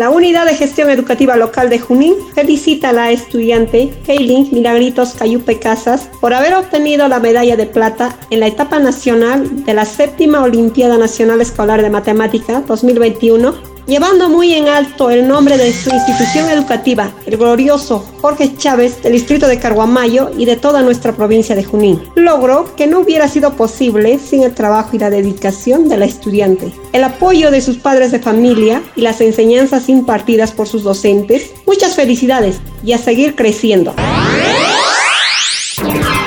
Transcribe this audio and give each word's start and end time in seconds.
La 0.00 0.08
Unidad 0.08 0.46
de 0.46 0.54
Gestión 0.54 0.88
Educativa 0.88 1.36
Local 1.36 1.68
de 1.68 1.78
Junín 1.78 2.14
felicita 2.34 2.88
a 2.88 2.92
la 2.94 3.10
estudiante 3.10 3.92
Kaylin 4.06 4.48
Milagritos 4.50 5.12
Cayupe 5.12 5.58
Casas 5.58 6.08
por 6.22 6.32
haber 6.32 6.54
obtenido 6.54 7.06
la 7.06 7.20
medalla 7.20 7.54
de 7.54 7.66
plata 7.66 8.16
en 8.30 8.40
la 8.40 8.46
etapa 8.46 8.78
nacional 8.78 9.66
de 9.66 9.74
la 9.74 9.84
séptima 9.84 10.42
Olimpiada 10.42 10.96
Nacional 10.96 11.42
Escolar 11.42 11.82
de 11.82 11.90
Matemática 11.90 12.62
2021 12.62 13.69
llevando 13.90 14.28
muy 14.28 14.54
en 14.54 14.68
alto 14.68 15.10
el 15.10 15.26
nombre 15.26 15.58
de 15.58 15.72
su 15.72 15.90
institución 15.90 16.48
educativa, 16.48 17.10
el 17.26 17.36
glorioso 17.36 18.04
Jorge 18.20 18.56
Chávez 18.56 19.02
del 19.02 19.14
distrito 19.14 19.48
de 19.48 19.58
Carguamayo 19.58 20.30
y 20.38 20.44
de 20.44 20.56
toda 20.56 20.80
nuestra 20.80 21.12
provincia 21.12 21.56
de 21.56 21.64
Junín. 21.64 22.00
Logro 22.14 22.76
que 22.76 22.86
no 22.86 23.00
hubiera 23.00 23.26
sido 23.26 23.56
posible 23.56 24.20
sin 24.20 24.44
el 24.44 24.54
trabajo 24.54 24.90
y 24.94 25.00
la 25.00 25.10
dedicación 25.10 25.88
de 25.88 25.96
la 25.96 26.04
estudiante, 26.04 26.72
el 26.92 27.02
apoyo 27.02 27.50
de 27.50 27.60
sus 27.60 27.78
padres 27.78 28.12
de 28.12 28.20
familia 28.20 28.80
y 28.94 29.00
las 29.00 29.20
enseñanzas 29.20 29.88
impartidas 29.88 30.52
por 30.52 30.68
sus 30.68 30.84
docentes. 30.84 31.50
Muchas 31.66 31.96
felicidades 31.96 32.60
y 32.84 32.92
a 32.92 32.98
seguir 32.98 33.34
creciendo 33.34 33.92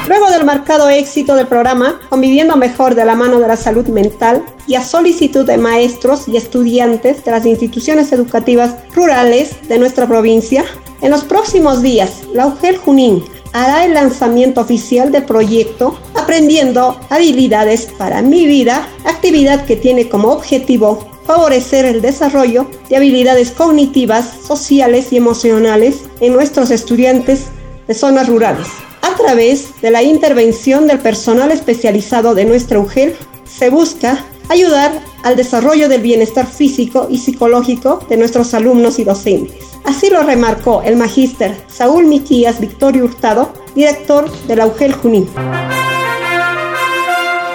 Luego 0.09 0.31
del 0.31 0.45
marcado 0.45 0.89
éxito 0.89 1.37
del 1.37 1.47
programa 1.47 2.01
Conviviendo 2.11 2.57
Mejor 2.57 2.97
de 2.97 3.05
la 3.05 3.15
mano 3.15 3.39
de 3.39 3.47
la 3.47 3.57
salud 3.57 3.87
mental 3.87 4.45
y 4.67 4.75
a 4.75 4.83
solicitud 4.83 5.47
de 5.47 5.57
maestros 5.57 6.27
y 6.27 6.37
estudiantes 6.37 7.25
de 7.25 7.31
las 7.31 7.47
instituciones 7.47 8.11
educativas 8.11 8.75
rurales 8.93 9.57
de 9.69 9.79
nuestra 9.79 10.09
provincia, 10.09 10.65
en 11.03 11.13
los 11.13 11.23
próximos 11.23 11.83
días 11.83 12.23
la 12.35 12.49
UGEL 12.49 12.79
Junín 12.79 13.25
hará 13.53 13.85
el 13.85 13.95
lanzamiento 13.95 14.61
oficial 14.61 15.13
del 15.13 15.25
proyecto 15.25 15.97
Aprendiendo 16.15 17.01
habilidades 17.11 17.87
para 17.99 18.23
mi 18.23 18.47
vida, 18.47 18.89
actividad 19.05 19.65
que 19.67 19.77
tiene 19.77 20.09
como 20.09 20.29
objetivo 20.29 21.07
favorecer 21.27 21.85
el 21.85 22.01
desarrollo 22.01 22.67
de 22.89 22.97
habilidades 22.97 23.51
cognitivas, 23.51 24.33
sociales 24.47 25.13
y 25.13 25.17
emocionales 25.17 26.05
en 26.21 26.33
nuestros 26.33 26.71
estudiantes 26.71 27.47
de 27.87 27.95
zonas 27.95 28.29
rurales. 28.29 28.69
A 29.03 29.17
través 29.17 29.81
de 29.83 29.91
la 29.91 30.03
intervención 30.03 30.87
del 30.87 31.01
personal 31.01 31.51
especializado 31.51 32.35
de 32.35 32.45
nuestra 32.45 32.79
UGEL, 32.79 33.17
se 33.45 33.69
busca 33.69 34.25
ayudar 34.49 34.93
al 35.25 35.37
desarrollo 35.37 35.89
del 35.89 36.01
bienestar 36.01 36.47
físico 36.47 37.09
y 37.11 37.19
psicológico 37.19 38.01
de 38.09 38.17
nuestros 38.17 38.55
alumnos 38.55 38.99
y 38.99 39.05
docentes. 39.05 39.57
Así 39.85 40.09
lo 40.09 40.23
remarcó 40.23 40.83
el 40.83 40.97
magíster 40.97 41.57
Saúl 41.69 42.07
Miquías 42.07 42.61
Victorio 42.61 43.05
Hurtado, 43.05 43.53
director 43.75 44.31
de 44.47 44.57
la 44.57 44.67
UGEL 44.67 44.93
Junín. 44.95 45.29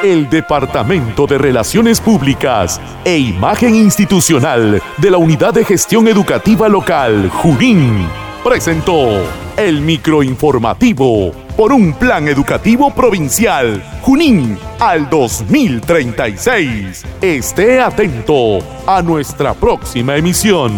El 0.03 0.29
Departamento 0.29 1.25
de 1.25 1.37
Relaciones 1.37 1.99
Públicas 1.99 2.79
e 3.03 3.17
Imagen 3.17 3.73
Institucional 3.73 4.81
de 4.97 5.11
la 5.11 5.17
Unidad 5.17 5.53
de 5.53 5.65
Gestión 5.65 6.07
Educativa 6.07 6.67
Local 6.69 7.29
Junín 7.29 8.26
presentó 8.47 9.23
el 9.57 9.81
microinformativo 9.81 11.33
por 11.57 11.73
un 11.73 11.91
plan 11.91 12.29
educativo 12.29 12.91
provincial 12.91 13.83
Junín 14.01 14.57
al 14.79 15.09
2036. 15.09 17.03
Esté 17.19 17.81
atento 17.81 18.59
a 18.85 19.01
nuestra 19.01 19.53
próxima 19.53 20.15
emisión. 20.15 20.71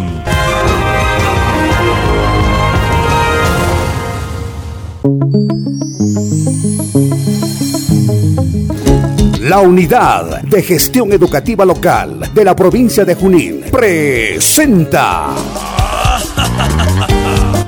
La 9.42 9.60
Unidad 9.60 10.42
de 10.42 10.64
Gestión 10.64 11.14
Educativa 11.14 11.66
Local 11.66 12.34
de 12.34 12.44
la 12.44 12.56
provincia 12.56 13.06
de 13.06 13.14
Junín 13.14 13.62
presenta 13.72 15.36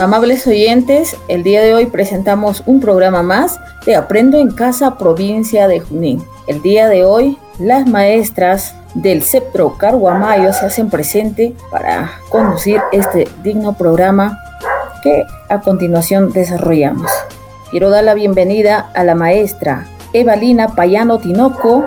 Amables 0.00 0.46
oyentes, 0.46 1.14
el 1.28 1.42
día 1.42 1.60
de 1.60 1.74
hoy 1.74 1.84
presentamos 1.84 2.62
un 2.64 2.80
programa 2.80 3.22
más 3.22 3.60
de 3.84 3.96
Aprendo 3.96 4.38
en 4.38 4.50
Casa, 4.50 4.96
provincia 4.96 5.68
de 5.68 5.80
Junín. 5.80 6.24
El 6.46 6.62
día 6.62 6.88
de 6.88 7.04
hoy, 7.04 7.36
las 7.58 7.86
maestras 7.86 8.74
del 8.94 9.22
CEPRO 9.22 9.76
Carguamayo 9.76 10.54
se 10.54 10.64
hacen 10.64 10.88
presente 10.88 11.54
para 11.70 12.12
conducir 12.30 12.80
este 12.92 13.28
digno 13.42 13.74
programa 13.74 14.38
que 15.02 15.22
a 15.50 15.60
continuación 15.60 16.32
desarrollamos. 16.32 17.10
Quiero 17.70 17.90
dar 17.90 18.04
la 18.04 18.14
bienvenida 18.14 18.90
a 18.94 19.04
la 19.04 19.14
maestra 19.14 19.86
Evalina 20.14 20.68
Payano 20.68 21.18
Tinoco, 21.18 21.84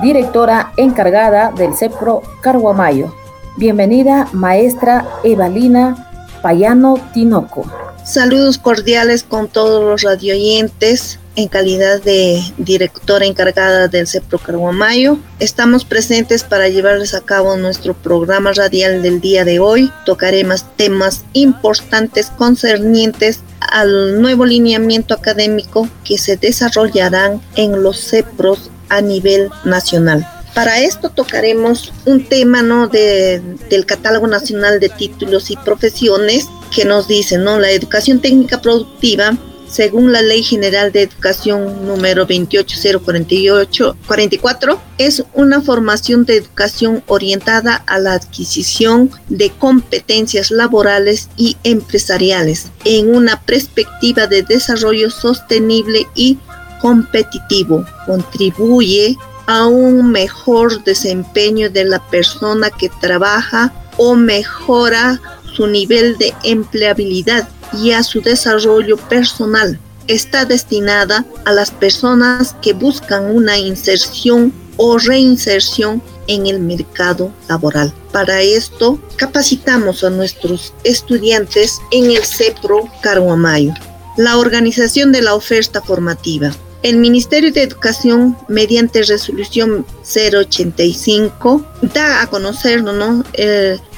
directora 0.00 0.72
encargada 0.78 1.52
del 1.54 1.74
CEPRO 1.74 2.22
Carguamayo. 2.40 3.14
Bienvenida, 3.58 4.26
maestra 4.32 5.04
Evalina 5.22 6.08
Payano 6.42 7.00
Tinoco. 7.14 7.64
Saludos 8.04 8.58
cordiales 8.58 9.22
con 9.22 9.48
todos 9.48 9.82
los 9.84 10.02
radioyentes. 10.02 11.18
En 11.34 11.48
calidad 11.48 12.02
de 12.02 12.42
directora 12.58 13.24
encargada 13.24 13.88
del 13.88 14.06
CEPRO 14.06 14.38
Carguamayo, 14.38 15.16
estamos 15.38 15.86
presentes 15.86 16.44
para 16.44 16.68
llevarles 16.68 17.14
a 17.14 17.22
cabo 17.22 17.56
nuestro 17.56 17.94
programa 17.94 18.52
radial 18.52 19.00
del 19.00 19.22
día 19.22 19.46
de 19.46 19.58
hoy. 19.58 19.90
Tocaremos 20.04 20.66
temas 20.76 21.24
importantes 21.32 22.28
concernientes 22.36 23.40
al 23.60 24.20
nuevo 24.20 24.44
lineamiento 24.44 25.14
académico 25.14 25.88
que 26.04 26.18
se 26.18 26.36
desarrollarán 26.36 27.40
en 27.56 27.82
los 27.82 28.10
CEPROS 28.10 28.70
a 28.90 29.00
nivel 29.00 29.48
nacional. 29.64 30.28
Para 30.54 30.80
esto 30.80 31.10
tocaremos 31.10 31.92
un 32.04 32.26
tema 32.26 32.62
¿no? 32.62 32.88
De, 32.88 33.40
del 33.70 33.86
Catálogo 33.86 34.26
Nacional 34.26 34.80
de 34.80 34.90
Títulos 34.90 35.50
y 35.50 35.56
Profesiones 35.56 36.46
que 36.74 36.84
nos 36.84 37.08
dice, 37.08 37.38
¿no? 37.38 37.58
La 37.58 37.70
educación 37.70 38.20
técnica 38.20 38.60
productiva 38.60 39.38
según 39.72 40.12
la 40.12 40.20
Ley 40.20 40.42
General 40.42 40.92
de 40.92 41.00
Educación 41.02 41.86
número 41.86 42.28
28048-44, 42.28 44.78
es 44.98 45.24
una 45.32 45.62
formación 45.62 46.26
de 46.26 46.36
educación 46.36 47.02
orientada 47.06 47.76
a 47.86 47.98
la 47.98 48.12
adquisición 48.12 49.10
de 49.30 49.48
competencias 49.50 50.50
laborales 50.50 51.30
y 51.38 51.56
empresariales 51.64 52.66
en 52.84 53.14
una 53.14 53.40
perspectiva 53.40 54.26
de 54.26 54.42
desarrollo 54.42 55.10
sostenible 55.10 56.06
y 56.14 56.36
competitivo. 56.82 57.86
Contribuye 58.04 59.16
a 59.52 59.66
un 59.66 60.10
mejor 60.10 60.82
desempeño 60.82 61.68
de 61.68 61.84
la 61.84 61.98
persona 62.08 62.70
que 62.70 62.88
trabaja 62.88 63.70
o 63.98 64.14
mejora 64.14 65.20
su 65.54 65.66
nivel 65.66 66.16
de 66.16 66.32
empleabilidad 66.42 67.46
y 67.74 67.90
a 67.90 68.02
su 68.02 68.22
desarrollo 68.22 68.96
personal. 68.96 69.78
Está 70.08 70.46
destinada 70.46 71.26
a 71.44 71.52
las 71.52 71.70
personas 71.70 72.56
que 72.62 72.72
buscan 72.72 73.26
una 73.26 73.58
inserción 73.58 74.54
o 74.78 74.96
reinserción 74.96 76.02
en 76.28 76.46
el 76.46 76.58
mercado 76.58 77.30
laboral. 77.46 77.92
Para 78.10 78.40
esto, 78.40 78.98
capacitamos 79.16 80.02
a 80.02 80.08
nuestros 80.08 80.72
estudiantes 80.82 81.78
en 81.90 82.06
el 82.06 82.24
CEPRO 82.24 82.88
Caruamayo. 83.02 83.74
La 84.16 84.38
organización 84.38 85.12
de 85.12 85.20
la 85.20 85.34
oferta 85.34 85.82
formativa. 85.82 86.52
El 86.82 86.96
Ministerio 86.96 87.52
de 87.52 87.62
Educación, 87.62 88.36
mediante 88.48 89.02
resolución 89.02 89.86
085, 90.02 91.64
da 91.94 92.22
a 92.22 92.26
conocer 92.26 92.82
¿no? 92.82 93.24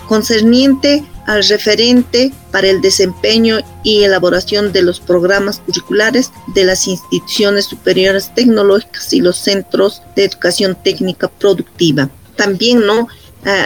concerniente 0.06 1.02
al 1.26 1.42
referente 1.44 2.32
para 2.52 2.68
el 2.68 2.82
desempeño 2.82 3.58
y 3.82 4.02
elaboración 4.02 4.72
de 4.72 4.82
los 4.82 5.00
programas 5.00 5.60
curriculares 5.60 6.30
de 6.54 6.64
las 6.64 6.86
instituciones 6.86 7.64
superiores 7.64 8.34
tecnológicas 8.34 9.12
y 9.14 9.20
los 9.20 9.38
centros 9.38 10.02
de 10.14 10.24
educación 10.24 10.76
técnica 10.82 11.28
productiva. 11.28 12.10
También, 12.36 12.84
¿no? 12.84 13.08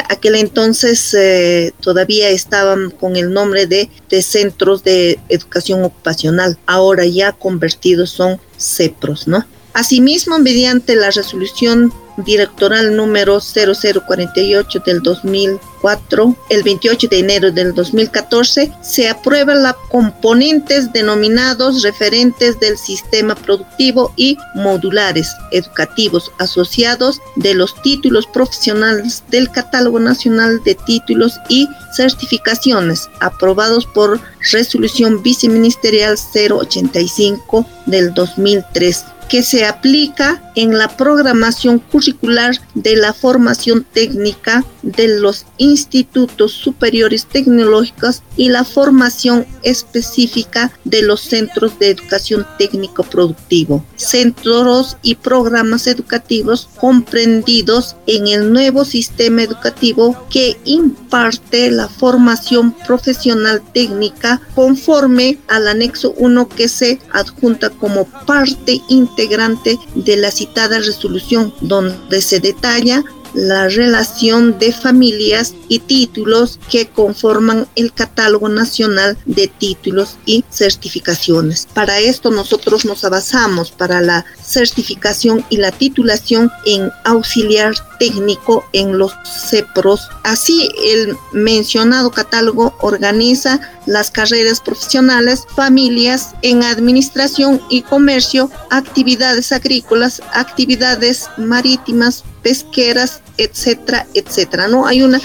Aquel 0.08 0.34
entonces 0.34 1.14
eh, 1.14 1.72
todavía 1.80 2.30
estaban 2.30 2.90
con 2.90 3.16
el 3.16 3.32
nombre 3.32 3.66
de, 3.66 3.88
de, 4.08 4.22
centros 4.22 4.82
de 4.82 5.18
educación 5.28 5.84
ocupacional, 5.84 6.58
ahora 6.66 7.06
ya 7.06 7.32
convertidos 7.32 8.10
son 8.10 8.40
CEPROS, 8.58 9.28
¿no? 9.28 9.46
Asimismo, 9.74 10.38
mediante 10.40 10.96
la 10.96 11.10
resolución 11.10 11.92
directoral 12.24 12.94
número 12.96 13.40
0048 13.40 14.80
del 14.84 15.02
2004, 15.02 16.36
el 16.50 16.62
28 16.62 17.08
de 17.08 17.18
enero 17.18 17.52
del 17.52 17.74
2014, 17.74 18.72
se 18.82 19.08
aprueba 19.08 19.54
la 19.54 19.76
componentes 19.90 20.92
denominados 20.92 21.82
referentes 21.82 22.58
del 22.60 22.76
sistema 22.76 23.34
productivo 23.34 24.12
y 24.16 24.36
modulares 24.54 25.34
educativos 25.52 26.32
asociados 26.38 27.20
de 27.36 27.54
los 27.54 27.80
títulos 27.82 28.26
profesionales 28.26 29.22
del 29.28 29.50
Catálogo 29.50 29.98
Nacional 29.98 30.62
de 30.64 30.74
Títulos 30.74 31.38
y 31.48 31.68
Certificaciones, 31.94 33.08
aprobados 33.20 33.86
por 33.86 34.20
resolución 34.52 35.22
viceministerial 35.22 36.16
085 36.16 37.66
del 37.86 38.12
2003 38.14 39.04
que 39.28 39.42
se 39.42 39.66
aplica 39.66 40.47
en 40.58 40.76
la 40.76 40.88
programación 40.88 41.78
curricular 41.78 42.56
de 42.74 42.96
la 42.96 43.12
formación 43.12 43.86
técnica 43.92 44.64
de 44.82 45.06
los 45.06 45.46
institutos 45.56 46.50
superiores 46.50 47.26
tecnológicos 47.26 48.24
y 48.36 48.48
la 48.48 48.64
formación 48.64 49.46
específica 49.62 50.72
de 50.82 51.02
los 51.02 51.20
centros 51.20 51.78
de 51.78 51.90
educación 51.90 52.44
técnico 52.58 53.04
productivo, 53.04 53.84
centros 53.94 54.96
y 55.02 55.14
programas 55.14 55.86
educativos 55.86 56.68
comprendidos 56.80 57.94
en 58.08 58.26
el 58.26 58.52
nuevo 58.52 58.84
sistema 58.84 59.42
educativo 59.42 60.26
que 60.28 60.56
imparte 60.64 61.70
la 61.70 61.86
formación 61.86 62.72
profesional 62.72 63.62
técnica 63.72 64.40
conforme 64.56 65.38
al 65.46 65.68
anexo 65.68 66.14
1 66.16 66.48
que 66.48 66.66
se 66.66 66.98
adjunta 67.12 67.70
como 67.70 68.06
parte 68.26 68.80
integrante 68.88 69.78
de 69.94 70.16
la 70.16 70.32
citada 70.48 70.78
resolución, 70.78 71.52
donde 71.60 72.22
se 72.22 72.40
detalla 72.40 73.04
la 73.38 73.68
relación 73.68 74.58
de 74.58 74.72
familias 74.72 75.54
y 75.68 75.78
títulos 75.78 76.58
que 76.68 76.88
conforman 76.88 77.68
el 77.76 77.92
catálogo 77.92 78.48
nacional 78.48 79.16
de 79.26 79.46
títulos 79.46 80.16
y 80.26 80.44
certificaciones. 80.50 81.68
Para 81.72 82.00
esto 82.00 82.32
nosotros 82.32 82.84
nos 82.84 83.02
basamos 83.02 83.70
para 83.70 84.00
la 84.00 84.24
certificación 84.42 85.44
y 85.50 85.58
la 85.58 85.70
titulación 85.70 86.50
en 86.66 86.90
auxiliar 87.04 87.74
técnico 88.00 88.64
en 88.72 88.98
los 88.98 89.12
CEPROS. 89.48 90.08
Así, 90.24 90.68
el 90.82 91.16
mencionado 91.32 92.10
catálogo 92.10 92.74
organiza 92.80 93.60
las 93.86 94.10
carreras 94.10 94.60
profesionales, 94.60 95.44
familias 95.54 96.34
en 96.42 96.64
administración 96.64 97.60
y 97.70 97.82
comercio, 97.82 98.50
actividades 98.70 99.52
agrícolas, 99.52 100.20
actividades 100.32 101.26
marítimas, 101.36 102.24
pesqueras, 102.42 103.20
etcétera, 103.38 104.06
etcétera. 104.14 104.68
¿no? 104.68 104.86
Hay 104.86 105.02
una, 105.02 105.20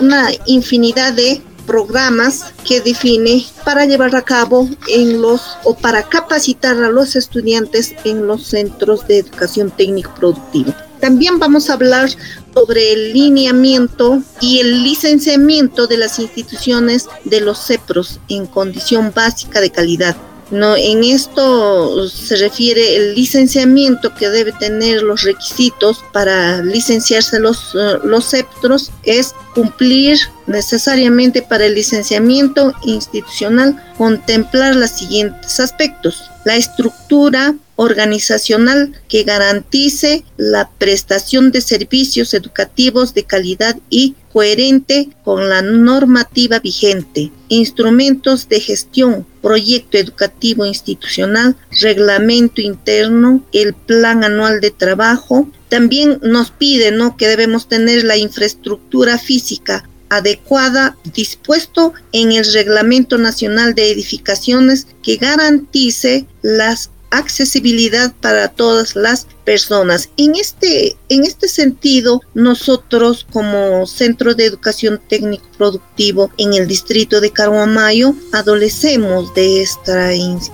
una 0.00 0.30
infinidad 0.46 1.12
de 1.12 1.42
programas 1.66 2.46
que 2.64 2.80
define 2.80 3.44
para 3.64 3.84
llevar 3.84 4.14
a 4.16 4.22
cabo 4.22 4.68
en 4.88 5.20
los 5.20 5.42
o 5.64 5.76
para 5.76 6.04
capacitar 6.04 6.76
a 6.82 6.90
los 6.90 7.16
estudiantes 7.16 7.94
en 8.04 8.26
los 8.26 8.46
centros 8.46 9.06
de 9.06 9.18
educación 9.18 9.70
técnico 9.70 10.14
productiva. 10.14 10.74
También 11.00 11.38
vamos 11.38 11.68
a 11.68 11.74
hablar 11.74 12.08
sobre 12.54 12.92
el 12.92 13.12
lineamiento 13.12 14.22
y 14.40 14.60
el 14.60 14.82
licenciamiento 14.82 15.86
de 15.86 15.98
las 15.98 16.18
instituciones 16.18 17.06
de 17.24 17.40
los 17.40 17.66
CEPROS 17.66 18.20
en 18.28 18.46
condición 18.46 19.12
básica 19.14 19.60
de 19.60 19.70
calidad. 19.70 20.16
No, 20.50 20.76
en 20.76 21.02
esto 21.02 22.08
se 22.08 22.36
refiere 22.36 22.96
el 22.96 23.14
licenciamiento 23.16 24.14
que 24.14 24.28
debe 24.28 24.52
tener 24.52 25.02
los 25.02 25.22
requisitos 25.22 26.04
para 26.12 26.62
licenciarse 26.62 27.40
los, 27.40 27.74
eh, 27.74 27.98
los 28.04 28.30
CEPROS 28.30 28.92
es 29.02 29.34
cumplir 29.54 30.18
necesariamente 30.46 31.42
para 31.42 31.66
el 31.66 31.74
licenciamiento 31.74 32.72
institucional 32.84 33.82
contemplar 33.98 34.76
los 34.76 34.90
siguientes 34.90 35.58
aspectos. 35.58 36.30
La 36.44 36.54
estructura 36.54 37.56
organizacional 37.74 38.94
que 39.08 39.24
garantice 39.24 40.24
la 40.36 40.70
prestación 40.78 41.50
de 41.50 41.60
servicios 41.60 42.34
educativos 42.34 43.14
de 43.14 43.24
calidad 43.24 43.76
y 43.90 44.14
coherente 44.36 45.08
con 45.24 45.48
la 45.48 45.62
normativa 45.62 46.58
vigente, 46.58 47.32
instrumentos 47.48 48.50
de 48.50 48.60
gestión, 48.60 49.26
proyecto 49.40 49.96
educativo 49.96 50.66
institucional, 50.66 51.56
reglamento 51.80 52.60
interno, 52.60 53.42
el 53.54 53.72
plan 53.72 54.24
anual 54.24 54.60
de 54.60 54.70
trabajo. 54.70 55.48
También 55.70 56.18
nos 56.22 56.50
pide 56.50 56.90
¿no? 56.90 57.16
que 57.16 57.28
debemos 57.28 57.66
tener 57.66 58.04
la 58.04 58.18
infraestructura 58.18 59.16
física 59.16 59.88
adecuada 60.10 60.98
dispuesto 61.14 61.94
en 62.12 62.32
el 62.32 62.44
Reglamento 62.52 63.16
Nacional 63.16 63.74
de 63.74 63.90
Edificaciones 63.90 64.86
que 65.02 65.16
garantice 65.16 66.26
las 66.42 66.90
accesibilidad 67.16 68.12
para 68.20 68.48
todas 68.48 68.96
las 68.96 69.26
personas. 69.44 70.10
En 70.16 70.34
este, 70.34 70.96
en 71.08 71.24
este 71.24 71.48
sentido, 71.48 72.20
nosotros 72.34 73.26
como 73.32 73.86
Centro 73.86 74.34
de 74.34 74.44
Educación 74.44 75.00
Técnico 75.08 75.46
Productivo 75.56 76.30
en 76.36 76.54
el 76.54 76.66
distrito 76.66 77.20
de 77.20 77.30
Caruamayo 77.30 78.14
adolecemos 78.32 79.32
de 79.34 79.62
esta 79.62 80.12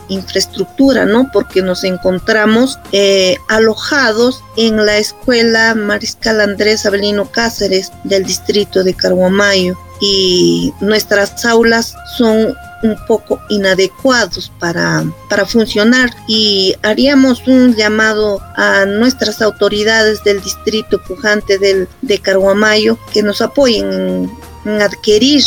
infraestructura, 0.08 1.06
¿no? 1.06 1.30
Porque 1.32 1.62
nos 1.62 1.84
encontramos 1.84 2.78
eh, 2.92 3.36
alojados 3.48 4.42
en 4.56 4.84
la 4.84 4.98
Escuela 4.98 5.74
Mariscal 5.74 6.40
Andrés 6.40 6.86
Abelino 6.86 7.30
Cáceres 7.30 7.90
del 8.04 8.24
distrito 8.24 8.84
de 8.84 8.94
Caruamayo 8.94 9.76
y 10.00 10.72
nuestras 10.80 11.44
aulas 11.44 11.94
son 12.16 12.54
un 12.82 12.96
poco 13.06 13.40
inadecuados 13.48 14.52
para, 14.58 15.04
para 15.28 15.46
funcionar 15.46 16.10
y 16.26 16.74
haríamos 16.82 17.46
un 17.46 17.74
llamado 17.74 18.40
a 18.56 18.84
nuestras 18.84 19.40
autoridades 19.40 20.22
del 20.24 20.42
distrito 20.42 21.02
pujante 21.02 21.58
del, 21.58 21.88
de 22.02 22.18
Caruamayo 22.18 22.98
que 23.12 23.22
nos 23.22 23.40
apoyen 23.40 24.30
en, 24.64 24.82
adquirir 24.82 25.42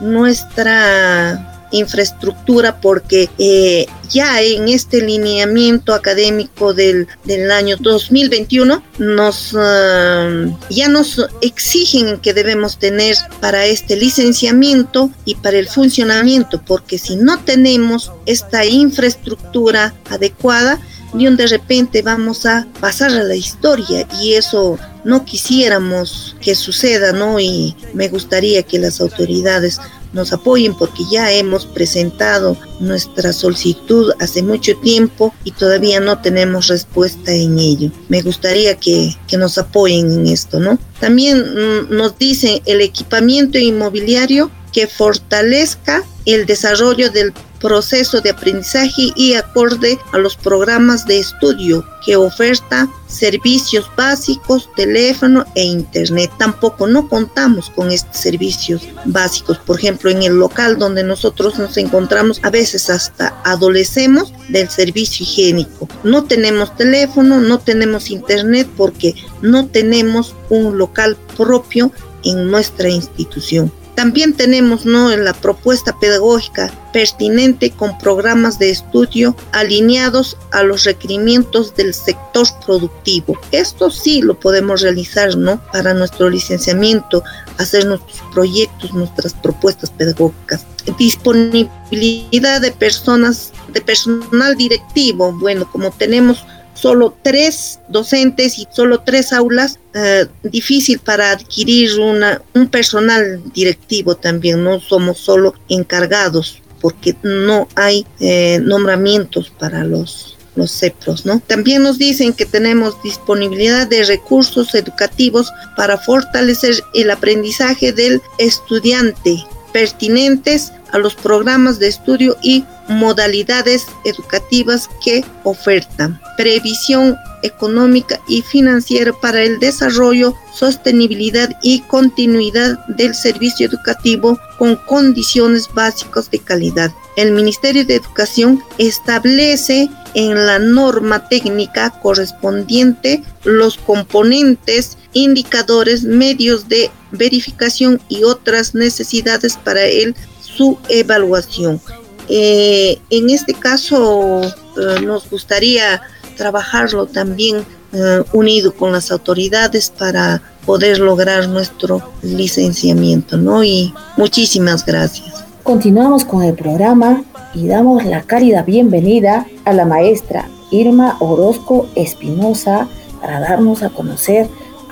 nuestra 0.00 1.47
infraestructura 1.70 2.80
porque 2.80 3.28
eh, 3.38 3.86
ya 4.10 4.40
en 4.42 4.68
este 4.68 5.02
lineamiento 5.02 5.94
académico 5.94 6.74
del, 6.74 7.08
del 7.24 7.50
año 7.50 7.76
2021 7.78 8.82
nos 8.98 9.52
uh, 9.52 10.56
ya 10.70 10.88
nos 10.88 11.26
exigen 11.42 12.18
que 12.18 12.32
debemos 12.32 12.78
tener 12.78 13.16
para 13.40 13.66
este 13.66 13.96
licenciamiento 13.96 15.10
y 15.24 15.34
para 15.34 15.58
el 15.58 15.68
funcionamiento 15.68 16.62
porque 16.64 16.98
si 16.98 17.16
no 17.16 17.38
tenemos 17.40 18.12
esta 18.26 18.64
infraestructura 18.64 19.94
adecuada 20.10 20.80
de 21.12 21.36
de 21.36 21.46
repente 21.46 22.02
vamos 22.02 22.46
a 22.46 22.66
pasar 22.80 23.10
a 23.10 23.22
la 23.22 23.34
historia 23.34 24.06
y 24.20 24.34
eso 24.34 24.78
no 25.04 25.24
quisiéramos 25.24 26.36
que 26.40 26.54
suceda, 26.54 27.12
¿no? 27.12 27.40
Y 27.40 27.76
me 27.94 28.08
gustaría 28.08 28.62
que 28.62 28.78
las 28.78 29.00
autoridades 29.00 29.80
nos 30.12 30.32
apoyen 30.32 30.74
porque 30.74 31.04
ya 31.10 31.32
hemos 31.32 31.66
presentado 31.66 32.56
nuestra 32.80 33.32
solicitud 33.32 34.12
hace 34.20 34.42
mucho 34.42 34.76
tiempo 34.76 35.34
y 35.44 35.52
todavía 35.52 36.00
no 36.00 36.20
tenemos 36.20 36.68
respuesta 36.68 37.32
en 37.32 37.58
ello. 37.58 37.90
Me 38.08 38.22
gustaría 38.22 38.76
que, 38.76 39.16
que 39.26 39.36
nos 39.36 39.58
apoyen 39.58 40.10
en 40.10 40.26
esto, 40.26 40.60
¿no? 40.60 40.78
También 41.00 41.38
mm, 41.40 41.94
nos 41.94 42.18
dicen 42.18 42.60
el 42.66 42.80
equipamiento 42.80 43.58
inmobiliario 43.58 44.50
que 44.72 44.86
fortalezca 44.86 46.04
el 46.24 46.46
desarrollo 46.46 47.10
del 47.10 47.32
proceso 47.60 48.20
de 48.20 48.30
aprendizaje 48.30 49.12
y 49.16 49.34
acorde 49.34 49.98
a 50.12 50.18
los 50.18 50.36
programas 50.36 51.06
de 51.06 51.18
estudio 51.18 51.84
que 52.04 52.16
oferta 52.16 52.88
servicios 53.06 53.90
básicos, 53.96 54.68
teléfono 54.76 55.44
e 55.54 55.64
internet. 55.64 56.30
Tampoco 56.38 56.86
no 56.86 57.08
contamos 57.08 57.70
con 57.70 57.90
estos 57.90 58.16
servicios 58.16 58.82
básicos. 59.04 59.58
Por 59.58 59.78
ejemplo, 59.78 60.10
en 60.10 60.22
el 60.22 60.34
local 60.34 60.78
donde 60.78 61.02
nosotros 61.02 61.58
nos 61.58 61.76
encontramos, 61.76 62.40
a 62.42 62.50
veces 62.50 62.90
hasta 62.90 63.40
adolecemos 63.44 64.32
del 64.48 64.68
servicio 64.68 65.24
higiénico. 65.24 65.88
No 66.04 66.24
tenemos 66.24 66.76
teléfono, 66.76 67.40
no 67.40 67.58
tenemos 67.58 68.10
internet 68.10 68.68
porque 68.76 69.14
no 69.42 69.66
tenemos 69.66 70.34
un 70.48 70.78
local 70.78 71.16
propio 71.36 71.92
en 72.24 72.50
nuestra 72.50 72.88
institución. 72.88 73.72
También 73.98 74.32
tenemos 74.32 74.86
¿no? 74.86 75.10
la 75.16 75.32
propuesta 75.32 75.98
pedagógica 75.98 76.72
pertinente 76.92 77.72
con 77.72 77.98
programas 77.98 78.60
de 78.60 78.70
estudio 78.70 79.34
alineados 79.50 80.36
a 80.52 80.62
los 80.62 80.84
requerimientos 80.84 81.74
del 81.74 81.92
sector 81.92 82.46
productivo. 82.64 83.36
Esto 83.50 83.90
sí 83.90 84.22
lo 84.22 84.38
podemos 84.38 84.82
realizar 84.82 85.36
¿no? 85.36 85.60
para 85.72 85.94
nuestro 85.94 86.30
licenciamiento, 86.30 87.24
hacer 87.56 87.86
nuestros 87.86 88.22
proyectos, 88.32 88.92
nuestras 88.94 89.34
propuestas 89.34 89.90
pedagógicas. 89.90 90.64
Disponibilidad 90.96 92.60
de 92.60 92.70
personas, 92.70 93.52
de 93.72 93.80
personal 93.80 94.54
directivo. 94.54 95.32
Bueno, 95.32 95.68
como 95.72 95.90
tenemos 95.90 96.44
solo 96.80 97.16
tres 97.22 97.80
docentes 97.88 98.58
y 98.58 98.66
solo 98.72 99.00
tres 99.00 99.32
aulas, 99.32 99.78
eh, 99.94 100.26
difícil 100.42 100.98
para 100.98 101.32
adquirir 101.32 101.98
una, 101.98 102.40
un 102.54 102.68
personal 102.68 103.42
directivo 103.52 104.16
también, 104.16 104.62
no 104.62 104.80
somos 104.80 105.18
solo 105.18 105.54
encargados 105.68 106.62
porque 106.80 107.16
no 107.22 107.68
hay 107.74 108.06
eh, 108.20 108.60
nombramientos 108.62 109.50
para 109.50 109.84
los 109.84 110.38
los 110.58 110.72
CEPROS, 110.72 111.24
¿no? 111.24 111.40
También 111.46 111.84
nos 111.84 111.98
dicen 111.98 112.32
que 112.32 112.44
tenemos 112.44 113.00
disponibilidad 113.02 113.86
de 113.86 114.02
recursos 114.02 114.74
educativos 114.74 115.52
para 115.76 115.96
fortalecer 115.96 116.74
el 116.94 117.10
aprendizaje 117.12 117.92
del 117.92 118.20
estudiante 118.38 119.38
pertinentes 119.78 120.72
a 120.90 120.98
los 120.98 121.14
programas 121.14 121.78
de 121.78 121.86
estudio 121.86 122.36
y 122.42 122.64
modalidades 122.88 123.86
educativas 124.04 124.90
que 125.04 125.24
ofertan. 125.44 126.20
Previsión 126.36 127.16
económica 127.44 128.20
y 128.26 128.42
financiera 128.42 129.12
para 129.12 129.40
el 129.40 129.60
desarrollo, 129.60 130.34
sostenibilidad 130.52 131.50
y 131.62 131.82
continuidad 131.82 132.84
del 132.88 133.14
servicio 133.14 133.68
educativo 133.68 134.36
con 134.58 134.74
condiciones 134.74 135.68
básicas 135.72 136.28
de 136.28 136.40
calidad. 136.40 136.90
El 137.16 137.30
Ministerio 137.30 137.84
de 137.84 137.94
Educación 137.94 138.60
establece 138.78 139.88
en 140.14 140.44
la 140.44 140.58
norma 140.58 141.28
técnica 141.28 141.90
correspondiente 142.02 143.22
los 143.44 143.76
componentes, 143.76 144.97
indicadores, 145.12 146.04
medios 146.04 146.68
de 146.68 146.90
verificación 147.10 148.00
y 148.08 148.24
otras 148.24 148.74
necesidades 148.74 149.56
para 149.56 149.84
el, 149.84 150.14
su 150.40 150.78
evaluación. 150.88 151.80
Eh, 152.28 152.98
en 153.10 153.30
este 153.30 153.54
caso 153.54 154.42
eh, 154.42 155.00
nos 155.02 155.30
gustaría 155.30 156.02
trabajarlo 156.36 157.06
también 157.06 157.64
eh, 157.92 158.22
unido 158.32 158.74
con 158.74 158.92
las 158.92 159.10
autoridades 159.10 159.90
para 159.90 160.42
poder 160.66 160.98
lograr 160.98 161.48
nuestro 161.48 162.02
licenciamiento, 162.22 163.38
¿no? 163.38 163.64
Y 163.64 163.94
muchísimas 164.18 164.84
gracias. 164.84 165.44
Continuamos 165.62 166.26
con 166.26 166.42
el 166.42 166.54
programa 166.54 167.24
y 167.54 167.66
damos 167.66 168.04
la 168.04 168.22
cálida 168.22 168.62
bienvenida 168.62 169.46
a 169.64 169.72
la 169.72 169.86
maestra 169.86 170.48
Irma 170.70 171.16
Orozco 171.20 171.88
Espinosa 171.94 172.88
para 173.22 173.40
darnos 173.40 173.82
a 173.82 173.88
conocer 173.88 174.48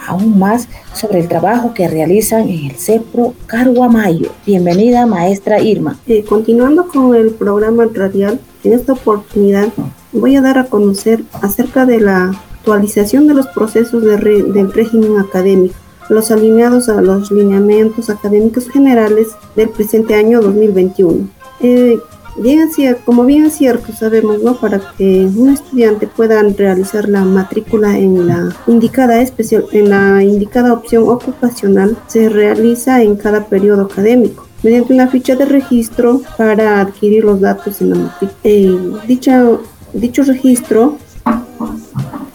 aún 0.06 0.38
más 0.38 0.68
sobre 0.94 1.20
el 1.20 1.28
trabajo 1.28 1.74
que 1.74 1.88
realizan 1.88 2.48
en 2.48 2.70
el 2.70 2.76
CEPRO 2.76 3.34
Carguamayo. 3.46 4.30
Bienvenida, 4.46 5.06
maestra 5.06 5.60
Irma. 5.60 5.98
Eh, 6.06 6.24
continuando 6.24 6.88
con 6.88 7.14
el 7.14 7.30
programa 7.30 7.86
radial, 7.92 8.40
en 8.64 8.72
esta 8.72 8.94
oportunidad 8.94 9.68
voy 10.12 10.36
a 10.36 10.42
dar 10.42 10.58
a 10.58 10.64
conocer 10.64 11.22
acerca 11.42 11.86
de 11.86 12.00
la 12.00 12.32
actualización 12.54 13.26
de 13.26 13.34
los 13.34 13.46
procesos 13.48 14.02
de 14.02 14.16
del 14.16 14.72
régimen 14.72 15.18
académico, 15.18 15.74
los 16.08 16.30
alineados 16.30 16.88
a 16.88 17.00
los 17.00 17.30
lineamientos 17.30 18.10
académicos 18.10 18.68
generales 18.68 19.28
del 19.54 19.68
presente 19.68 20.14
año 20.14 20.40
2021. 20.40 21.28
Eh, 21.60 21.98
bien 22.38 22.68
como 23.04 23.24
bien 23.24 23.46
es 23.46 23.54
cierto, 23.54 23.92
sabemos, 23.92 24.42
¿no? 24.42 24.56
Para 24.56 24.80
que 24.96 25.28
un 25.34 25.50
estudiante 25.50 26.06
pueda 26.06 26.42
realizar 26.42 27.08
la 27.08 27.24
matrícula 27.24 27.98
en 27.98 28.26
la 28.26 28.54
indicada 28.66 29.20
especial, 29.20 29.66
en 29.72 29.90
la 29.90 30.22
indicada 30.22 30.72
opción 30.72 31.08
ocupacional, 31.08 31.96
se 32.06 32.28
realiza 32.28 33.02
en 33.02 33.16
cada 33.16 33.46
periodo 33.46 33.82
académico 33.82 34.46
mediante 34.62 34.94
una 34.94 35.08
ficha 35.08 35.36
de 35.36 35.44
registro 35.44 36.22
para 36.36 36.80
adquirir 36.80 37.24
los 37.24 37.40
datos 37.40 37.80
en 37.80 37.90
la 37.90 37.96
matrícula. 37.96 38.38
Eh, 38.44 38.78
dicho 39.06 40.22
registro 40.24 40.98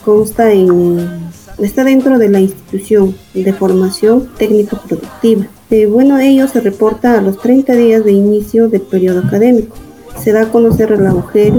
consta 0.04 0.52
en 0.52 1.32
está 1.58 1.84
dentro 1.84 2.18
de 2.18 2.30
la 2.30 2.40
institución 2.40 3.16
de 3.34 3.54
formación 3.54 4.30
técnico-productiva. 4.38 5.48
Eh, 5.70 5.86
bueno, 5.86 6.18
ello 6.20 6.48
se 6.48 6.60
reporta 6.60 7.18
a 7.18 7.22
los 7.22 7.40
30 7.40 7.74
días 7.74 8.04
de 8.04 8.12
inicio 8.12 8.68
del 8.68 8.82
periodo 8.82 9.20
académico 9.20 9.76
se 10.20 10.32
da 10.32 10.44
a 10.44 10.52
conocer 10.52 10.94
a 10.94 10.98
la 10.98 11.14
mujer, 11.14 11.54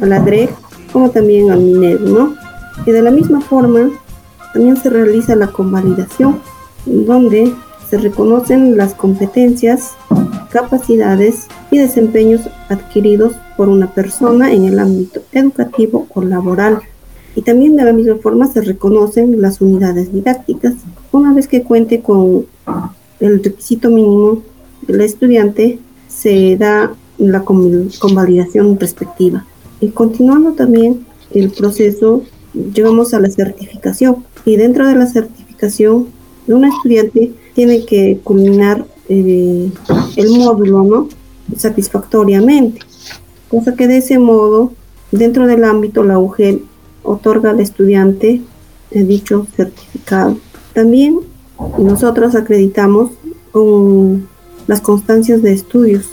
a 0.00 0.06
la 0.06 0.20
DREG, 0.20 0.50
como 0.92 1.10
también 1.10 1.50
al 1.50 1.60
minero, 1.60 2.06
¿no? 2.06 2.34
Y 2.86 2.90
de 2.92 3.02
la 3.02 3.10
misma 3.10 3.40
forma, 3.40 3.90
también 4.52 4.76
se 4.76 4.90
realiza 4.90 5.36
la 5.36 5.48
convalidación, 5.48 6.40
donde 6.86 7.52
se 7.88 7.98
reconocen 7.98 8.76
las 8.76 8.94
competencias, 8.94 9.92
capacidades 10.50 11.46
y 11.70 11.78
desempeños 11.78 12.42
adquiridos 12.68 13.34
por 13.56 13.68
una 13.68 13.92
persona 13.92 14.52
en 14.52 14.64
el 14.64 14.78
ámbito 14.78 15.22
educativo 15.32 16.06
o 16.14 16.22
laboral. 16.22 16.80
Y 17.36 17.42
también 17.42 17.76
de 17.76 17.84
la 17.84 17.92
misma 17.92 18.16
forma 18.16 18.46
se 18.46 18.60
reconocen 18.60 19.40
las 19.40 19.60
unidades 19.60 20.12
didácticas. 20.12 20.74
Una 21.12 21.32
vez 21.32 21.46
que 21.46 21.62
cuente 21.62 22.00
con 22.00 22.46
el 23.20 23.44
requisito 23.44 23.90
mínimo 23.90 24.42
del 24.86 25.02
estudiante, 25.02 25.78
se 26.08 26.56
da 26.56 26.92
la 27.20 27.44
convalidación 27.44 28.78
respectiva. 28.80 29.44
Y 29.80 29.88
continuando 29.88 30.52
también 30.52 31.06
el 31.32 31.50
proceso, 31.50 32.22
llegamos 32.74 33.14
a 33.14 33.20
la 33.20 33.30
certificación. 33.30 34.24
Y 34.44 34.56
dentro 34.56 34.86
de 34.88 34.94
la 34.94 35.06
certificación, 35.06 36.08
un 36.46 36.64
estudiante 36.64 37.32
tiene 37.54 37.84
que 37.84 38.18
culminar 38.24 38.84
eh, 39.08 39.70
el 40.16 40.30
módulo 40.30 40.82
¿no? 40.82 41.08
satisfactoriamente. 41.56 42.80
Cosa 43.48 43.74
que 43.74 43.86
de 43.86 43.98
ese 43.98 44.18
modo, 44.18 44.72
dentro 45.12 45.46
del 45.46 45.64
ámbito, 45.64 46.02
la 46.02 46.18
UGEL 46.18 46.62
otorga 47.02 47.50
al 47.50 47.60
estudiante 47.60 48.40
eh, 48.90 49.04
dicho 49.04 49.46
certificado. 49.56 50.38
También 50.72 51.20
nosotros 51.78 52.34
acreditamos 52.34 53.10
con 53.52 54.28
las 54.66 54.80
constancias 54.80 55.42
de 55.42 55.52
estudios 55.52 56.06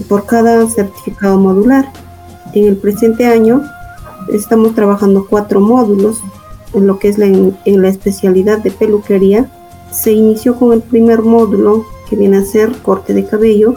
por 0.00 0.26
cada 0.26 0.68
certificado 0.68 1.38
modular. 1.38 1.92
En 2.54 2.66
el 2.66 2.76
presente 2.76 3.26
año 3.26 3.62
estamos 4.32 4.74
trabajando 4.74 5.26
cuatro 5.28 5.60
módulos 5.60 6.20
en 6.74 6.86
lo 6.86 6.98
que 6.98 7.08
es 7.08 7.18
la, 7.18 7.26
en, 7.26 7.82
la 7.82 7.88
especialidad 7.88 8.58
de 8.58 8.70
peluquería. 8.70 9.50
Se 9.90 10.12
inició 10.12 10.56
con 10.56 10.72
el 10.72 10.80
primer 10.80 11.22
módulo 11.22 11.84
que 12.08 12.16
viene 12.16 12.38
a 12.38 12.44
ser 12.44 12.72
corte 12.82 13.14
de 13.14 13.24
cabello 13.24 13.74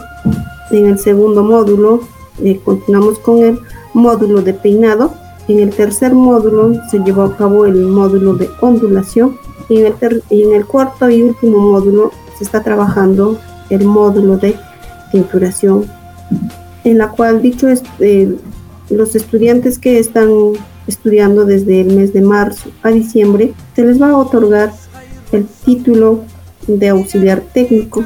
En 0.70 0.86
el 0.86 0.98
segundo 0.98 1.42
módulo 1.42 2.00
eh, 2.42 2.60
continuamos 2.64 3.18
con 3.18 3.38
el 3.42 3.58
módulo 3.94 4.42
de 4.42 4.54
peinado. 4.54 5.14
En 5.48 5.60
el 5.60 5.70
tercer 5.70 6.14
módulo 6.14 6.74
se 6.90 6.98
llevó 6.98 7.22
a 7.22 7.36
cabo 7.36 7.66
el 7.66 7.86
módulo 7.86 8.34
de 8.34 8.48
ondulación. 8.60 9.38
Y 9.68 9.80
en 9.80 9.94
el, 10.00 10.22
en 10.30 10.54
el 10.54 10.66
cuarto 10.66 11.10
y 11.10 11.22
último 11.22 11.58
módulo 11.58 12.12
se 12.38 12.44
está 12.44 12.62
trabajando 12.62 13.38
el 13.70 13.84
módulo 13.84 14.36
de 14.36 14.56
tinturación, 15.10 15.86
en 16.84 16.98
la 16.98 17.10
cual 17.10 17.42
dicho 17.42 17.68
eh, 18.00 18.36
los 18.90 19.16
estudiantes 19.16 19.78
que 19.78 19.98
están 19.98 20.28
estudiando 20.86 21.44
desde 21.44 21.80
el 21.80 21.94
mes 21.94 22.12
de 22.12 22.20
marzo 22.20 22.70
a 22.82 22.90
diciembre, 22.90 23.54
se 23.74 23.84
les 23.84 24.00
va 24.00 24.10
a 24.10 24.16
otorgar 24.16 24.72
el 25.32 25.46
título 25.64 26.24
de 26.66 26.88
auxiliar 26.88 27.40
técnico 27.52 28.04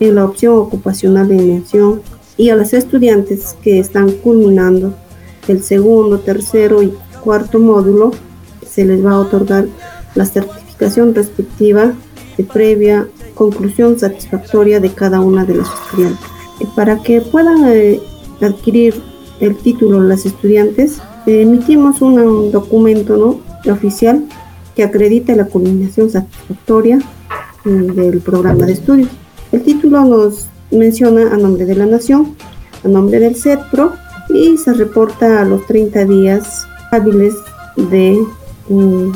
en 0.00 0.14
la 0.16 0.24
opción 0.24 0.56
ocupacional 0.58 1.28
de 1.28 1.36
mención 1.36 2.02
y 2.36 2.50
a 2.50 2.56
los 2.56 2.72
estudiantes 2.72 3.56
que 3.62 3.78
están 3.78 4.10
culminando 4.10 4.94
el 5.48 5.62
segundo, 5.62 6.18
tercero 6.18 6.82
y 6.82 6.92
cuarto 7.22 7.58
módulo 7.58 8.10
se 8.68 8.84
les 8.84 9.04
va 9.04 9.12
a 9.12 9.20
otorgar 9.20 9.66
la 10.14 10.26
certificación 10.26 11.14
respectiva 11.14 11.94
de 12.36 12.44
previa 12.44 13.08
conclusión 13.34 13.98
satisfactoria 13.98 14.80
de 14.80 14.90
cada 14.90 15.20
una 15.20 15.44
de 15.44 15.54
las 15.54 15.68
estudiantes. 15.72 16.35
Para 16.74 17.02
que 17.02 17.20
puedan 17.20 17.64
eh, 17.66 18.00
adquirir 18.40 18.94
el 19.40 19.56
título 19.56 20.00
las 20.00 20.26
estudiantes, 20.26 21.00
emitimos 21.26 22.00
un, 22.00 22.50
documento 22.50 23.16
¿no? 23.16 23.72
oficial 23.72 24.24
que 24.74 24.84
acredita 24.84 25.34
la 25.34 25.46
culminación 25.46 26.10
satisfactoria 26.10 26.98
mm, 27.64 27.86
del 27.94 28.20
programa 28.20 28.66
de 28.66 28.72
estudios. 28.72 29.08
El 29.52 29.62
título 29.62 30.04
nos 30.04 30.48
menciona 30.70 31.32
a 31.32 31.36
nombre 31.36 31.64
de 31.64 31.74
la 31.74 31.86
Nación, 31.86 32.34
a 32.84 32.88
nombre 32.88 33.18
del 33.20 33.36
CETPRO 33.36 33.92
y 34.28 34.56
se 34.56 34.72
reporta 34.72 35.40
a 35.40 35.44
los 35.44 35.66
30 35.66 36.04
días 36.04 36.66
hábiles 36.90 37.34
de, 37.76 38.22
mm, 38.68 39.10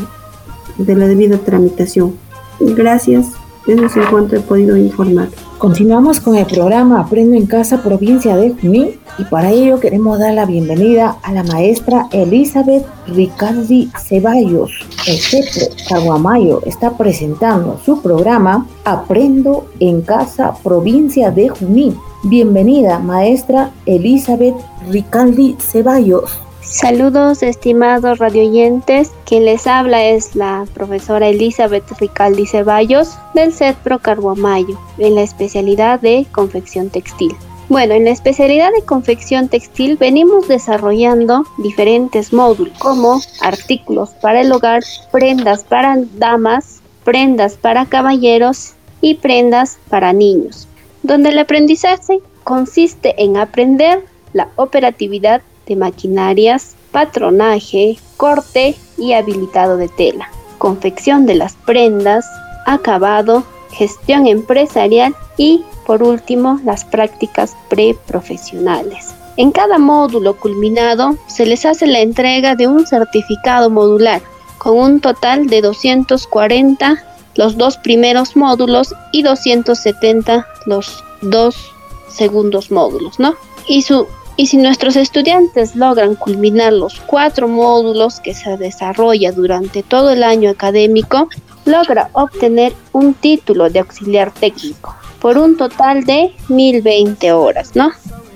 de 0.79 0.95
la 0.95 1.07
debida 1.07 1.39
tramitación. 1.39 2.15
Gracias, 2.61 3.29
eso 3.67 3.87
es 3.87 3.97
en 3.97 4.05
cuanto 4.07 4.37
he 4.37 4.41
podido 4.41 4.77
informar. 4.77 5.29
Continuamos 5.61 6.21
con 6.21 6.37
el 6.37 6.47
programa 6.47 7.01
Aprendo 7.01 7.37
en 7.37 7.45
Casa 7.45 7.83
Provincia 7.83 8.35
de 8.35 8.55
Junín 8.55 8.93
y 9.19 9.25
para 9.25 9.51
ello 9.51 9.79
queremos 9.79 10.19
dar 10.19 10.33
la 10.33 10.47
bienvenida 10.47 11.19
a 11.23 11.33
la 11.33 11.43
maestra 11.43 12.09
Elizabeth 12.13 12.87
Ricardi 13.07 13.91
Ceballos. 13.95 14.73
El 15.07 15.19
CEPRO 15.19 15.77
Caguamayo 15.87 16.63
está 16.65 16.97
presentando 16.97 17.79
su 17.85 18.01
programa 18.01 18.67
Aprendo 18.87 19.67
en 19.81 20.01
Casa 20.01 20.55
Provincia 20.63 21.31
de 21.31 21.51
Junín. 21.51 21.95
Bienvenida 22.23 22.99
maestra 22.99 23.71
Elizabeth 23.85 24.57
Ricaldi 24.89 25.57
Ceballos. 25.61 26.50
Saludos 26.71 27.43
estimados 27.43 28.21
radioyentes, 28.21 29.11
quien 29.27 29.45
les 29.45 29.67
habla 29.67 30.05
es 30.05 30.37
la 30.37 30.69
profesora 30.73 31.27
Elizabeth 31.27 31.83
Ricaldi 31.99 32.47
Ceballos 32.47 33.19
del 33.35 33.53
CEPRO 33.53 33.99
Carguamayo 33.99 34.79
en 34.99 35.17
la 35.17 35.23
especialidad 35.23 35.99
de 35.99 36.27
confección 36.31 36.89
textil. 36.89 37.35
Bueno, 37.69 37.95
en 37.95 38.05
la 38.05 38.13
especialidad 38.13 38.71
de 38.71 38.85
confección 38.85 39.49
textil 39.49 39.97
venimos 39.97 40.47
desarrollando 40.47 41.45
diferentes 41.59 42.33
módulos 42.33 42.79
como 42.79 43.21
artículos 43.41 44.11
para 44.23 44.41
el 44.41 44.53
hogar, 44.53 44.85
prendas 45.11 45.65
para 45.65 45.97
damas, 46.19 46.83
prendas 47.03 47.57
para 47.57 47.87
caballeros 47.87 48.75
y 49.01 49.15
prendas 49.15 49.81
para 49.89 50.13
niños, 50.13 50.69
donde 51.03 51.31
el 51.31 51.39
aprendizaje 51.41 52.21
consiste 52.45 53.21
en 53.21 53.39
aprender 53.39 54.05
la 54.35 54.51
operatividad 54.55 55.43
de 55.71 55.77
maquinarias, 55.77 56.75
patronaje, 56.91 57.97
corte 58.17 58.75
y 58.99 59.13
habilitado 59.13 59.77
de 59.77 59.89
tela, 59.89 60.29
confección 60.59 61.25
de 61.27 61.37
las 61.37 61.55
prendas, 61.55 62.27
acabado, 62.67 63.45
gestión 63.71 64.27
empresarial 64.27 65.15
y, 65.37 65.65
por 65.87 66.03
último, 66.03 66.61
las 66.65 66.85
prácticas 66.85 67.57
preprofesionales. 67.69 69.15
En 69.37 69.53
cada 69.53 69.79
módulo 69.79 70.37
culminado 70.37 71.17
se 71.29 71.47
les 71.47 71.65
hace 71.65 71.87
la 71.87 72.01
entrega 72.01 72.57
de 72.57 72.67
un 72.67 72.87
certificado 72.87 73.71
modular 73.71 74.21
con 74.59 74.77
un 74.77 75.01
total 75.01 75.47
de 75.47 75.63
240 75.63 77.05
los 77.37 77.57
dos 77.57 77.77
primeros 77.77 78.37
módulos 78.37 78.93
y 79.13 79.23
270 79.23 80.47
los 80.67 81.03
dos 81.23 81.73
segundos 82.09 82.73
módulos, 82.73 83.21
¿no? 83.21 83.37
Y 83.69 83.83
su 83.83 84.09
y 84.41 84.47
si 84.47 84.57
nuestros 84.57 84.97
estudiantes 84.97 85.77
logran 85.77 86.15
culminar 86.15 86.73
los 86.73 86.99
cuatro 87.01 87.47
módulos 87.47 88.21
que 88.21 88.33
se 88.33 88.57
desarrolla 88.57 89.33
durante 89.33 89.83
todo 89.83 90.13
el 90.13 90.23
año 90.23 90.49
académico, 90.49 91.29
logra 91.67 92.09
obtener 92.15 92.73
un 92.93 93.13
título 93.13 93.69
de 93.69 93.81
auxiliar 93.81 94.33
técnico 94.33 94.97
por 95.21 95.37
un 95.37 95.59
total 95.59 96.05
de 96.05 96.33
1020 96.49 97.33
horas, 97.33 97.77
¿no? 97.77 97.91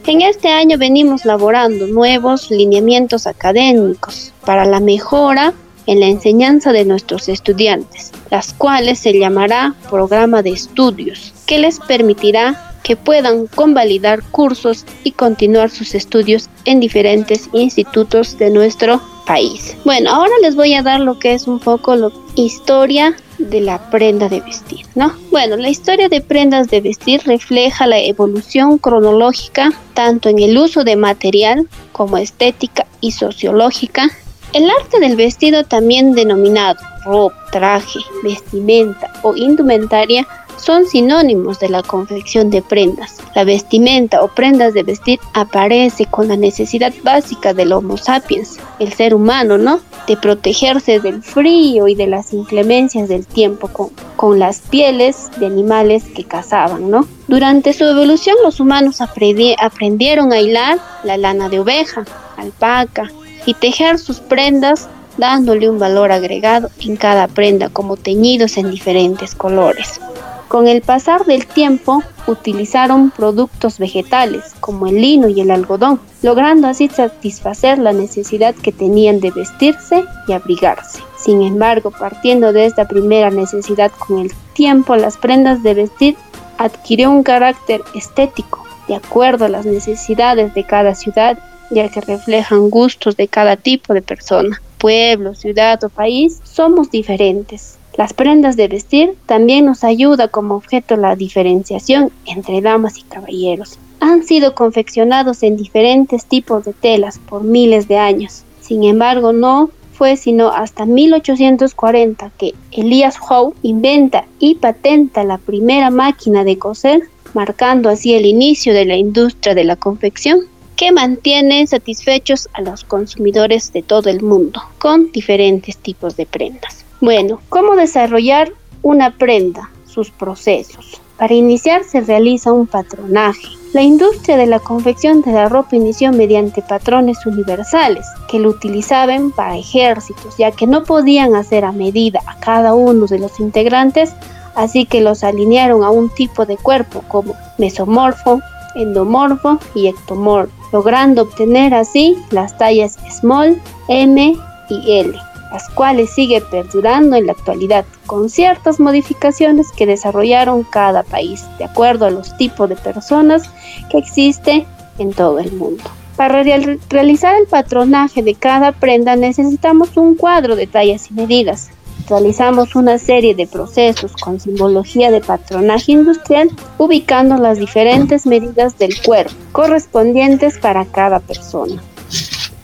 En 0.06 0.20
este 0.20 0.48
año 0.48 0.76
venimos 0.76 1.24
laborando 1.24 1.86
nuevos 1.86 2.50
lineamientos 2.50 3.26
académicos 3.26 4.34
para 4.44 4.66
la 4.66 4.80
mejora 4.80 5.54
en 5.86 6.00
la 6.00 6.06
enseñanza 6.08 6.72
de 6.72 6.84
nuestros 6.84 7.30
estudiantes, 7.30 8.12
las 8.30 8.52
cuales 8.52 8.98
se 8.98 9.18
llamará 9.18 9.74
programa 9.88 10.42
de 10.42 10.50
estudios, 10.50 11.32
que 11.46 11.58
les 11.58 11.80
permitirá 11.80 12.73
que 12.84 12.94
puedan 12.94 13.48
convalidar 13.48 14.22
cursos 14.30 14.84
y 15.02 15.10
continuar 15.10 15.70
sus 15.70 15.96
estudios 15.96 16.48
en 16.66 16.78
diferentes 16.78 17.48
institutos 17.52 18.38
de 18.38 18.50
nuestro 18.50 19.00
país. 19.26 19.76
Bueno, 19.84 20.10
ahora 20.10 20.34
les 20.42 20.54
voy 20.54 20.74
a 20.74 20.82
dar 20.82 21.00
lo 21.00 21.18
que 21.18 21.32
es 21.32 21.48
un 21.48 21.58
poco 21.58 21.96
la 21.96 22.10
historia 22.36 23.16
de 23.38 23.60
la 23.60 23.90
prenda 23.90 24.28
de 24.28 24.40
vestir, 24.40 24.86
¿no? 24.94 25.12
Bueno, 25.30 25.56
la 25.56 25.70
historia 25.70 26.08
de 26.08 26.20
prendas 26.20 26.68
de 26.68 26.82
vestir 26.82 27.22
refleja 27.24 27.86
la 27.86 27.98
evolución 27.98 28.78
cronológica 28.78 29.72
tanto 29.94 30.28
en 30.28 30.38
el 30.38 30.56
uso 30.56 30.84
de 30.84 30.96
material 30.96 31.68
como 31.92 32.18
estética 32.18 32.86
y 33.00 33.12
sociológica. 33.12 34.08
El 34.52 34.70
arte 34.70 35.00
del 35.00 35.16
vestido 35.16 35.64
también 35.64 36.12
denominado 36.12 36.78
ropa, 37.04 37.36
traje, 37.50 37.98
vestimenta 38.22 39.12
o 39.22 39.34
indumentaria 39.34 40.26
son 40.64 40.86
sinónimos 40.86 41.60
de 41.60 41.68
la 41.68 41.82
confección 41.82 42.48
de 42.48 42.62
prendas. 42.62 43.18
La 43.34 43.44
vestimenta 43.44 44.22
o 44.22 44.28
prendas 44.28 44.72
de 44.72 44.82
vestir 44.82 45.20
aparece 45.34 46.06
con 46.06 46.28
la 46.28 46.36
necesidad 46.36 46.92
básica 47.02 47.52
del 47.52 47.72
Homo 47.72 47.98
sapiens, 47.98 48.58
el 48.78 48.92
ser 48.92 49.14
humano, 49.14 49.58
¿no? 49.58 49.80
De 50.06 50.16
protegerse 50.16 51.00
del 51.00 51.22
frío 51.22 51.86
y 51.86 51.94
de 51.94 52.06
las 52.06 52.32
inclemencias 52.32 53.08
del 53.08 53.26
tiempo 53.26 53.68
con, 53.68 53.90
con 54.16 54.38
las 54.38 54.60
pieles 54.60 55.30
de 55.38 55.46
animales 55.46 56.04
que 56.04 56.24
cazaban, 56.24 56.90
¿no? 56.90 57.06
Durante 57.28 57.74
su 57.74 57.84
evolución 57.84 58.36
los 58.42 58.58
humanos 58.58 59.02
aprendieron 59.02 60.32
a 60.32 60.40
hilar 60.40 60.78
la 61.04 61.18
lana 61.18 61.50
de 61.50 61.60
oveja, 61.60 62.04
alpaca 62.38 63.10
y 63.44 63.52
tejer 63.52 63.98
sus 63.98 64.20
prendas 64.20 64.88
dándole 65.16 65.68
un 65.68 65.78
valor 65.78 66.10
agregado 66.10 66.70
en 66.80 66.96
cada 66.96 67.28
prenda 67.28 67.68
como 67.68 67.96
teñidos 67.96 68.56
en 68.56 68.70
diferentes 68.70 69.34
colores. 69.34 70.00
Con 70.48 70.68
el 70.68 70.82
pasar 70.82 71.24
del 71.24 71.46
tiempo, 71.46 72.02
utilizaron 72.26 73.10
productos 73.10 73.78
vegetales 73.78 74.54
como 74.60 74.86
el 74.86 75.00
lino 75.00 75.28
y 75.28 75.40
el 75.40 75.50
algodón, 75.50 76.00
logrando 76.22 76.68
así 76.68 76.88
satisfacer 76.88 77.78
la 77.78 77.92
necesidad 77.92 78.54
que 78.54 78.72
tenían 78.72 79.20
de 79.20 79.30
vestirse 79.30 80.04
y 80.28 80.32
abrigarse. 80.32 81.00
Sin 81.16 81.42
embargo, 81.42 81.90
partiendo 81.90 82.52
de 82.52 82.66
esta 82.66 82.86
primera 82.86 83.30
necesidad 83.30 83.90
con 83.92 84.20
el 84.20 84.32
tiempo, 84.52 84.96
las 84.96 85.16
prendas 85.16 85.62
de 85.62 85.74
vestir 85.74 86.16
adquirió 86.58 87.10
un 87.10 87.22
carácter 87.22 87.82
estético, 87.94 88.62
de 88.86 88.96
acuerdo 88.96 89.46
a 89.46 89.48
las 89.48 89.66
necesidades 89.66 90.54
de 90.54 90.64
cada 90.64 90.94
ciudad, 90.94 91.38
ya 91.70 91.88
que 91.88 92.00
reflejan 92.00 92.70
gustos 92.70 93.16
de 93.16 93.26
cada 93.28 93.56
tipo 93.56 93.94
de 93.94 94.02
persona. 94.02 94.60
Pueblo, 94.78 95.34
ciudad 95.34 95.82
o 95.82 95.88
país 95.88 96.40
somos 96.44 96.90
diferentes 96.90 97.78
las 97.96 98.12
prendas 98.12 98.56
de 98.56 98.66
vestir 98.66 99.14
también 99.26 99.66
nos 99.66 99.84
ayuda 99.84 100.28
como 100.28 100.56
objeto 100.56 100.96
la 100.96 101.14
diferenciación 101.14 102.10
entre 102.26 102.60
damas 102.60 102.98
y 102.98 103.02
caballeros. 103.02 103.78
Han 104.00 104.24
sido 104.24 104.54
confeccionados 104.54 105.44
en 105.44 105.56
diferentes 105.56 106.26
tipos 106.26 106.64
de 106.64 106.72
telas 106.72 107.18
por 107.18 107.44
miles 107.44 107.86
de 107.86 107.98
años. 107.98 108.42
Sin 108.60 108.82
embargo, 108.82 109.32
no 109.32 109.70
fue 109.92 110.16
sino 110.16 110.48
hasta 110.48 110.86
1840 110.86 112.32
que 112.36 112.54
Elias 112.72 113.16
Howe 113.16 113.54
inventa 113.62 114.26
y 114.40 114.56
patenta 114.56 115.22
la 115.22 115.38
primera 115.38 115.90
máquina 115.90 116.42
de 116.42 116.58
coser, 116.58 117.02
marcando 117.32 117.88
así 117.88 118.14
el 118.14 118.26
inicio 118.26 118.74
de 118.74 118.86
la 118.86 118.96
industria 118.96 119.54
de 119.54 119.64
la 119.64 119.76
confección 119.76 120.40
que 120.74 120.90
mantiene 120.90 121.64
satisfechos 121.68 122.48
a 122.54 122.60
los 122.60 122.82
consumidores 122.82 123.72
de 123.72 123.82
todo 123.82 124.10
el 124.10 124.20
mundo 124.20 124.60
con 124.78 125.12
diferentes 125.12 125.76
tipos 125.76 126.16
de 126.16 126.26
prendas. 126.26 126.84
Bueno, 127.04 127.38
¿cómo 127.50 127.76
desarrollar 127.76 128.50
una 128.80 129.10
prenda? 129.10 129.68
Sus 129.84 130.10
procesos. 130.10 131.02
Para 131.18 131.34
iniciar 131.34 131.84
se 131.84 132.00
realiza 132.00 132.50
un 132.50 132.66
patronaje, 132.66 133.46
La 133.74 133.82
industria 133.82 134.38
de 134.38 134.46
la 134.46 134.58
confección 134.58 135.20
de 135.20 135.32
la 135.32 135.50
ropa 135.50 135.76
inició 135.76 136.12
mediante 136.12 136.62
patrones 136.62 137.26
universales 137.26 138.06
que 138.30 138.38
lo 138.38 138.48
utilizaban 138.48 139.32
para 139.32 139.58
ejércitos, 139.58 140.38
ya 140.38 140.50
que 140.50 140.66
no 140.66 140.84
podían 140.84 141.34
hacer 141.34 141.66
a 141.66 141.72
medida 141.72 142.20
a 142.26 142.38
cada 142.40 142.72
uno 142.72 143.04
de 143.04 143.18
los 143.18 143.38
integrantes, 143.38 144.14
así 144.54 144.86
que 144.86 145.02
los 145.02 145.24
alinearon 145.24 145.84
a 145.84 145.90
un 145.90 146.08
tipo 146.08 146.46
de 146.46 146.56
cuerpo 146.56 147.04
como 147.08 147.34
mesomorfo, 147.58 148.40
endomorfo 148.76 149.58
y 149.74 149.88
ectomorfo, 149.88 150.54
logrando 150.72 151.20
obtener 151.20 151.74
así 151.74 152.16
las 152.30 152.56
tallas 152.56 152.96
small, 153.10 153.60
M 153.88 154.38
y 154.70 154.90
L 155.00 155.33
las 155.54 155.70
cuales 155.70 156.10
sigue 156.10 156.40
perdurando 156.40 157.14
en 157.14 157.26
la 157.26 157.32
actualidad, 157.32 157.84
con 158.06 158.28
ciertas 158.28 158.80
modificaciones 158.80 159.70
que 159.70 159.86
desarrollaron 159.86 160.64
cada 160.64 161.04
país, 161.04 161.44
de 161.58 161.64
acuerdo 161.64 162.06
a 162.06 162.10
los 162.10 162.36
tipos 162.36 162.68
de 162.68 162.74
personas 162.74 163.44
que 163.88 163.98
existen 163.98 164.66
en 164.98 165.12
todo 165.12 165.38
el 165.38 165.52
mundo. 165.52 165.84
Para 166.16 166.42
realizar 166.42 167.36
el 167.36 167.46
patronaje 167.46 168.24
de 168.24 168.34
cada 168.34 168.72
prenda 168.72 169.14
necesitamos 169.14 169.96
un 169.96 170.16
cuadro 170.16 170.56
de 170.56 170.66
tallas 170.66 171.08
y 171.12 171.14
medidas. 171.14 171.70
Realizamos 172.08 172.74
una 172.74 172.98
serie 172.98 173.36
de 173.36 173.46
procesos 173.46 174.12
con 174.14 174.40
simbología 174.40 175.12
de 175.12 175.20
patronaje 175.20 175.92
industrial 175.92 176.50
ubicando 176.78 177.36
las 177.36 177.58
diferentes 177.60 178.26
medidas 178.26 178.76
del 178.76 179.00
cuerpo 179.00 179.32
correspondientes 179.52 180.58
para 180.58 180.84
cada 180.84 181.20
persona, 181.20 181.80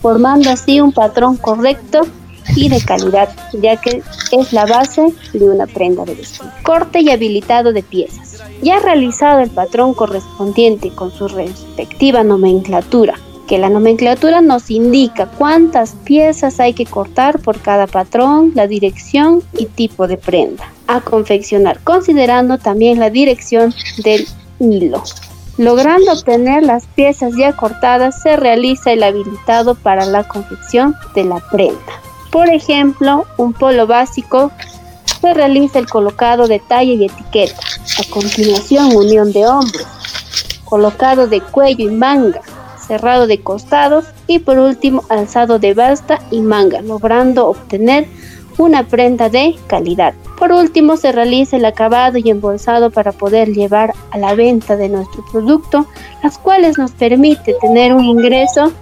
formando 0.03 0.51
así 0.51 0.81
un 0.81 0.91
patrón 0.93 1.37
correcto 1.37 2.03
y 2.57 2.69
de 2.69 2.81
calidad, 2.81 3.29
ya 3.53 3.77
que 3.81 4.03
es 4.33 4.53
la 4.53 4.67
base 4.67 5.13
de 5.33 5.45
una 5.49 5.67
prenda 5.67 6.05
de 6.05 6.15
vestir. 6.15 6.47
Corte 6.63 7.01
y 7.01 7.11
habilitado 7.11 7.73
de 7.73 7.83
piezas. 7.83 8.43
Ya 8.63 8.79
realizado 8.79 9.41
el 9.41 9.51
patrón 9.51 9.95
correspondiente 9.95 10.91
con 10.91 11.11
su 11.13 11.29
respectiva 11.29 12.23
nomenclatura, 12.23 13.15
que 13.47 13.59
la 13.59 13.69
nomenclatura 13.69 14.41
nos 14.41 14.71
indica 14.71 15.27
cuántas 15.27 15.97
piezas 16.05 16.61
hay 16.61 16.73
que 16.73 16.87
cortar 16.87 17.41
por 17.41 17.61
cada 17.61 17.87
patrón, 17.87 18.53
la 18.55 18.67
dirección 18.67 19.43
y 19.59 19.67
tipo 19.67 20.07
de 20.07 20.17
prenda. 20.17 20.71
A 20.87 21.01
confeccionar, 21.01 21.81
considerando 21.83 22.59
también 22.59 23.01
la 23.01 23.11
dirección 23.11 23.75
del 24.05 24.27
hilo. 24.61 25.03
Logrando 25.59 26.13
obtener 26.13 26.63
las 26.63 26.87
piezas 26.87 27.35
ya 27.37 27.53
cortadas, 27.55 28.23
se 28.23 28.37
realiza 28.37 28.93
el 28.93 29.03
habilitado 29.03 29.75
para 29.75 30.07
la 30.07 30.25
confección 30.27 30.95
de 31.15 31.25
la 31.25 31.41
prenda. 31.51 32.01
Por 32.31 32.49
ejemplo, 32.49 33.27
un 33.37 33.53
polo 33.53 33.87
básico 33.87 34.53
se 35.21 35.35
realiza 35.35 35.79
el 35.79 35.89
colocado 35.89 36.47
de 36.47 36.61
talla 36.61 36.93
y 36.93 37.05
etiqueta. 37.05 37.61
A 37.99 38.11
continuación, 38.11 38.95
unión 38.95 39.33
de 39.33 39.47
hombros, 39.47 39.87
colocado 40.65 41.27
de 41.27 41.41
cuello 41.41 41.91
y 41.91 41.93
manga, 41.93 42.41
cerrado 42.87 43.27
de 43.27 43.41
costados 43.41 44.07
y 44.27 44.39
por 44.39 44.59
último, 44.59 45.05
alzado 45.09 45.59
de 45.59 45.75
basta 45.75 46.21
y 46.31 46.41
manga, 46.41 46.81
logrando 46.81 47.49
obtener 47.49 48.07
una 48.59 48.87
prenda 48.87 49.29
de 49.29 49.57
calidad. 49.67 50.15
Por 50.39 50.53
último, 50.53 50.97
se 50.97 51.13
realiza 51.13 51.57
el 51.57 51.65
acabado 51.65 52.19
y 52.19 52.31
embolsado 52.31 52.91
para 52.91 53.13
poder 53.13 53.53
llevar 53.53 53.93
a 54.11 54.19
la 54.19 54.35
venta 54.35 54.77
de 54.77 54.89
nuestro 54.89 55.25
producto, 55.31 55.87
las 56.23 56.39
cuales 56.39 56.79
nos 56.79 56.93
permite 56.93 57.55
tener 57.61 57.95
un 57.95 58.05
ingreso 58.05 58.73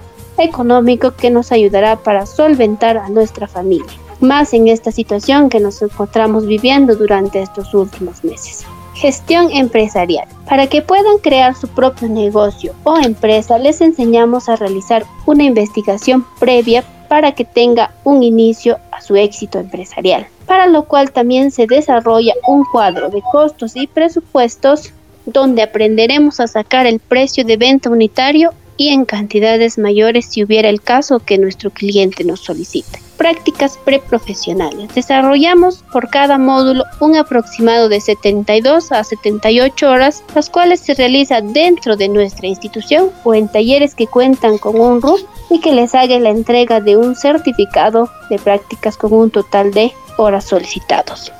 económico 0.44 1.12
que 1.12 1.30
nos 1.30 1.52
ayudará 1.52 1.96
para 1.96 2.26
solventar 2.26 2.96
a 2.96 3.08
nuestra 3.08 3.46
familia, 3.46 3.86
más 4.20 4.52
en 4.54 4.68
esta 4.68 4.92
situación 4.92 5.48
que 5.48 5.60
nos 5.60 5.80
encontramos 5.82 6.46
viviendo 6.46 6.96
durante 6.96 7.42
estos 7.42 7.72
últimos 7.74 8.24
meses. 8.24 8.64
Gestión 8.94 9.50
empresarial. 9.52 10.26
Para 10.48 10.66
que 10.66 10.82
puedan 10.82 11.18
crear 11.18 11.54
su 11.54 11.68
propio 11.68 12.08
negocio 12.08 12.74
o 12.84 12.98
empresa, 12.98 13.58
les 13.58 13.80
enseñamos 13.80 14.48
a 14.48 14.56
realizar 14.56 15.04
una 15.26 15.44
investigación 15.44 16.26
previa 16.40 16.84
para 17.08 17.32
que 17.32 17.44
tenga 17.44 17.92
un 18.04 18.22
inicio 18.22 18.78
a 18.90 19.00
su 19.00 19.16
éxito 19.16 19.58
empresarial, 19.58 20.26
para 20.46 20.66
lo 20.66 20.84
cual 20.84 21.12
también 21.12 21.50
se 21.50 21.66
desarrolla 21.66 22.34
un 22.46 22.64
cuadro 22.64 23.08
de 23.08 23.22
costos 23.32 23.76
y 23.76 23.86
presupuestos 23.86 24.92
donde 25.24 25.62
aprenderemos 25.62 26.40
a 26.40 26.46
sacar 26.46 26.86
el 26.86 27.00
precio 27.00 27.44
de 27.44 27.56
venta 27.56 27.90
unitario 27.90 28.52
y 28.78 28.88
en 28.88 29.04
cantidades 29.04 29.76
mayores 29.76 30.26
si 30.30 30.42
hubiera 30.42 30.70
el 30.70 30.80
caso 30.80 31.18
que 31.18 31.36
nuestro 31.36 31.70
cliente 31.70 32.24
nos 32.24 32.40
solicite. 32.40 33.00
Prácticas 33.18 33.76
preprofesionales. 33.84 34.94
Desarrollamos 34.94 35.84
por 35.92 36.08
cada 36.08 36.38
módulo 36.38 36.84
un 37.00 37.16
aproximado 37.16 37.88
de 37.88 38.00
72 38.00 38.92
a 38.92 39.04
78 39.04 39.90
horas, 39.90 40.22
las 40.34 40.48
cuales 40.48 40.80
se 40.80 40.94
realiza 40.94 41.40
dentro 41.40 41.96
de 41.96 42.08
nuestra 42.08 42.46
institución 42.46 43.10
o 43.24 43.34
en 43.34 43.48
talleres 43.48 43.94
que 43.96 44.06
cuentan 44.06 44.56
con 44.56 44.80
un 44.80 45.02
RUF 45.02 45.20
y 45.50 45.60
que 45.60 45.74
les 45.74 45.94
haga 45.94 46.18
la 46.20 46.30
entrega 46.30 46.80
de 46.80 46.96
un 46.96 47.16
certificado 47.16 48.08
de 48.30 48.38
prácticas 48.38 48.96
con 48.96 49.12
un 49.12 49.30
total 49.30 49.72
de 49.72 49.92
horas 50.16 50.44
solicitados. 50.44 51.32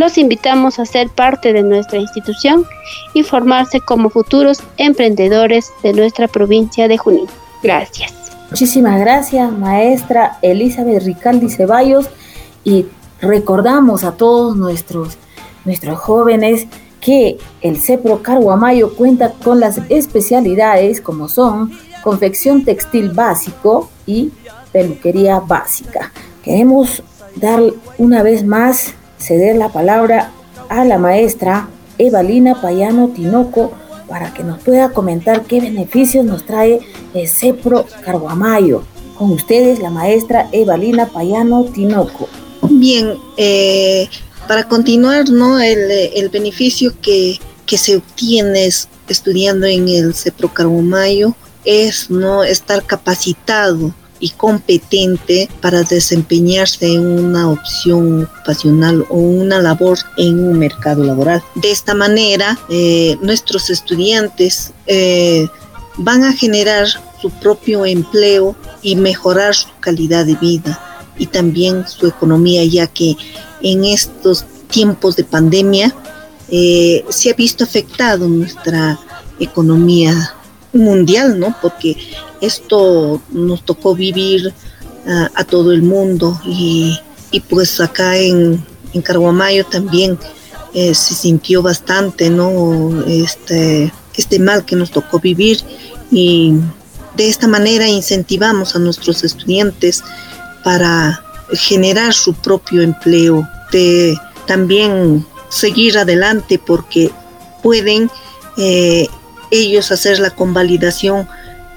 Los 0.00 0.16
invitamos 0.16 0.78
a 0.78 0.86
ser 0.86 1.10
parte 1.10 1.52
de 1.52 1.62
nuestra 1.62 1.98
institución 1.98 2.64
y 3.12 3.22
formarse 3.22 3.82
como 3.82 4.08
futuros 4.08 4.62
emprendedores 4.78 5.74
de 5.82 5.92
nuestra 5.92 6.26
provincia 6.26 6.88
de 6.88 6.96
Junín. 6.96 7.26
Gracias. 7.62 8.10
Muchísimas 8.48 8.98
gracias, 8.98 9.52
maestra 9.52 10.38
Elizabeth 10.40 11.02
Ricaldi 11.02 11.50
Ceballos. 11.50 12.08
Y 12.64 12.86
recordamos 13.20 14.02
a 14.02 14.12
todos 14.12 14.56
nuestros, 14.56 15.18
nuestros 15.66 15.98
jóvenes 15.98 16.66
que 17.02 17.36
el 17.60 17.78
CEPRO 17.78 18.22
Carguamayo 18.22 18.94
cuenta 18.94 19.34
con 19.34 19.60
las 19.60 19.82
especialidades 19.90 21.02
como 21.02 21.28
son 21.28 21.72
confección 22.02 22.64
textil 22.64 23.10
básico 23.10 23.90
y 24.06 24.32
peluquería 24.72 25.40
básica. 25.40 26.10
Queremos 26.42 27.02
dar 27.36 27.60
una 27.98 28.22
vez 28.22 28.46
más 28.46 28.94
ceder 29.20 29.56
la 29.56 29.68
palabra 29.68 30.32
a 30.68 30.84
la 30.84 30.98
maestra 30.98 31.68
Evalina 31.98 32.60
Payano 32.60 33.08
Tinoco 33.08 33.72
para 34.08 34.34
que 34.34 34.42
nos 34.42 34.60
pueda 34.62 34.90
comentar 34.90 35.44
qué 35.44 35.60
beneficios 35.60 36.24
nos 36.24 36.44
trae 36.44 36.80
el 37.14 37.28
CEPRO 37.28 37.86
Carguamayo. 38.04 38.82
Con 39.16 39.30
ustedes, 39.32 39.78
la 39.80 39.90
maestra 39.90 40.48
Evalina 40.50 41.06
Payano 41.06 41.64
Tinoco. 41.64 42.28
Bien, 42.62 43.14
eh, 43.36 44.08
para 44.48 44.64
continuar, 44.64 45.28
¿no? 45.28 45.60
El, 45.60 46.28
beneficio 46.30 46.92
que, 47.00 47.38
que, 47.66 47.78
se 47.78 47.96
obtiene 47.96 48.68
estudiando 49.08 49.66
en 49.66 49.88
el 49.88 50.14
CEPRO 50.14 50.52
Carguamayo 50.52 51.34
es 51.64 52.10
no 52.10 52.42
estar 52.42 52.84
capacitado 52.84 53.92
y 54.20 54.30
competente 54.30 55.48
para 55.60 55.82
desempeñarse 55.82 56.92
en 56.92 57.06
una 57.06 57.50
opción 57.50 58.24
ocupacional 58.24 59.04
o 59.08 59.16
una 59.16 59.60
labor 59.60 59.98
en 60.18 60.38
un 60.38 60.58
mercado 60.58 61.02
laboral. 61.02 61.42
De 61.54 61.70
esta 61.70 61.94
manera, 61.94 62.58
eh, 62.68 63.16
nuestros 63.22 63.70
estudiantes 63.70 64.72
eh, 64.86 65.48
van 65.96 66.22
a 66.22 66.32
generar 66.32 66.86
su 67.20 67.30
propio 67.30 67.84
empleo 67.86 68.54
y 68.82 68.96
mejorar 68.96 69.54
su 69.54 69.68
calidad 69.80 70.26
de 70.26 70.36
vida 70.36 70.80
y 71.18 71.26
también 71.26 71.86
su 71.86 72.06
economía, 72.06 72.64
ya 72.64 72.86
que 72.86 73.16
en 73.62 73.84
estos 73.84 74.44
tiempos 74.70 75.16
de 75.16 75.24
pandemia 75.24 75.94
eh, 76.48 77.04
se 77.08 77.30
ha 77.30 77.34
visto 77.34 77.64
afectado 77.64 78.28
nuestra 78.28 78.98
economía 79.38 80.34
mundial, 80.72 81.38
¿no? 81.38 81.54
Porque 81.60 81.96
esto 82.40 83.20
nos 83.30 83.64
tocó 83.64 83.94
vivir 83.94 84.52
a 85.34 85.44
todo 85.44 85.72
el 85.72 85.82
mundo 85.82 86.40
y, 86.44 86.98
pues 87.48 87.80
acá 87.80 88.16
en, 88.16 88.64
en 88.92 89.02
Carguamayo 89.02 89.64
también 89.64 90.18
eh, 90.72 90.94
se 90.94 91.14
sintió 91.14 91.62
bastante, 91.62 92.30
¿no? 92.30 93.04
Este, 93.06 93.92
este 94.16 94.38
mal 94.38 94.64
que 94.64 94.76
nos 94.76 94.92
tocó 94.92 95.18
vivir 95.18 95.58
y 96.12 96.54
de 97.16 97.28
esta 97.28 97.48
manera 97.48 97.88
incentivamos 97.88 98.76
a 98.76 98.78
nuestros 98.78 99.24
estudiantes 99.24 100.04
para 100.62 101.24
generar 101.52 102.14
su 102.14 102.34
propio 102.34 102.82
empleo, 102.82 103.48
de 103.72 104.16
también 104.46 105.26
seguir 105.48 105.98
adelante 105.98 106.60
porque 106.64 107.10
pueden 107.64 108.08
eh, 108.56 109.08
ellos 109.50 109.90
hacer 109.90 110.20
la 110.20 110.30
convalidación 110.30 111.28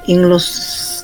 en 0.08 0.30
los 0.30 1.04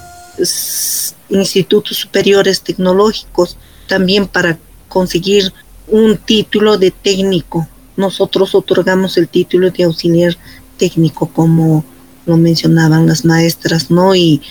institutos 1.29 1.97
superiores 1.97 2.61
tecnológicos, 2.61 3.57
también 3.87 4.27
para 4.27 4.57
conseguir 4.87 5.53
un 5.87 6.17
título 6.17 6.77
de 6.77 6.91
técnico. 6.91 7.67
Nosotros 7.97 8.55
otorgamos 8.55 9.17
el 9.17 9.27
título 9.27 9.71
de 9.71 9.83
auxiliar 9.83 10.37
técnico, 10.77 11.27
como 11.27 11.83
lo 12.25 12.37
mencionaban 12.37 13.07
las 13.07 13.25
maestras, 13.25 13.91
¿no? 13.91 14.15
Y, 14.15 14.41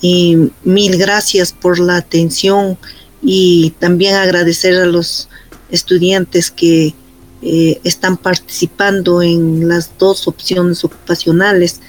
y 0.00 0.50
mil 0.62 0.96
gracias 0.96 1.52
por 1.52 1.78
la 1.78 1.96
atención 1.96 2.78
y 3.22 3.70
también 3.78 4.14
agradecer 4.14 4.74
a 4.76 4.86
los 4.86 5.28
estudiantes 5.70 6.50
que 6.50 6.94
eh, 7.42 7.80
están 7.84 8.16
participando 8.16 9.22
en 9.22 9.68
las 9.68 9.90
dos 9.98 10.28
opciones 10.28 10.84
ocupacionales, 10.84 11.80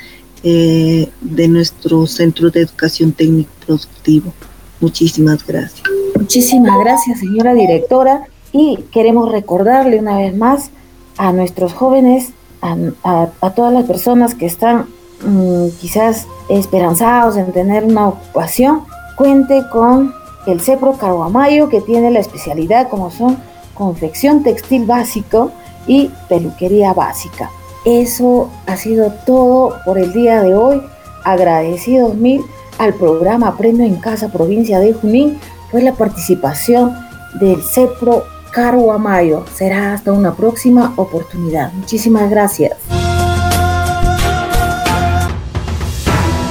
eh, 0.47 1.09
de 1.21 1.47
nuestro 1.47 2.05
Centro 2.05 2.51
de 2.51 2.61
Educación 2.61 3.13
Técnico 3.13 3.49
Productivo. 3.65 4.31
Muchísimas 4.79 5.43
gracias. 5.43 5.81
Muchísimas 6.15 6.79
gracias, 6.79 7.19
señora 7.19 7.55
directora. 7.55 8.27
Y 8.51 8.77
queremos 8.91 9.31
recordarle 9.31 9.97
una 9.97 10.19
vez 10.19 10.37
más 10.37 10.69
a 11.17 11.33
nuestros 11.33 11.73
jóvenes, 11.73 12.29
a, 12.61 13.51
todas 13.55 13.73
las 13.73 13.85
personas 13.85 14.35
que 14.35 14.45
están 14.45 14.85
mm, 15.25 15.69
quizás 15.81 16.27
esperanzados 16.47 17.37
en 17.37 17.51
tener 17.51 17.83
una 17.83 18.09
ocupación, 18.09 18.83
cuente 19.17 19.63
con 19.71 20.13
el 20.45 20.61
CEPRO 20.61 20.99
Carguamayo, 20.99 21.69
que 21.69 21.81
tiene 21.81 22.11
la 22.11 22.19
especialidad 22.19 22.87
como 22.89 23.09
son 23.09 23.39
confección 23.73 24.43
textil 24.43 24.85
básico 24.85 25.51
y 25.87 26.11
peluquería 26.29 26.93
básica. 26.93 27.49
Eso 27.85 28.49
ha 28.65 28.77
sido 28.77 29.13
todo 29.25 29.77
por 29.85 29.99
el 29.99 30.11
día 30.11 30.41
de 30.41 30.55
hoy. 30.55 30.81
Agradecidos 31.23 32.15
mil 32.15 32.43
al 32.77 32.93
programa 32.95 33.57
Premio 33.57 33.85
en 33.85 33.95
Casa 33.95 34.29
Provincia 34.29 34.79
de 34.79 34.93
Junín 34.93 35.39
por 35.71 35.81
la 35.81 35.93
participación 35.93 36.93
del 37.39 37.61
CEPRO 37.63 38.23
Carguamayo. 38.51 39.45
Será 39.53 39.93
hasta 39.93 40.11
una 40.11 40.33
próxima 40.33 40.93
oportunidad. 40.97 41.73
Muchísimas 41.73 42.29
gracias. 42.29 42.73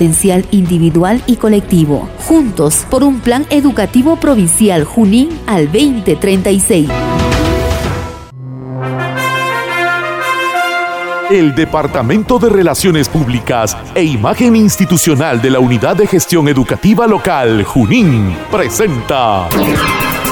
potencial 0.00 0.46
individual 0.50 1.22
y 1.26 1.36
colectivo. 1.36 2.08
Juntos 2.26 2.86
por 2.88 3.04
un 3.04 3.20
plan 3.20 3.44
educativo 3.50 4.16
provincial 4.16 4.84
Junín 4.84 5.28
al 5.46 5.66
2036. 5.66 6.88
El 11.28 11.54
Departamento 11.54 12.38
de 12.38 12.48
Relaciones 12.48 13.10
Públicas 13.10 13.76
e 13.94 14.02
Imagen 14.02 14.56
Institucional 14.56 15.42
de 15.42 15.50
la 15.50 15.58
Unidad 15.58 15.96
de 15.96 16.06
Gestión 16.06 16.48
Educativa 16.48 17.06
Local 17.06 17.62
Junín 17.64 18.34
presenta 18.50 19.50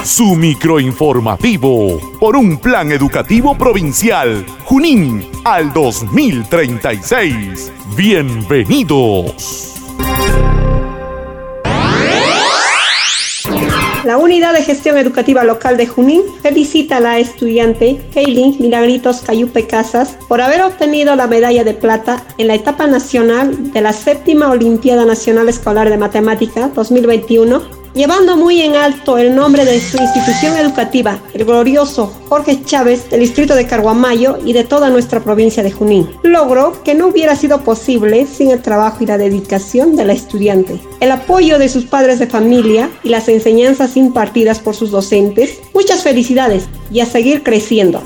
su 0.03 0.35
microinformativo 0.35 2.01
por 2.19 2.37
un 2.37 2.57
plan 2.57 2.91
educativo 2.91 3.55
provincial 3.55 4.47
Junín 4.65 5.27
al 5.45 5.75
2036. 5.75 7.78
Bienvenidos. 7.97 9.75
La 14.05 14.17
Unidad 14.17 14.55
de 14.55 14.63
Gestión 14.63 14.97
Educativa 14.97 15.45
Local 15.45 15.77
de 15.77 15.87
Junín 15.87 16.23
felicita 16.43 16.99
a 16.99 17.01
la 17.01 17.19
estudiante 17.19 18.01
Kaylin 18.15 18.57
Milagritos 18.61 19.21
Cayupe 19.21 19.67
Casas 19.67 20.17
por 20.29 20.41
haber 20.41 20.63
obtenido 20.63 21.15
la 21.17 21.27
medalla 21.27 21.65
de 21.65 21.75
plata 21.75 22.25
en 22.39 22.47
la 22.47 22.55
etapa 22.55 22.87
nacional 22.87 23.73
de 23.73 23.81
la 23.81 23.93
séptima 23.93 24.51
Olimpiada 24.51 25.05
Nacional 25.05 25.49
Escolar 25.49 25.91
de 25.91 25.99
Matemática 25.99 26.69
2021 26.75 27.78
llevando 27.95 28.37
muy 28.37 28.63
en 28.63 28.77
alto 28.77 29.19
el 29.19 29.35
nombre 29.35 29.65
de 29.65 29.81
su 29.81 29.97
institución 29.97 30.57
educativa, 30.57 31.19
el 31.35 31.45
glorioso 31.45 32.13
Jorge 32.29 32.63
Chávez 32.65 33.09
del 33.11 33.21
distrito 33.21 33.55
de 33.55 33.67
Carguamayo 33.67 34.39
y 34.45 34.53
de 34.53 34.65
toda 34.65 34.91
nuestra 34.91 35.21
provincia 35.21 35.63
de 35.63 35.73
Junín. 35.73 36.09
Logro 36.23 36.83
que 36.85 36.95
no 36.95 37.09
hubiera 37.09 37.37
sido 37.37 37.63
posible 37.63 38.27
sin 38.27 38.51
el 38.51 38.63
trabajo 38.63 39.03
y 39.03 39.07
la 39.07 39.19
dedicación 39.19 39.97
de 39.97 40.05
la 40.05 40.13
estudiante, 40.13 40.81
el 41.01 41.11
apoyo 41.11 41.59
de 41.59 41.69
sus 41.69 41.85
padres 41.85 42.19
de 42.19 42.27
familia 42.27 42.91
y 43.03 43.09
las 43.09 43.29
enseñanzas 43.29 43.97
impartidas 43.97 44.59
por 44.61 44.75
sus 44.75 44.91
docentes. 44.91 45.61
Muchas 45.75 46.03
felicidades 46.03 46.69
y 46.91 47.01
a 47.01 47.07
seguir 47.07 47.43
creciendo 47.43 48.03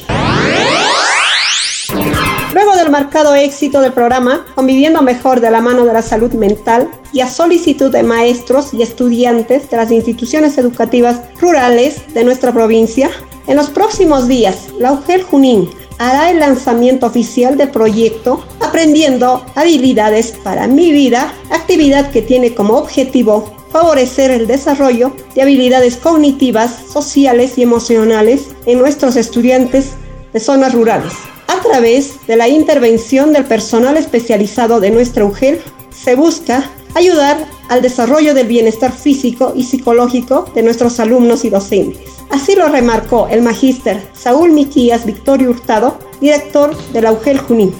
Luego 2.59 2.75
del 2.75 2.90
marcado 2.90 3.37
éxito 3.37 3.81
del 3.81 3.92
programa 3.92 4.44
Conviviendo 4.57 5.01
Mejor 5.01 5.40
de 5.40 5.49
la 5.49 5.61
mano 5.61 5.85
de 5.85 5.92
la 5.92 6.03
salud 6.03 6.33
mental 6.33 6.90
y 7.12 7.21
a 7.21 7.29
solicitud 7.29 7.92
de 7.92 8.03
maestros 8.03 8.75
y 8.75 8.83
estudiantes 8.83 9.71
de 9.71 9.77
las 9.77 9.92
instituciones 9.92 10.59
educativas 10.59 11.21
rurales 11.40 12.12
de 12.14 12.25
nuestra 12.25 12.53
provincia, 12.53 13.12
en 13.47 13.55
los 13.55 13.71
próximos 13.71 14.27
días, 14.27 14.71
la 14.77 14.90
UGEL 14.90 15.23
Junín 15.23 15.71
hará 15.99 16.33
el 16.33 16.40
lanzamiento 16.40 17.07
oficial 17.07 17.57
del 17.57 17.71
proyecto 17.71 18.44
Aprendiendo 18.59 19.47
habilidades 19.55 20.33
para 20.42 20.66
mi 20.66 20.90
vida, 20.90 21.33
actividad 21.53 22.11
que 22.11 22.23
tiene 22.23 22.57
como 22.57 22.75
objetivo 22.75 23.55
favorecer 23.71 24.33
el 24.33 24.49
desarrollo 24.49 25.12
de 25.37 25.42
habilidades 25.42 25.97
cognitivas, 25.97 26.75
sociales 26.92 27.57
y 27.57 27.62
emocionales 27.62 28.49
en 28.66 28.81
nuestros 28.81 29.14
estudiantes 29.14 29.92
de 30.33 30.40
zonas 30.40 30.75
rurales. 30.75 31.12
A 31.59 31.61
través 31.61 32.25
de 32.29 32.37
la 32.37 32.47
intervención 32.47 33.33
del 33.33 33.44
personal 33.44 33.97
especializado 33.97 34.79
de 34.79 34.92
nuestra 34.92 35.25
UGEL, 35.25 35.61
se 35.90 36.14
busca 36.14 36.71
ayudar 36.94 37.37
al 37.68 37.83
desarrollo 37.83 38.33
del 38.33 38.47
bienestar 38.47 38.92
físico 38.92 39.53
y 39.57 39.64
psicológico 39.64 40.49
de 40.55 40.62
nuestros 40.62 41.01
alumnos 41.01 41.44
y 41.44 41.51
docentes. 41.51 42.12
Así 42.31 42.55
lo 42.55 42.68
remarcó 42.68 43.27
el 43.27 43.42
magíster 43.42 44.01
Saúl 44.12 44.53
Miquías 44.53 45.05
Victorio 45.05 45.51
Hurtado, 45.51 45.99
director 46.21 46.77
de 46.92 47.03
la 47.03 47.11
UGEL 47.11 47.38
Junín. 47.38 47.75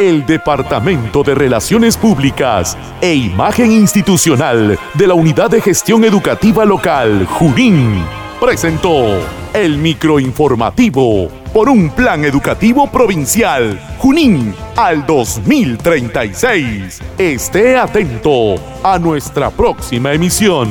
El 0.00 0.26
Departamento 0.26 1.22
de 1.22 1.36
Relaciones 1.36 1.96
Públicas 1.96 2.76
e 3.00 3.14
Imagen 3.14 3.70
Institucional 3.70 4.76
de 4.94 5.06
la 5.06 5.14
Unidad 5.14 5.50
de 5.50 5.60
Gestión 5.60 6.02
Educativa 6.02 6.64
Local 6.64 7.24
Junín 7.26 8.02
presentó 8.40 9.20
el 9.54 9.78
microinformativo 9.78 11.28
por 11.52 11.68
un 11.68 11.88
plan 11.90 12.24
educativo 12.24 12.88
provincial 12.88 13.80
Junín 13.98 14.52
al 14.74 15.06
2036. 15.06 17.00
Esté 17.16 17.76
atento 17.76 18.56
a 18.82 18.98
nuestra 18.98 19.50
próxima 19.50 20.12
emisión. 20.12 20.68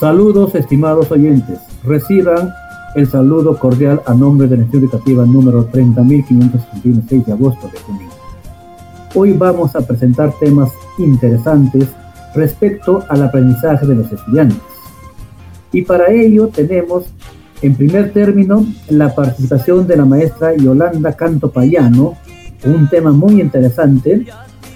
Saludos 0.00 0.54
estimados 0.54 1.10
oyentes. 1.10 1.60
Reciban 1.84 2.50
el 2.94 3.06
saludo 3.08 3.58
cordial 3.58 4.02
a 4.06 4.14
nombre 4.14 4.48
de 4.48 4.56
la 4.56 4.62
Institución 4.62 4.90
Educativa 4.90 5.26
número 5.26 5.70
30.576 5.70 7.26
de 7.26 7.32
agosto 7.32 7.68
de 7.68 7.78
Junín. 7.80 8.11
Hoy 9.14 9.34
vamos 9.34 9.76
a 9.76 9.82
presentar 9.82 10.32
temas 10.40 10.72
interesantes 10.96 11.86
respecto 12.34 13.04
al 13.10 13.22
aprendizaje 13.22 13.86
de 13.86 13.96
los 13.96 14.10
estudiantes. 14.10 14.56
Y 15.70 15.82
para 15.82 16.10
ello 16.10 16.48
tenemos, 16.48 17.04
en 17.60 17.74
primer 17.74 18.14
término, 18.14 18.64
la 18.88 19.14
participación 19.14 19.86
de 19.86 19.98
la 19.98 20.06
maestra 20.06 20.56
Yolanda 20.56 21.12
Canto 21.12 21.50
Payano, 21.50 22.14
un 22.64 22.88
tema 22.88 23.12
muy 23.12 23.38
interesante, 23.42 24.24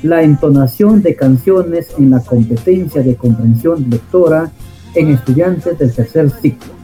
la 0.02 0.22
entonación 0.22 1.00
de 1.00 1.16
canciones 1.16 1.88
en 1.96 2.10
la 2.10 2.20
competencia 2.20 3.02
de 3.02 3.16
comprensión 3.16 3.86
lectora 3.88 4.50
en 4.94 5.12
estudiantes 5.12 5.78
del 5.78 5.94
tercer 5.94 6.30
ciclo. 6.30 6.74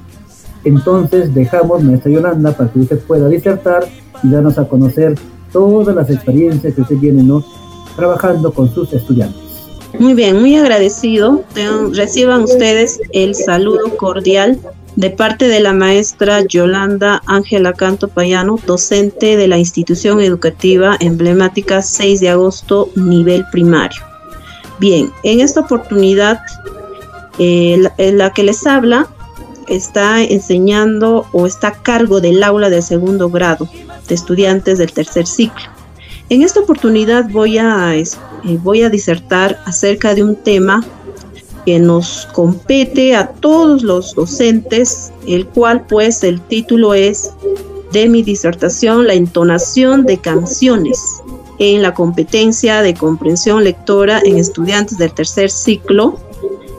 Entonces 0.65 1.35
dejamos, 1.35 1.85
maestra 1.85 2.11
Yolanda, 2.11 2.53
para 2.53 2.71
que 2.71 2.79
usted 2.79 2.99
pueda 3.01 3.29
disertar 3.29 3.85
y 4.23 4.31
darnos 4.31 4.59
a 4.59 4.67
conocer 4.67 5.17
todas 5.53 5.95
las 5.95 6.11
experiencias 6.11 6.75
que 6.75 6.83
usted 6.83 6.97
tiene 6.99 7.23
¿no? 7.23 7.45
trabajando 7.97 8.53
con 8.53 8.73
sus 8.73 8.93
estudiantes. 8.93 9.41
Muy 9.99 10.15
bien, 10.15 10.41
muy 10.41 10.57
agradecido. 10.57 11.43
Reciban 11.93 12.43
ustedes 12.43 13.01
el 13.13 13.35
saludo 13.35 13.97
cordial 13.97 14.59
de 14.97 15.11
parte 15.11 15.49
de 15.49 15.61
la 15.61 15.73
maestra 15.73 16.43
Yolanda 16.47 17.23
Ángela 17.27 17.73
Canto 17.73 18.09
Payano, 18.09 18.59
docente 18.67 19.37
de 19.37 19.49
la 19.49 19.59
institución 19.59 20.21
educativa 20.21 20.97
emblemática 21.01 21.83
6 21.83 22.21
de 22.21 22.31
agosto, 22.31 22.89
nivel 22.95 23.45
primario. 23.53 24.03
Bien, 24.79 25.13
en 25.23 25.41
esta 25.41 25.61
oportunidad, 25.61 26.41
eh, 27.39 27.89
la 27.99 28.33
que 28.33 28.43
les 28.43 28.67
habla 28.67 29.09
está 29.69 30.23
enseñando 30.23 31.27
o 31.33 31.47
está 31.47 31.69
a 31.69 31.83
cargo 31.83 32.21
del 32.21 32.43
aula 32.43 32.69
de 32.69 32.83
segundo 32.83 33.31
grado 33.31 33.69
de 34.09 34.15
estudiantes 34.15 34.79
del 34.79 34.93
tercer 34.93 35.27
ciclo. 35.27 35.63
En 36.29 36.43
esta 36.43 36.61
oportunidad 36.61 37.29
voy 37.31 37.59
a, 37.59 37.95
eh, 37.97 38.05
voy 38.63 38.83
a 38.83 38.91
disertar 38.91 39.61
acerca 39.67 40.15
de 40.15 40.23
un 40.23 40.37
tema 40.37 40.85
que 41.67 41.79
nos 41.79 42.27
compete 42.33 43.15
a 43.15 43.29
todos 43.29 43.83
los 43.83 44.15
docentes, 44.15 45.13
el 45.27 45.47
cual 45.47 45.87
pues 45.87 46.25
el 46.25 46.41
título 46.41 46.95
es 46.95 47.31
de 47.93 48.09
mi 48.09 48.23
disertación, 48.23 49.07
la 49.07 49.15
entonación 49.15 50.05
de 50.05 50.19
canciones 50.19 50.99
en 51.59 51.83
la 51.83 51.95
competencia 51.95 52.83
de 52.83 52.95
comprensión 52.95 53.63
lectora 53.63 54.21
en 54.25 54.39
estudiantes 54.39 54.99
del 54.99 55.13
tercer 55.13 55.51
ciclo 55.51 56.19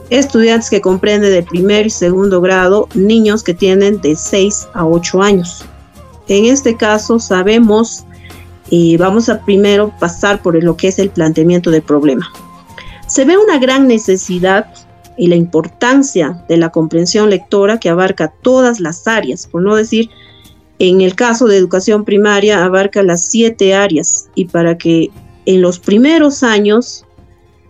estudiantes 0.10 0.70
que 0.70 0.82
comprenden 0.82 1.32
de 1.32 1.44
primer 1.44 1.88
y 1.88 1.90
segundo 1.90 2.42
grado, 2.42 2.88
niños 2.94 3.44
que 3.44 3.54
tienen 3.54 4.00
de 4.02 4.16
6 4.16 4.68
a 4.74 4.86
8 4.86 5.22
años. 5.22 5.66
En 6.28 6.46
este 6.46 6.76
caso 6.76 7.20
sabemos 7.20 8.06
y 8.70 8.98
vamos 8.98 9.30
a 9.30 9.42
primero 9.42 9.94
pasar 10.00 10.42
por 10.42 10.62
lo 10.64 10.78
que 10.78 10.88
es 10.88 11.00
el 11.00 11.10
planteamiento 11.10 11.70
del 11.70 11.82
problema. 11.82 12.32
Se 13.08 13.26
ve 13.26 13.38
una 13.38 13.60
gran 13.60 13.88
necesidad 13.88 14.68
y 15.18 15.28
la 15.28 15.36
importancia 15.36 16.44
de 16.48 16.58
la 16.58 16.70
comprensión 16.70 17.30
lectora 17.30 17.80
que 17.80 17.90
abarca 17.90 18.34
todas 18.42 18.80
las 18.80 19.08
áreas, 19.08 19.48
por 19.48 19.62
no 19.62 19.76
decir, 19.76 20.10
en 20.80 21.02
el 21.02 21.16
caso 21.16 21.46
de 21.46 21.58
educación 21.58 22.04
primaria 22.04 22.66
abarca 22.66 23.04
las 23.04 23.26
siete 23.26 23.76
áreas 23.76 24.28
y 24.36 24.46
para 24.46 24.78
que 24.78 25.12
en 25.46 25.62
los 25.62 25.80
primeros 25.80 26.42
años 26.42 27.06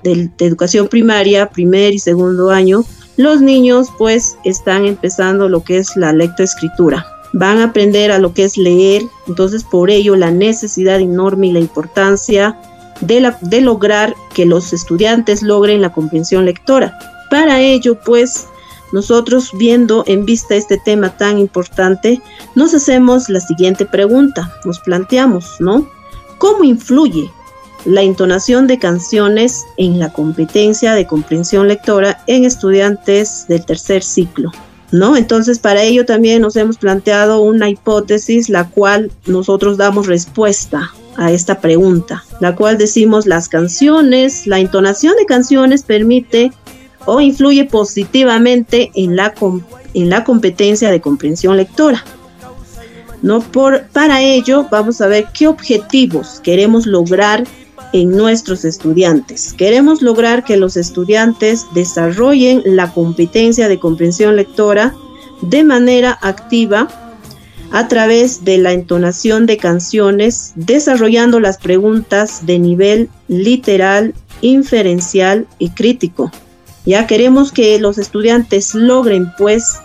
de, 0.03 0.29
educación 0.39 0.87
primaria, 0.87 1.49
primer 1.49 1.93
y 1.93 1.99
segundo 1.99 2.49
año, 2.49 2.83
los 3.17 3.41
niños 3.41 3.89
pues 3.97 4.37
están 4.43 4.85
empezando 4.85 5.49
lo 5.49 5.63
que 5.63 5.77
es 5.77 5.95
la 5.95 6.13
lectoescritura. 6.13 7.05
Van 7.33 7.59
a 7.59 7.65
aprender 7.65 8.11
a 8.11 8.19
lo 8.19 8.33
que 8.33 8.43
es 8.43 8.57
leer, 8.57 9.03
entonces 9.27 9.63
por 9.63 9.89
ello 9.89 10.15
la 10.15 10.31
necesidad 10.31 10.99
enorme 10.99 11.47
y 11.47 11.51
la 11.51 11.59
importancia 11.59 12.59
de, 13.01 13.19
la, 13.21 13.37
lograr 13.61 14.15
que 14.33 14.45
los 14.45 14.71
estudiantes 14.71 15.41
logren 15.41 15.81
la 15.81 15.91
comprensión 15.91 16.45
lectora. 16.45 16.97
Para 17.29 17.59
ello 17.59 17.99
pues 18.05 18.47
nosotros 18.91 19.49
viendo 19.57 20.03
en 20.05 20.25
vista 20.25 20.55
este 20.55 20.77
tema 20.77 21.17
tan 21.17 21.39
importante, 21.39 22.21
nos 22.53 22.75
hacemos 22.75 23.27
la 23.29 23.39
siguiente 23.39 23.85
pregunta, 23.85 24.53
nos 24.65 24.79
planteamos, 24.79 25.55
¿no? 25.59 25.89
¿Cómo 26.37 26.63
influye 26.63 27.31
la 27.85 28.01
entonación 28.01 28.67
de 28.67 28.79
canciones 28.79 29.65
en 29.77 29.99
la 29.99 30.13
competencia 30.13 30.93
de 30.93 31.05
comprensión 31.05 31.67
lectora 31.67 32.23
en 32.27 32.45
estudiantes 32.45 33.45
del 33.47 33.65
tercer 33.65 34.03
ciclo. 34.03 34.51
¿No? 34.93 35.17
Entonces, 35.17 35.57
para 35.57 35.81
ello 35.81 36.05
también 36.05 36.43
nos 36.43 36.55
hemos 36.55 36.77
planteado 36.77 37.41
una 37.41 37.67
hipótesis, 37.67 38.47
la 38.47 38.69
cual 38.69 39.11
nosotros 39.25 39.75
damos 39.75 40.05
respuesta 40.05 40.93
a 41.17 41.31
esta 41.31 41.59
pregunta, 41.59 42.23
la 42.39 42.55
cual 42.55 42.77
decimos 42.77 43.25
las 43.25 43.49
canciones, 43.49 44.45
la 44.45 44.59
entonación 44.59 45.15
de 45.17 45.25
canciones 45.25 45.81
permite 45.81 46.51
o 47.05 47.19
influye 47.21 47.65
positivamente 47.65 48.91
en 48.93 49.15
la, 49.15 49.33
en 49.95 50.09
la 50.11 50.23
competencia 50.23 50.91
de 50.91 51.01
comprensión 51.01 51.57
lectora. 51.57 52.03
¿No? 53.23 53.39
Por, 53.41 53.87
para 53.87 54.21
ello, 54.21 54.67
vamos 54.69 55.01
a 55.01 55.07
ver 55.07 55.25
qué 55.33 55.47
objetivos 55.47 56.39
queremos 56.43 56.85
lograr 56.85 57.45
en 57.93 58.09
nuestros 58.11 58.65
estudiantes. 58.65 59.53
Queremos 59.53 60.01
lograr 60.01 60.43
que 60.43 60.57
los 60.57 60.75
estudiantes 60.75 61.65
desarrollen 61.73 62.61
la 62.65 62.91
competencia 62.91 63.69
de 63.69 63.79
comprensión 63.79 64.35
lectora 64.35 64.93
de 65.41 65.63
manera 65.63 66.17
activa 66.21 66.87
a 67.71 67.87
través 67.87 68.43
de 68.45 68.59
la 68.59 68.71
entonación 68.71 69.45
de 69.45 69.57
canciones, 69.57 70.53
desarrollando 70.55 71.39
las 71.39 71.57
preguntas 71.57 72.45
de 72.45 72.59
nivel 72.59 73.09
literal, 73.27 74.13
inferencial 74.41 75.47
y 75.57 75.69
crítico. 75.69 76.31
Ya 76.85 77.07
queremos 77.07 77.51
que 77.51 77.79
los 77.79 77.97
estudiantes 77.97 78.75
logren 78.75 79.31
pues 79.37 79.77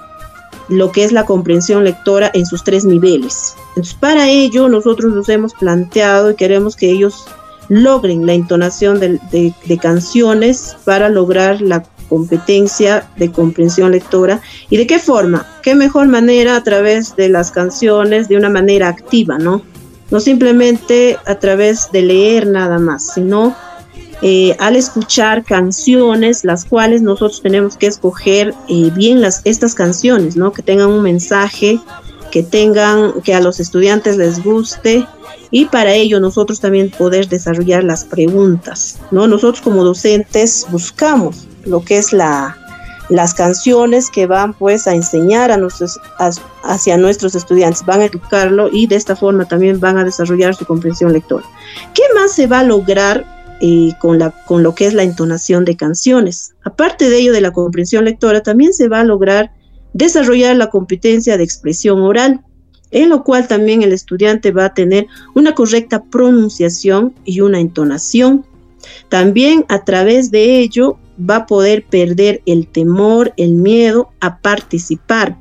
lo 0.68 0.92
que 0.92 1.04
es 1.04 1.12
la 1.12 1.24
comprensión 1.24 1.84
lectora 1.84 2.30
en 2.34 2.44
sus 2.44 2.62
tres 2.62 2.84
niveles. 2.84 3.54
Entonces, 3.70 3.94
para 3.94 4.28
ello 4.28 4.68
nosotros 4.68 5.14
nos 5.14 5.28
hemos 5.28 5.54
planteado 5.54 6.30
y 6.30 6.34
queremos 6.34 6.76
que 6.76 6.90
ellos 6.90 7.24
logren 7.68 8.26
la 8.26 8.34
entonación 8.34 9.00
de, 9.00 9.78
canciones 9.80 10.76
para 10.84 11.08
lograr 11.08 11.60
la 11.60 11.84
competencia 12.08 13.08
de 13.16 13.30
comprensión 13.30 13.92
lectora. 13.92 14.40
¿Y 14.70 14.78
de 14.78 14.86
qué 14.86 14.98
forma? 14.98 15.46
¿Qué 15.62 15.74
mejor 15.74 16.08
manera 16.08 16.56
a 16.56 16.62
través 16.62 17.14
de 17.16 17.28
las 17.28 17.50
canciones 17.50 18.28
de 18.28 18.36
una 18.36 18.48
manera 18.48 18.88
activa, 18.88 19.38
¿no? 19.38 19.62
No 20.10 20.20
simplemente 20.20 21.18
a 21.26 21.34
través 21.34 21.92
de 21.92 22.02
leer 22.02 22.46
nada 22.46 22.78
más, 22.78 23.12
sino 23.12 23.54
eh, 24.22 24.56
al 24.58 24.74
escuchar 24.74 25.44
canciones, 25.44 26.44
las 26.44 26.64
cuales 26.64 27.02
nosotros 27.02 27.42
tenemos 27.42 27.76
que 27.76 27.86
escoger 27.86 28.54
eh, 28.68 28.90
bien 28.94 29.20
las, 29.20 29.42
estas 29.44 29.74
canciones, 29.74 30.34
¿no? 30.34 30.52
Que 30.52 30.62
tengan 30.62 30.88
un 30.88 31.02
mensaje, 31.02 31.78
que 32.32 32.42
tengan, 32.42 33.20
que 33.22 33.34
a 33.34 33.40
los 33.40 33.60
estudiantes 33.60 34.16
les 34.16 34.42
guste 34.42 35.06
y 35.50 35.66
para 35.66 35.92
ello 35.92 36.20
nosotros 36.20 36.60
también 36.60 36.90
poder 36.90 37.28
desarrollar 37.28 37.84
las 37.84 38.04
preguntas, 38.04 38.98
¿no? 39.10 39.26
Nosotros 39.26 39.60
como 39.62 39.84
docentes 39.84 40.66
buscamos 40.70 41.46
lo 41.64 41.82
que 41.82 41.98
es 41.98 42.12
la, 42.12 42.56
las 43.08 43.34
canciones 43.34 44.10
que 44.10 44.26
van 44.26 44.52
pues 44.54 44.86
a 44.86 44.94
enseñar 44.94 45.50
a 45.50 45.56
nuestros, 45.56 45.98
hacia 46.62 46.96
nuestros 46.96 47.34
estudiantes, 47.34 47.84
van 47.84 48.00
a 48.00 48.06
educarlo 48.06 48.68
y 48.70 48.86
de 48.86 48.96
esta 48.96 49.16
forma 49.16 49.46
también 49.46 49.80
van 49.80 49.98
a 49.98 50.04
desarrollar 50.04 50.54
su 50.54 50.66
comprensión 50.66 51.12
lectora. 51.12 51.44
¿Qué 51.94 52.02
más 52.14 52.32
se 52.32 52.46
va 52.46 52.60
a 52.60 52.64
lograr 52.64 53.24
eh, 53.60 53.92
con 54.00 54.62
lo 54.62 54.74
que 54.74 54.86
es 54.86 54.94
la 54.94 55.02
entonación 55.02 55.64
de 55.64 55.76
canciones? 55.76 56.54
Aparte 56.64 57.08
de 57.08 57.18
ello 57.18 57.32
de 57.32 57.40
la 57.40 57.52
comprensión 57.52 58.04
lectora, 58.04 58.42
también 58.42 58.74
se 58.74 58.88
va 58.88 59.00
a 59.00 59.04
lograr 59.04 59.52
desarrollar 59.94 60.56
la 60.56 60.68
competencia 60.68 61.36
de 61.36 61.44
expresión 61.44 62.00
oral 62.00 62.44
en 62.90 63.08
lo 63.10 63.22
cual 63.24 63.48
también 63.48 63.82
el 63.82 63.92
estudiante 63.92 64.50
va 64.50 64.66
a 64.66 64.74
tener 64.74 65.06
una 65.34 65.54
correcta 65.54 66.02
pronunciación 66.02 67.14
y 67.24 67.40
una 67.40 67.60
entonación. 67.60 68.44
También 69.08 69.64
a 69.68 69.84
través 69.84 70.30
de 70.30 70.60
ello 70.60 70.98
va 71.18 71.36
a 71.36 71.46
poder 71.46 71.84
perder 71.86 72.42
el 72.46 72.66
temor, 72.68 73.32
el 73.36 73.52
miedo 73.52 74.10
a 74.20 74.38
participar. 74.38 75.36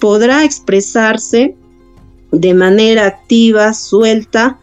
Podrá 0.00 0.44
expresarse 0.44 1.56
de 2.32 2.54
manera 2.54 3.06
activa, 3.06 3.72
suelta, 3.74 4.58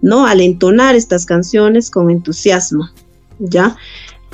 ¿no? 0.00 0.26
Al 0.26 0.40
entonar 0.40 0.96
estas 0.96 1.26
canciones 1.26 1.90
con 1.90 2.10
entusiasmo, 2.10 2.88
¿ya? 3.38 3.76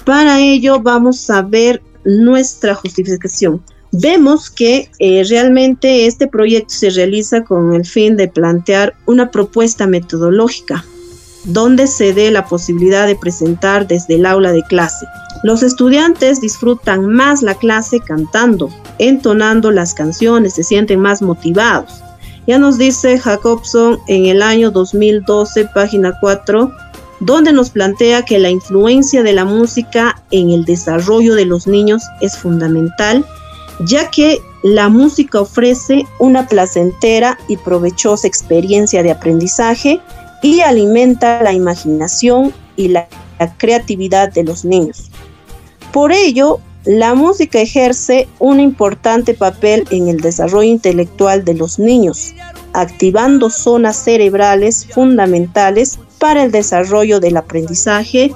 Para 0.05 0.41
ello 0.41 0.81
vamos 0.81 1.29
a 1.31 1.43
ver 1.43 1.83
nuestra 2.05 2.75
justificación 2.75 3.63
vemos 3.93 4.51
que 4.51 4.91
eh, 4.99 5.25
realmente 5.29 6.07
este 6.07 6.27
proyecto 6.27 6.75
se 6.75 6.91
realiza 6.91 7.45
con 7.45 7.75
el 7.75 7.85
fin 7.85 8.17
de 8.17 8.29
plantear 8.29 8.95
una 9.07 9.31
propuesta 9.31 9.87
metodológica 9.87 10.85
donde 11.45 11.87
se 11.87 12.13
dé 12.13 12.31
la 12.31 12.47
posibilidad 12.47 13.07
de 13.07 13.17
presentar 13.17 13.87
desde 13.87 14.17
el 14.17 14.27
aula 14.27 14.53
de 14.53 14.63
clase. 14.65 15.07
Los 15.43 15.63
estudiantes 15.63 16.41
disfrutan 16.41 17.07
más 17.07 17.43
la 17.43 17.55
clase 17.55 18.01
cantando, 18.01 18.71
entonando 18.99 19.71
las 19.71 19.95
canciones, 19.95 20.55
se 20.55 20.65
sienten 20.65 21.01
más 21.01 21.23
motivados. 21.23 22.03
Ya 22.47 22.59
nos 22.59 22.77
dice 22.77 23.19
Jacobson 23.19 23.99
en 24.09 24.27
el 24.27 24.43
año 24.43 24.71
2012, 24.71 25.67
página 25.75 26.15
4, 26.21 26.73
donde 27.21 27.53
nos 27.53 27.71
plantea 27.71 28.25
que 28.25 28.39
la 28.39 28.51
influencia 28.51 29.23
de 29.23 29.33
la 29.33 29.45
música 29.45 30.23
en 30.31 30.51
el 30.51 30.65
desarrollo 30.65 31.35
de 31.35 31.45
los 31.45 31.67
niños 31.67 32.03
es 32.21 32.37
fundamental, 32.37 33.25
ya 33.81 34.11
que 34.11 34.41
la 34.63 34.89
música 34.89 35.41
ofrece 35.41 36.07
una 36.19 36.47
placentera 36.47 37.39
y 37.49 37.57
provechosa 37.57 38.27
experiencia 38.27 39.03
de 39.03 39.11
aprendizaje 39.11 40.01
y 40.43 40.61
alimenta 40.61 41.43
la 41.43 41.53
imaginación 41.53 42.53
y 42.77 42.89
la, 42.89 43.09
creatividad 43.57 44.33
de 44.33 44.43
los 44.43 44.65
niños. 44.65 45.13
Por 45.93 46.11
ello, 46.11 46.59
la 46.85 47.15
música 47.15 47.61
ejerce 47.61 48.27
un 48.41 48.59
importante 48.59 49.33
papel 49.33 49.87
en 49.91 50.09
el 50.09 50.21
desarrollo 50.21 50.69
intelectual 50.69 51.45
de 51.45 51.55
los 51.55 51.79
niños, 51.79 52.35
activando 52.73 53.49
zonas 53.49 53.97
cerebrales 53.97 54.89
fundamentales 54.93 56.01
para 56.19 56.43
el 56.43 56.51
desarrollo 56.51 57.21
del 57.21 57.37
aprendizaje 57.37 58.33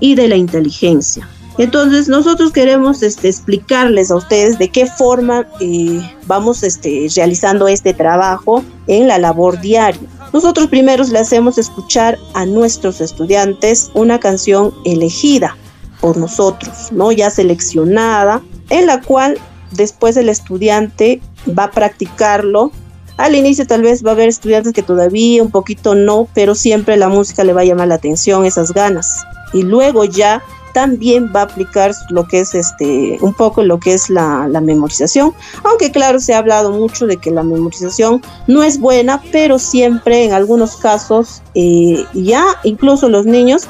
y 0.00 0.14
de 0.14 0.28
la 0.28 0.36
inteligencia. 0.36 1.28
Entonces 1.58 2.08
nosotros 2.08 2.52
queremos 2.52 3.02
este, 3.02 3.28
explicarles 3.28 4.10
a 4.10 4.16
ustedes 4.16 4.58
de 4.58 4.68
qué 4.68 4.86
forma 4.86 5.46
eh, 5.60 6.00
vamos 6.26 6.62
este, 6.62 7.08
realizando 7.16 7.66
este 7.66 7.94
trabajo 7.94 8.62
en 8.86 9.08
la 9.08 9.18
labor 9.18 9.60
diaria. 9.60 10.00
Nosotros 10.32 10.66
primero 10.66 11.02
le 11.04 11.18
hacemos 11.18 11.56
escuchar 11.56 12.18
a 12.34 12.44
nuestros 12.44 13.00
estudiantes 13.00 13.90
una 13.94 14.20
canción 14.20 14.74
elegida 14.84 15.56
por 16.00 16.18
nosotros, 16.18 16.92
¿no? 16.92 17.10
Ya 17.10 17.30
seleccionada, 17.30 18.42
en 18.68 18.86
la 18.86 19.00
cual 19.00 19.38
después 19.70 20.16
el 20.18 20.28
estudiante 20.28 21.22
va 21.58 21.64
a 21.64 21.70
practicarlo. 21.70 22.70
Al 23.16 23.34
inicio 23.34 23.66
tal 23.66 23.80
vez 23.80 24.04
va 24.04 24.10
a 24.10 24.12
haber 24.12 24.28
estudiantes 24.28 24.74
que 24.74 24.82
todavía 24.82 25.42
un 25.42 25.50
poquito 25.50 25.94
no, 25.94 26.28
pero 26.34 26.54
siempre 26.54 26.98
la 26.98 27.08
música 27.08 27.44
le 27.44 27.54
va 27.54 27.62
a 27.62 27.64
llamar 27.64 27.88
la 27.88 27.94
atención, 27.94 28.44
esas 28.44 28.72
ganas. 28.72 29.24
Y 29.54 29.62
luego 29.62 30.04
ya 30.04 30.42
también 30.76 31.32
va 31.34 31.40
a 31.40 31.44
aplicar 31.44 31.92
lo 32.10 32.28
que 32.28 32.40
es 32.40 32.54
este 32.54 33.16
un 33.22 33.32
poco 33.32 33.62
lo 33.62 33.80
que 33.80 33.94
es 33.94 34.10
la, 34.10 34.46
memorización. 34.60 35.32
Aunque 35.64 35.90
claro 35.90 36.20
se 36.20 36.34
ha 36.34 36.38
hablado 36.38 36.70
mucho 36.70 37.06
de 37.06 37.16
que 37.16 37.30
la 37.30 37.42
memorización 37.42 38.20
no 38.46 38.62
es 38.62 38.78
buena 38.78 39.22
pero 39.32 39.58
siempre 39.58 40.24
en 40.24 40.34
algunos 40.34 40.76
casos 40.76 41.40
eh, 41.54 42.04
ya 42.12 42.44
incluso 42.62 43.08
los 43.08 43.24
niños 43.24 43.62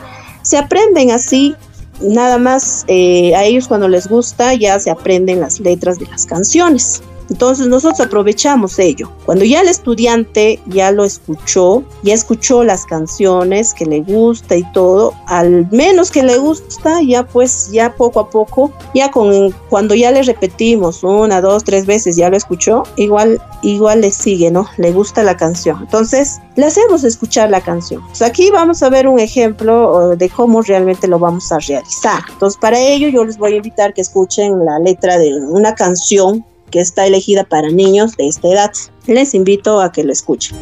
se 0.43 0.59
aprenden 0.59 1.13
así 1.13 1.55
nada 2.01 2.39
más 2.39 2.85
eh, 2.89 3.37
a 3.37 3.45
ellos 3.45 3.69
cuando 3.69 3.87
les 3.87 4.09
gusta 4.09 4.55
ya 4.55 4.81
se 4.81 4.91
aprenden 4.91 5.39
las 5.39 5.61
letras 5.61 6.01
de 6.01 6.07
las 6.07 6.27
canciones 6.27 7.03
entonces 7.29 7.67
nosotros 7.67 8.01
aprovechamos 8.01 8.79
ello. 8.79 9.11
Cuando 9.25 9.45
ya 9.45 9.61
el 9.61 9.69
estudiante 9.69 10.61
ya 10.67 10.91
lo 10.91 11.05
escuchó, 11.05 11.85
ya 12.03 12.15
escuchó 12.15 12.65
las 12.65 12.85
canciones 12.87 13.75
que 13.75 13.87
le 13.87 14.01
gusta 14.01 14.57
y 14.57 14.63
todo, 14.73 15.15
al 15.27 15.69
menos 15.71 16.11
que 16.11 16.23
le 16.23 16.39
gusta, 16.39 17.01
ya 17.03 17.27
pues 17.27 17.71
ya 17.71 17.95
poco 17.95 18.21
a 18.21 18.31
poco, 18.31 18.73
ya 18.95 19.11
con 19.11 19.51
cuando 19.69 19.95
ya 19.95 20.11
le 20.11 20.23
repetimos 20.23 21.03
una, 21.03 21.41
dos, 21.41 21.65
tres 21.65 21.87
veces, 21.87 22.17
ya 22.17 22.31
lo 22.31 22.37
escuchó, 22.37 22.85
igual 22.97 23.41
igual 23.63 24.01
le 24.01 24.11
sigue, 24.11 24.51
¿no? 24.51 24.67
Le 24.77 24.93
gusta 24.93 25.23
la 25.23 25.37
canción. 25.37 25.79
Entonces, 25.81 26.41
le 26.57 26.67
hacemos 26.67 27.05
escuchar 27.05 27.51
la 27.51 27.61
canción. 27.61 28.03
Pues 28.07 28.23
aquí 28.23 28.51
vamos 28.51 28.83
a 28.83 28.89
ver 28.89 29.09
un 29.09 29.19
ejemplo 29.19 30.17
de 30.17 30.29
cómo 30.29 30.63
realmente 30.63 31.09
lo 31.09 31.19
vamos 31.19 31.51
a 31.53 31.59
realizar. 31.59 32.21
Entonces, 32.33 32.59
para 32.61 32.79
ello 32.79 33.09
yo 33.09 33.25
les 33.25 33.39
voy 33.39 33.55
a 33.55 33.57
invitar 33.57 33.93
que 33.93 34.01
escuchen 34.01 34.65
la 34.65 34.79
letra 34.79 35.19
de 35.19 35.35
una 35.35 35.75
canción 35.75 36.45
está 36.81 37.07
elegida 37.07 37.45
para 37.45 37.71
niños 37.71 38.17
de 38.17 38.29
esta 38.29 38.49
edad. 38.49 38.73
Les 39.07 39.35
invito 39.35 39.81
a 39.81 39.93
que 39.93 40.05
lo 40.05 40.13
escuchen. 40.13 40.57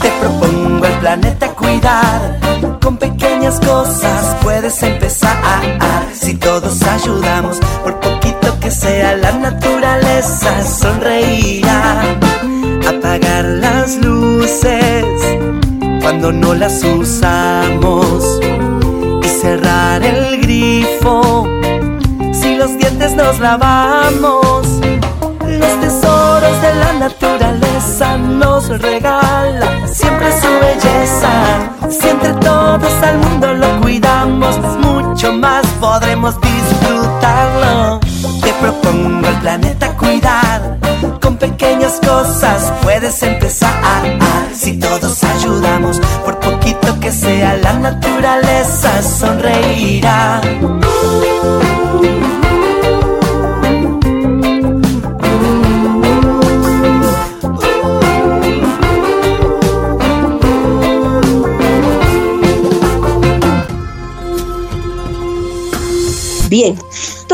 Te 0.00 0.10
propongo 0.20 0.86
el 0.86 0.98
planeta 1.00 1.54
cuidar, 1.54 2.78
con 2.80 2.96
pequeñas 2.96 3.60
cosas 3.60 4.36
puedes 4.42 4.82
empezar. 4.82 5.28
Si 6.14 6.34
todos 6.34 6.82
ayudamos 6.82 7.58
por 7.82 7.98
sea 8.70 9.16
la 9.16 9.32
naturaleza 9.32 10.62
sonreirá. 10.62 12.02
Apagar 12.86 13.44
las 13.44 13.96
luces 13.96 15.04
cuando 16.02 16.32
no 16.32 16.54
las 16.54 16.82
usamos 16.84 18.40
y 19.22 19.28
cerrar 19.28 20.02
el 20.02 20.40
grifo 20.40 21.46
si 22.32 22.56
los 22.56 22.76
dientes 22.78 23.14
nos 23.14 23.38
lavamos. 23.40 24.66
Los 25.46 25.80
tesoros 25.80 26.62
de 26.62 26.74
la 26.74 26.92
naturaleza 26.98 28.18
nos 28.18 28.68
regala 28.68 29.86
siempre 29.86 30.28
su 30.40 30.48
belleza. 30.60 31.30
Si 31.88 32.08
entre 32.08 32.34
todos 32.34 32.92
al 33.02 33.18
mundo 33.18 33.54
lo 33.54 33.80
cuidamos, 33.80 34.58
mucho 34.82 35.32
más 35.32 35.66
podremos 35.80 36.34
disfrutarlo 36.40 38.07
cosas 42.04 42.72
puedes 42.82 43.22
empezar. 43.22 44.18
Si 44.54 44.72
todos 44.78 45.22
ayudamos, 45.24 46.00
por 46.24 46.38
poquito 46.40 46.98
que 47.00 47.10
sea, 47.10 47.56
la 47.56 47.72
naturaleza 47.74 49.02
sonreirá. 49.02 50.40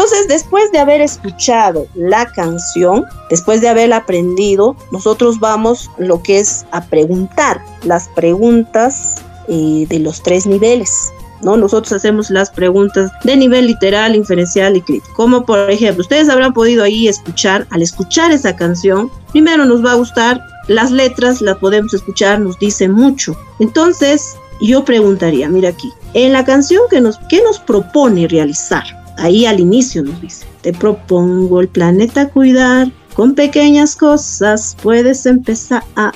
Entonces, 0.05 0.29
después 0.29 0.71
de 0.71 0.81
haber 0.81 1.01
escuchado 1.01 1.87
la 1.95 2.27
canción, 2.27 3.07
después 3.31 3.63
de 3.63 3.71
haberla 3.71 3.97
aprendido, 3.97 4.77
nosotros 4.93 5.41
vamos 5.41 5.91
lo 5.97 6.23
que 6.23 6.41
es 6.41 6.67
a 6.73 6.85
preguntar 6.85 7.65
las 7.85 8.09
preguntas 8.09 9.15
eh, 9.49 9.87
de 9.89 9.99
los 10.01 10.23
tres 10.23 10.45
niveles. 10.45 11.11
¿no? 11.41 11.57
Nosotros 11.57 11.91
hacemos 11.95 12.29
las 12.29 12.51
preguntas 12.51 13.11
de 13.23 13.35
nivel 13.35 13.67
literal, 13.67 14.15
inferencial 14.15 14.77
y 14.77 14.83
crítico. 14.83 15.15
Como 15.15 15.47
por 15.47 15.71
ejemplo, 15.71 16.03
ustedes 16.03 16.29
habrán 16.29 16.53
podido 16.53 16.85
ahí 16.85 17.09
escuchar, 17.09 17.67
al 17.71 17.81
escuchar 17.81 18.31
esa 18.31 18.55
canción, 18.55 19.11
primero 19.33 19.65
nos 19.65 19.83
va 19.83 19.93
a 19.93 19.97
gustar, 19.97 20.39
las 20.69 20.91
letras 20.91 21.41
las 21.41 21.57
podemos 21.57 21.95
escuchar, 21.95 22.41
nos 22.41 22.59
dicen 22.59 22.93
mucho. 22.93 23.35
Entonces, 23.59 24.37
yo 24.61 24.85
preguntaría, 24.85 25.49
mira 25.49 25.71
aquí, 25.71 25.95
en 26.13 26.35
la 26.35 26.45
canción 26.45 26.83
que 26.91 27.01
nos, 27.01 27.19
¿qué 27.31 27.43
nos 27.43 27.59
propone 27.59 28.29
realizar? 28.29 29.04
Ahí 29.17 29.47
al 29.47 29.61
inicio 29.61 30.03
nos 30.03 30.21
dice, 30.21 30.47
te 30.63 30.73
propongo 30.73 31.61
el 31.61 31.69
planeta 31.69 32.29
cuidar, 32.29 32.91
con 33.15 33.35
pequeñas 33.35 33.95
cosas 33.95 34.77
puedes 34.83 35.25
empezar 35.25 35.85
a. 35.97 36.13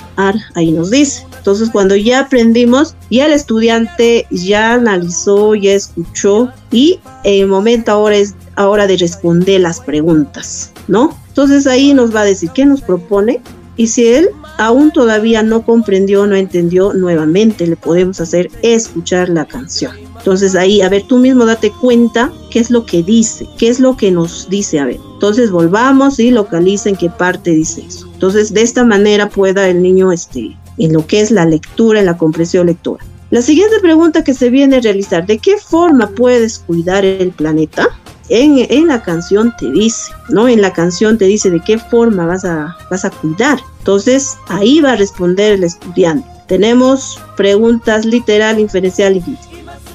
Ahí 0.55 0.73
nos 0.73 0.91
dice. 0.91 1.25
Entonces 1.39 1.71
cuando 1.71 1.95
ya 1.95 2.21
aprendimos, 2.21 2.97
ya 3.11 3.27
el 3.27 3.33
estudiante 3.33 4.27
ya 4.31 4.75
analizó, 4.75 5.55
ya 5.55 5.73
escuchó 5.73 6.51
y 6.73 6.99
el 7.25 7.47
momento 7.47 7.93
ahora 7.93 8.17
es 8.17 8.35
ahora 8.57 8.87
de 8.87 8.97
responder 8.97 9.61
las 9.61 9.81
preguntas, 9.81 10.73
¿no? 10.89 11.17
Entonces 11.29 11.67
ahí 11.69 11.95
nos 11.95 12.15
va 12.15 12.23
a 12.23 12.25
decir 12.25 12.51
qué 12.51 12.67
nos 12.67 12.81
propone 12.81 13.41
y 13.77 13.87
si 13.87 14.09
él 14.09 14.31
aún 14.59 14.91
todavía 14.91 15.45
no 15.45 15.65
comprendió, 15.65 16.27
no 16.27 16.35
entendió, 16.35 16.93
nuevamente 16.93 17.65
le 17.67 17.77
podemos 17.77 18.21
hacer 18.21 18.51
escuchar 18.63 19.29
la 19.29 19.45
canción. 19.45 20.08
Entonces 20.19 20.55
ahí, 20.55 20.83
a 20.83 20.89
ver, 20.89 21.05
tú 21.05 21.19
mismo 21.19 21.47
date 21.47 21.71
cuenta 21.71 22.33
qué 22.51 22.59
es 22.59 22.71
lo 22.71 22.85
que 22.85 23.03
dice, 23.03 23.49
qué 23.57 23.69
es 23.69 23.81
lo 23.81 23.97
que 23.97 24.11
nos 24.11 24.49
dice, 24.51 24.81
a 24.81 24.85
ver. 24.85 25.01
Entonces 25.15 25.51
volvamos 25.51 26.19
y 26.19 26.31
localicen 26.31 26.97
qué 26.97 27.09
parte 27.09 27.51
dice 27.51 27.85
eso. 27.87 28.09
Entonces 28.13 28.53
de 28.53 28.63
esta 28.63 28.85
manera 28.85 29.29
pueda 29.29 29.69
el 29.69 29.83
niño, 29.83 30.13
este, 30.13 30.57
en 30.79 30.93
lo 30.93 31.07
que 31.07 31.21
es 31.21 31.31
la 31.31 31.47
lectura, 31.47 32.01
en 32.01 32.07
la 32.07 32.17
comprensión 32.17 32.67
lectora. 32.67 33.05
La 33.31 33.43
siguiente 33.43 33.77
pregunta 33.81 34.25
que 34.25 34.33
se 34.33 34.49
viene 34.49 34.77
a 34.77 34.81
realizar, 34.81 35.27
¿de 35.27 35.39
qué 35.39 35.59
forma 35.59 36.09
puedes 36.09 36.61
cuidar 36.61 37.05
el 37.05 37.31
planeta? 37.31 37.89
En, 38.31 38.59
en, 38.71 38.87
la 38.87 39.03
canción 39.03 39.55
te 39.59 39.71
dice, 39.71 40.13
¿no? 40.31 40.49
En 40.49 40.63
la 40.63 40.73
canción 40.73 41.19
te 41.19 41.27
dice 41.27 41.51
de 41.51 41.61
qué 41.61 41.79
forma 41.79 42.27
vas 42.27 42.45
a, 42.45 42.77
vas 42.91 43.05
a 43.05 43.11
cuidar. 43.11 43.59
Entonces, 43.79 44.37
ahí 44.49 44.81
va 44.81 44.93
a 44.93 44.97
responder 44.97 45.53
el 45.53 45.65
estudiante. 45.65 46.29
Tenemos 46.47 47.21
preguntas 47.37 48.05
literal, 48.05 48.59
inferencial 48.59 49.17
y. 49.17 49.23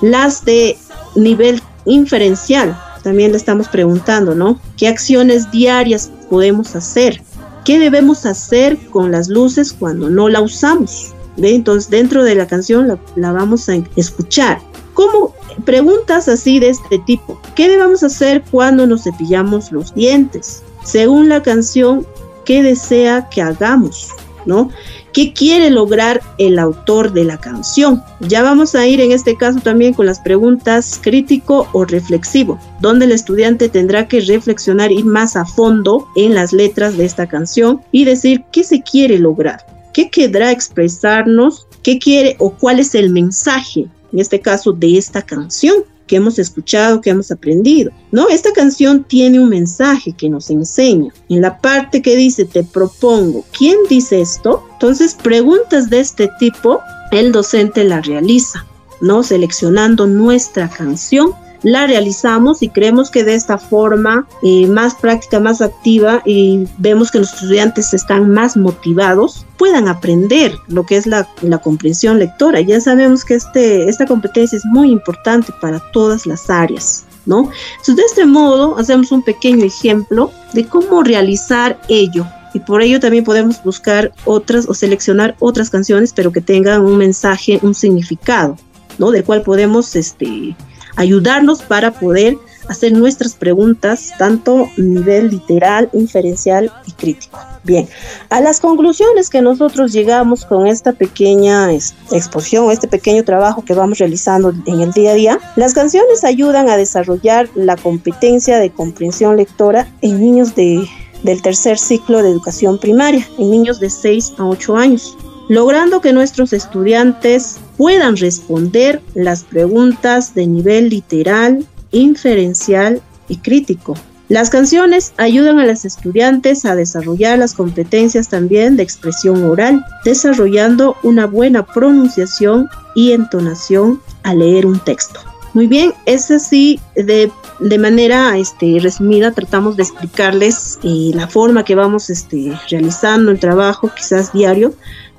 Las 0.03 0.43
de 0.43 0.77
nivel 1.15 1.61
inferencial, 1.85 2.77
también 3.03 3.31
le 3.31 3.37
estamos 3.37 3.69
preguntando, 3.69 4.35
¿no? 4.35 4.59
¿Qué 4.75 4.89
acciones 4.89 5.49
diarias 5.49 6.11
podemos 6.29 6.75
hacer? 6.75 7.21
¿Qué 7.63 7.79
debemos 7.79 8.25
hacer 8.25 8.77
con 8.89 9.13
las 9.13 9.29
luces 9.29 9.71
cuando 9.71 10.09
no 10.09 10.27
la 10.27 10.41
usamos? 10.41 11.13
Entonces, 11.37 11.89
dentro 11.89 12.25
de 12.25 12.35
la 12.35 12.47
canción 12.47 12.89
la, 12.89 12.99
la 13.15 13.31
vamos 13.31 13.69
a 13.69 13.75
escuchar. 13.95 14.59
¿Cómo? 14.93 15.33
Preguntas 15.63 16.27
así 16.27 16.59
de 16.59 16.67
este 16.71 16.99
tipo. 16.99 17.39
¿Qué 17.55 17.69
debemos 17.69 18.03
hacer 18.03 18.43
cuando 18.51 18.85
nos 18.85 19.05
cepillamos 19.05 19.71
los 19.71 19.95
dientes? 19.95 20.63
Según 20.83 21.29
la 21.29 21.41
canción, 21.41 22.05
¿qué 22.43 22.61
desea 22.61 23.29
que 23.29 23.41
hagamos? 23.41 24.09
¿No? 24.45 24.69
¿Qué 25.13 25.31
quiere 25.31 25.69
lograr 25.69 26.21
el 26.39 26.57
autor 26.57 27.13
de 27.13 27.23
la 27.23 27.37
canción? 27.37 28.01
Ya 28.19 28.41
vamos 28.41 28.73
a 28.73 28.87
ir 28.87 28.99
en 28.99 29.11
este 29.11 29.37
caso 29.37 29.59
también 29.59 29.93
con 29.93 30.07
las 30.07 30.19
preguntas 30.19 30.99
crítico 31.03 31.67
o 31.71 31.85
reflexivo, 31.85 32.59
donde 32.81 33.05
el 33.05 33.11
estudiante 33.11 33.69
tendrá 33.69 34.07
que 34.07 34.21
reflexionar, 34.21 34.91
ir 34.91 35.05
más 35.05 35.35
a 35.35 35.45
fondo 35.45 36.07
en 36.15 36.33
las 36.33 36.51
letras 36.51 36.97
de 36.97 37.05
esta 37.05 37.27
canción 37.27 37.81
y 37.91 38.05
decir 38.05 38.43
qué 38.51 38.63
se 38.63 38.81
quiere 38.81 39.19
lograr, 39.19 39.63
qué 39.93 40.09
querrá 40.09 40.49
expresarnos, 40.49 41.67
qué 41.83 41.99
quiere 41.99 42.35
o 42.39 42.49
cuál 42.49 42.79
es 42.79 42.95
el 42.95 43.11
mensaje, 43.11 43.81
en 44.11 44.19
este 44.19 44.39
caso, 44.39 44.71
de 44.71 44.97
esta 44.97 45.21
canción 45.21 45.75
que 46.07 46.17
hemos 46.17 46.39
escuchado, 46.39 47.01
que 47.01 47.09
hemos 47.09 47.31
aprendido. 47.31 47.91
No, 48.11 48.29
esta 48.29 48.51
canción 48.53 49.03
tiene 49.03 49.39
un 49.39 49.49
mensaje 49.49 50.13
que 50.13 50.29
nos 50.29 50.49
enseña. 50.49 51.13
En 51.29 51.41
la 51.41 51.59
parte 51.59 52.01
que 52.01 52.15
dice 52.15 52.45
te 52.45 52.63
propongo, 52.63 53.45
¿quién 53.57 53.77
dice 53.89 54.21
esto? 54.21 54.63
Entonces, 54.73 55.15
preguntas 55.15 55.89
de 55.89 55.99
este 55.99 56.29
tipo, 56.39 56.79
el 57.11 57.31
docente 57.31 57.83
la 57.83 58.01
realiza, 58.01 58.65
¿no? 59.01 59.23
Seleccionando 59.23 60.07
nuestra 60.07 60.69
canción 60.69 61.33
la 61.63 61.87
realizamos 61.87 62.61
y 62.61 62.69
creemos 62.69 63.09
que 63.09 63.23
de 63.23 63.35
esta 63.35 63.57
forma 63.57 64.27
eh, 64.43 64.67
más 64.67 64.95
práctica, 64.95 65.39
más 65.39 65.61
activa 65.61 66.21
y 66.25 66.67
vemos 66.77 67.09
que 67.09 67.19
los 67.19 67.33
estudiantes 67.33 67.93
están 67.93 68.29
más 68.29 68.55
motivados, 68.55 69.45
puedan 69.57 69.87
aprender 69.87 70.55
lo 70.67 70.85
que 70.85 70.97
es 70.97 71.07
la, 71.07 71.27
la 71.41 71.57
comprensión 71.57 72.19
lectora. 72.19 72.61
Ya 72.61 72.79
sabemos 72.79 73.23
que 73.25 73.35
este, 73.35 73.89
esta 73.89 74.05
competencia 74.05 74.57
es 74.57 74.65
muy 74.65 74.91
importante 74.91 75.51
para 75.61 75.79
todas 75.91 76.25
las 76.25 76.49
áreas. 76.49 77.05
¿No? 77.25 77.49
Entonces, 77.77 77.95
de 77.95 78.01
este 78.01 78.25
modo, 78.25 78.77
hacemos 78.77 79.13
un 79.13 79.23
pequeño 79.23 79.63
ejemplo 79.63 80.29
de 80.51 80.65
cómo 80.65 81.03
realizar 81.03 81.79
ello 81.87 82.25
y 82.53 82.59
por 82.59 82.81
ello 82.81 82.99
también 82.99 83.23
podemos 83.23 83.63
buscar 83.63 84.11
otras 84.25 84.67
o 84.69 84.73
seleccionar 84.73 85.35
otras 85.39 85.69
canciones, 85.69 86.13
pero 86.13 86.31
que 86.31 86.41
tengan 86.41 86.81
un 86.81 86.97
mensaje, 86.97 87.59
un 87.63 87.73
significado, 87.73 88.57
¿no? 88.99 89.11
Del 89.11 89.23
cual 89.23 89.41
podemos 89.41 89.95
este, 89.95 90.55
ayudarnos 90.95 91.61
para 91.61 91.91
poder 91.91 92.37
hacer 92.67 92.93
nuestras 92.93 93.33
preguntas, 93.33 94.11
tanto 94.17 94.65
a 94.65 94.81
nivel 94.81 95.29
literal, 95.29 95.89
inferencial 95.93 96.71
y 96.87 96.91
crítico. 96.91 97.39
Bien, 97.63 97.87
a 98.29 98.41
las 98.41 98.59
conclusiones 98.59 99.29
que 99.29 99.41
nosotros 99.41 99.91
llegamos 99.91 100.45
con 100.45 100.67
esta 100.67 100.93
pequeña 100.93 101.71
exposición, 101.71 102.71
este 102.71 102.87
pequeño 102.87 103.23
trabajo 103.23 103.63
que 103.63 103.73
vamos 103.73 103.99
realizando 103.99 104.53
en 104.65 104.81
el 104.81 104.91
día 104.91 105.11
a 105.11 105.15
día, 105.15 105.39
las 105.55 105.73
canciones 105.73 106.23
ayudan 106.23 106.69
a 106.69 106.77
desarrollar 106.77 107.49
la 107.55 107.75
competencia 107.75 108.59
de 108.59 108.69
comprensión 108.69 109.37
lectora 109.37 109.87
en 110.01 110.19
niños 110.19 110.55
de, 110.55 110.85
del 111.23 111.41
tercer 111.41 111.77
ciclo 111.77 112.21
de 112.21 112.29
educación 112.29 112.77
primaria, 112.77 113.27
en 113.37 113.51
niños 113.51 113.79
de 113.79 113.89
6 113.89 114.33
a 114.37 114.45
8 114.45 114.77
años 114.77 115.17
logrando 115.49 116.01
que 116.01 116.13
nuestros 116.13 116.53
estudiantes 116.53 117.57
puedan 117.83 118.15
responder 118.15 119.01
las 119.13 119.43
preguntas 119.43 120.33
de 120.33 120.47
nivel 120.47 120.87
literal, 120.87 121.65
inferencial 121.91 123.01
y 123.27 123.39
crítico. 123.39 123.95
Las 124.29 124.49
canciones 124.49 125.11
ayudan 125.17 125.59
a 125.59 125.65
los 125.65 125.83
estudiantes 125.83 126.63
a 126.63 126.77
desarrollar 126.77 127.39
las 127.39 127.53
competencias 127.53 128.29
también 128.29 128.77
de 128.77 128.83
expresión 128.83 129.43
oral, 129.43 129.83
desarrollando 130.05 130.95
una 131.03 131.27
buena 131.27 131.65
pronunciación 131.65 132.69
y 132.95 133.11
entonación 133.11 133.99
al 134.23 134.39
leer 134.39 134.65
un 134.65 134.79
texto. 134.79 135.19
Muy 135.53 135.67
bien, 135.67 135.93
es 136.05 136.31
así 136.31 136.79
de, 136.95 137.29
de 137.59 137.77
manera 137.77 138.37
este, 138.37 138.79
resumida 138.79 139.33
tratamos 139.33 139.75
de 139.75 139.83
explicarles 139.83 140.79
eh, 140.83 141.11
la 141.13 141.27
forma 141.27 141.65
que 141.65 141.75
vamos 141.75 142.09
este, 142.09 142.57
realizando 142.69 143.29
el 143.29 143.39
trabajo, 143.41 143.91
quizás 143.93 144.31
diario, 144.31 144.73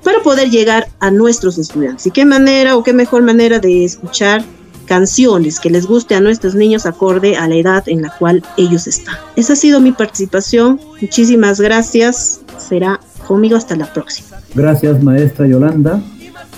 para 0.05 0.19
poder 0.19 0.51
llegar 0.51 0.87
a 0.99 1.09
nuestros 1.09 1.57
estudiantes. 1.57 2.05
¿Y 2.05 2.11
qué 2.11 2.25
manera 2.25 2.77
o 2.77 2.83
qué 2.83 2.93
mejor 2.93 3.23
manera 3.23 3.57
de 3.57 3.83
escuchar 3.83 4.43
canciones 4.85 5.59
que 5.59 5.71
les 5.71 5.87
guste 5.87 6.13
a 6.13 6.21
nuestros 6.21 6.53
niños 6.53 6.85
acorde 6.85 7.35
a 7.35 7.47
la 7.47 7.55
edad 7.55 7.83
en 7.87 8.03
la 8.03 8.15
cual 8.19 8.43
ellos 8.55 8.85
están? 8.85 9.15
Esa 9.35 9.53
ha 9.53 9.55
sido 9.55 9.81
mi 9.81 9.91
participación. 9.91 10.79
Muchísimas 11.01 11.59
gracias. 11.59 12.41
Será 12.59 12.99
conmigo 13.27 13.57
hasta 13.57 13.75
la 13.75 13.91
próxima. 13.91 14.37
Gracias, 14.53 15.01
maestra 15.01 15.47
Yolanda. 15.47 15.99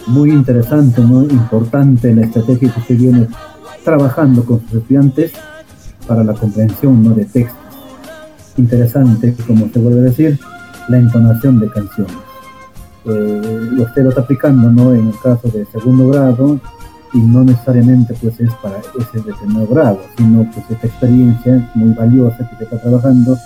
Muy 0.07 0.31
interesante, 0.31 0.99
muy 0.99 1.31
importante 1.31 2.13
la 2.13 2.25
estrategia 2.25 2.73
que 2.73 2.79
usted 2.81 2.97
viene 2.97 3.27
trabajando 3.85 4.43
con 4.43 4.59
sus 4.67 4.81
estudiantes 4.81 5.31
para 6.05 6.21
la 6.21 6.33
comprensión 6.33 7.01
¿no? 7.01 7.11
de 7.11 7.23
textos. 7.23 7.57
Interesante, 8.57 9.33
como 9.47 9.69
se 9.71 9.79
vuelve 9.79 9.99
a 9.99 10.03
decir, 10.03 10.37
la 10.89 10.97
entonación 10.97 11.61
de 11.61 11.69
canciones 11.69 12.26
eh, 13.07 13.69
usted 13.79 14.03
lo 14.03 14.09
está 14.09 14.21
aplicando 14.21 14.69
¿no? 14.71 14.93
en 14.93 15.07
el 15.07 15.19
caso 15.19 15.49
de 15.49 15.65
segundo 15.65 16.09
grado 16.09 16.59
y 17.13 17.19
no 17.19 17.43
necesariamente 17.43 18.13
pues 18.21 18.39
es 18.39 18.53
para 18.55 18.79
ese 18.79 19.21
determinado 19.23 19.67
grado, 19.67 19.99
sino 20.17 20.43
pues 20.51 20.69
esta 20.69 20.87
experiencia 20.87 21.71
muy 21.73 21.93
valiosa 21.93 22.49
que 22.49 22.57
se 22.57 22.63
está 22.65 22.81
trabajando 22.81 23.37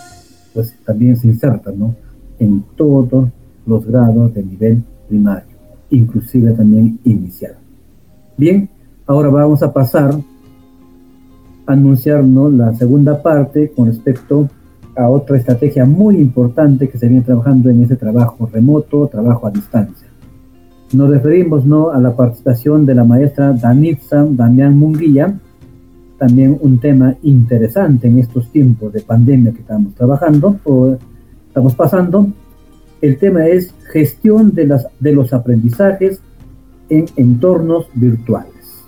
pues 0.53 0.75
también 0.85 1.15
se 1.15 1.27
inserta 1.27 1.71
¿no? 1.71 1.95
en 2.39 2.63
todos 2.75 3.29
los 3.65 3.85
grados 3.85 4.33
de 4.33 4.43
nivel 4.43 4.83
primario, 5.07 5.55
inclusive 5.89 6.53
también 6.53 6.99
inicial. 7.03 7.55
Bien, 8.37 8.69
ahora 9.05 9.29
vamos 9.29 9.61
a 9.61 9.71
pasar 9.71 10.15
a 11.67 11.71
anunciarnos 11.71 12.51
la 12.53 12.73
segunda 12.73 13.21
parte 13.21 13.71
con 13.75 13.87
respecto 13.87 14.41
a 14.43 14.60
otra 15.09 15.37
estrategia 15.37 15.85
muy 15.85 16.17
importante 16.17 16.89
que 16.89 16.97
se 16.97 17.07
viene 17.07 17.23
trabajando 17.23 17.69
en 17.69 17.83
ese 17.83 17.95
trabajo 17.95 18.49
remoto, 18.51 19.07
trabajo 19.07 19.47
a 19.47 19.51
distancia. 19.51 20.07
Nos 20.93 21.09
referimos 21.09 21.65
¿no? 21.65 21.89
a 21.89 21.99
la 21.99 22.15
participación 22.15 22.85
de 22.85 22.95
la 22.95 23.03
maestra 23.05 23.53
Danitza 23.53 24.25
Damián 24.29 24.77
Munguía, 24.77 25.39
también 26.17 26.57
un 26.61 26.79
tema 26.79 27.15
interesante 27.23 28.07
en 28.07 28.19
estos 28.19 28.51
tiempos 28.51 28.93
de 28.93 29.01
pandemia 29.01 29.53
que 29.53 29.61
estamos 29.61 29.95
trabajando 29.95 30.57
o 30.65 30.97
estamos 31.47 31.73
pasando. 31.75 32.27
El 33.01 33.17
tema 33.17 33.47
es 33.47 33.73
gestión 33.91 34.53
de, 34.53 34.67
las, 34.67 34.87
de 34.99 35.13
los 35.13 35.33
aprendizajes 35.33 36.19
en 36.89 37.05
entornos 37.15 37.87
virtuales. 37.95 38.85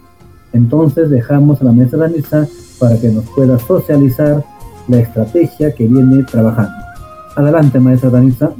Entonces 0.51 1.09
dejamos 1.09 1.61
a 1.61 1.65
la 1.65 1.71
maestra 1.71 1.99
Danitza 1.99 2.47
para 2.79 2.99
que 2.99 3.09
nos 3.09 3.25
pueda 3.29 3.57
socializar 3.57 4.43
la 4.87 4.99
estrategia 4.99 5.73
que 5.73 5.87
viene 5.87 6.23
trabajando. 6.23 6.73
Adelante, 7.35 7.79
maestra 7.79 8.09
Danitza. 8.09 8.51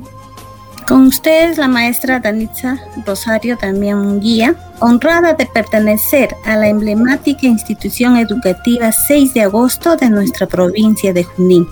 Con 0.87 1.07
ustedes, 1.07 1.57
la 1.57 1.69
maestra 1.69 2.19
Danitza 2.19 2.77
Rosario, 3.05 3.57
también 3.57 3.97
un 3.97 4.19
guía, 4.19 4.55
honrada 4.79 5.33
de 5.33 5.45
pertenecer 5.45 6.35
a 6.45 6.57
la 6.57 6.67
emblemática 6.67 7.47
institución 7.47 8.17
educativa 8.17 8.91
6 8.91 9.33
de 9.33 9.41
agosto 9.43 9.95
de 9.95 10.09
nuestra 10.09 10.45
provincia 10.47 11.13
de 11.13 11.23
Junín. 11.23 11.67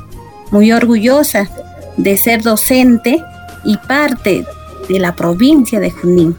Muy 0.52 0.72
orgullosa 0.72 1.49
de 1.97 2.18
ser 2.18 2.41
docente 2.41 3.22
y 3.66 3.78
parte 3.78 4.45
de 4.88 4.99
la 4.99 5.14
provincia 5.14 5.80
de 5.80 5.91
Junín 5.91 6.38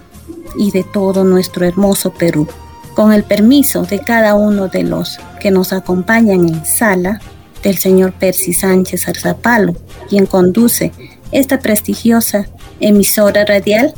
y 0.57 0.71
de 0.71 0.83
todo 0.83 1.25
nuestro 1.25 1.67
hermoso 1.67 2.11
Perú. 2.13 2.49
Con 2.95 3.13
el 3.13 3.25
permiso 3.25 3.83
de 3.83 4.01
cada 4.01 4.35
uno 4.35 4.69
de 4.69 4.85
los 4.85 5.19
que 5.41 5.51
nos 5.51 5.73
acompañan 5.73 6.49
en 6.49 6.65
sala, 6.65 7.21
del 7.63 7.79
señor 7.79 8.13
Percy 8.13 8.53
Sánchez 8.53 9.09
Arzapalo, 9.09 9.75
quien 10.09 10.27
conduce 10.27 10.93
esta 11.31 11.59
prestigiosa 11.59 12.49
emisora 12.81 13.45
radial. 13.45 13.95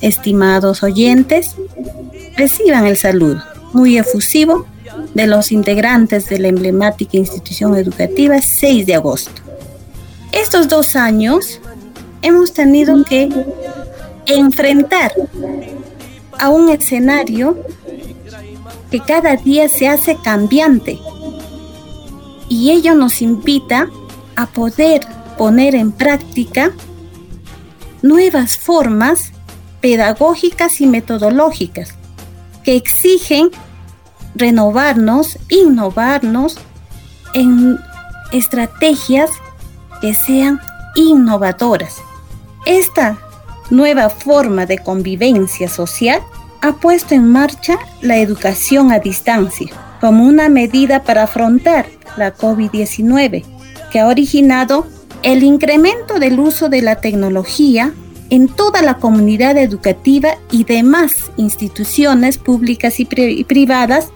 Estimados 0.00 0.82
oyentes, 0.82 1.54
reciban 2.36 2.86
el 2.86 2.96
saludo 2.96 3.42
muy 3.72 3.98
efusivo 3.98 4.66
de 5.14 5.26
los 5.26 5.52
integrantes 5.52 6.28
de 6.28 6.38
la 6.38 6.48
emblemática 6.48 7.16
institución 7.16 7.76
educativa 7.76 8.40
6 8.40 8.86
de 8.86 8.94
agosto. 8.94 9.42
Estos 10.32 10.68
dos 10.68 10.96
años 10.96 11.60
hemos 12.22 12.52
tenido 12.52 13.02
que 13.04 13.28
enfrentar 14.26 15.12
a 16.38 16.48
un 16.50 16.68
escenario 16.68 17.56
que 18.90 19.00
cada 19.00 19.36
día 19.36 19.68
se 19.68 19.88
hace 19.88 20.16
cambiante 20.22 20.98
y 22.52 22.70
ello 22.70 22.94
nos 22.94 23.22
invita 23.22 23.88
a 24.36 24.44
poder 24.44 25.06
poner 25.38 25.74
en 25.74 25.90
práctica 25.90 26.72
nuevas 28.02 28.58
formas 28.58 29.32
pedagógicas 29.80 30.82
y 30.82 30.86
metodológicas 30.86 31.94
que 32.62 32.76
exigen 32.76 33.50
renovarnos, 34.34 35.38
innovarnos 35.48 36.58
en 37.32 37.78
estrategias 38.32 39.30
que 40.02 40.12
sean 40.12 40.60
innovadoras. 40.94 42.02
Esta 42.66 43.18
nueva 43.70 44.10
forma 44.10 44.66
de 44.66 44.76
convivencia 44.76 45.68
social, 45.68 46.20
ha 46.60 46.74
puesto 46.74 47.14
en 47.14 47.32
marcha 47.32 47.78
la 48.02 48.18
educación 48.18 48.92
a 48.92 48.98
distancia 48.98 49.72
como 50.02 50.24
una 50.24 50.48
medida 50.48 51.04
para 51.04 51.22
afrontar 51.22 51.86
la 52.16 52.34
COVID-19, 52.34 53.44
que 53.92 54.00
ha 54.00 54.08
originado 54.08 54.84
el 55.22 55.44
incremento 55.44 56.18
del 56.18 56.40
uso 56.40 56.68
de 56.68 56.82
la 56.82 56.96
tecnología 56.96 57.94
en 58.28 58.48
toda 58.48 58.82
la 58.82 58.94
comunidad 58.94 59.56
educativa 59.56 60.38
y 60.50 60.64
demás 60.64 61.30
instituciones 61.36 62.36
públicas 62.36 62.98
y, 62.98 63.04
privadas 63.04 64.08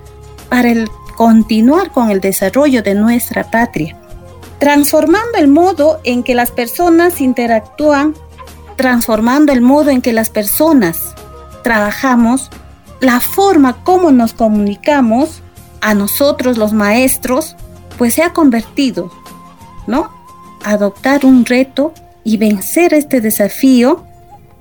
para 0.48 0.72
el 0.72 0.88
continuar 1.16 1.92
con 1.92 2.10
el 2.10 2.20
desarrollo 2.20 2.82
de 2.82 2.96
nuestra 2.96 3.48
patria, 3.48 3.96
transformando 4.58 5.38
el 5.38 5.46
modo 5.46 6.00
en 6.02 6.24
que 6.24 6.34
las 6.34 6.50
personas 6.50 7.20
interactúan, 7.20 8.12
transformando 8.74 9.52
el 9.52 9.60
modo 9.60 9.90
en 9.90 10.02
que 10.02 10.12
las 10.12 10.30
personas 10.30 11.14
trabajamos, 11.62 12.50
la 12.98 13.20
forma 13.20 13.84
como 13.84 14.10
nos 14.10 14.32
comunicamos 14.32 15.42
a 15.86 15.94
nosotros 15.94 16.58
los 16.58 16.72
maestros, 16.72 17.56
pues 17.96 18.14
se 18.14 18.22
ha 18.22 18.32
convertido, 18.32 19.10
¿no? 19.86 20.10
Adoptar 20.64 21.24
un 21.24 21.44
reto 21.44 21.94
y 22.24 22.36
vencer 22.36 22.92
este 22.92 23.20
desafío 23.20 24.04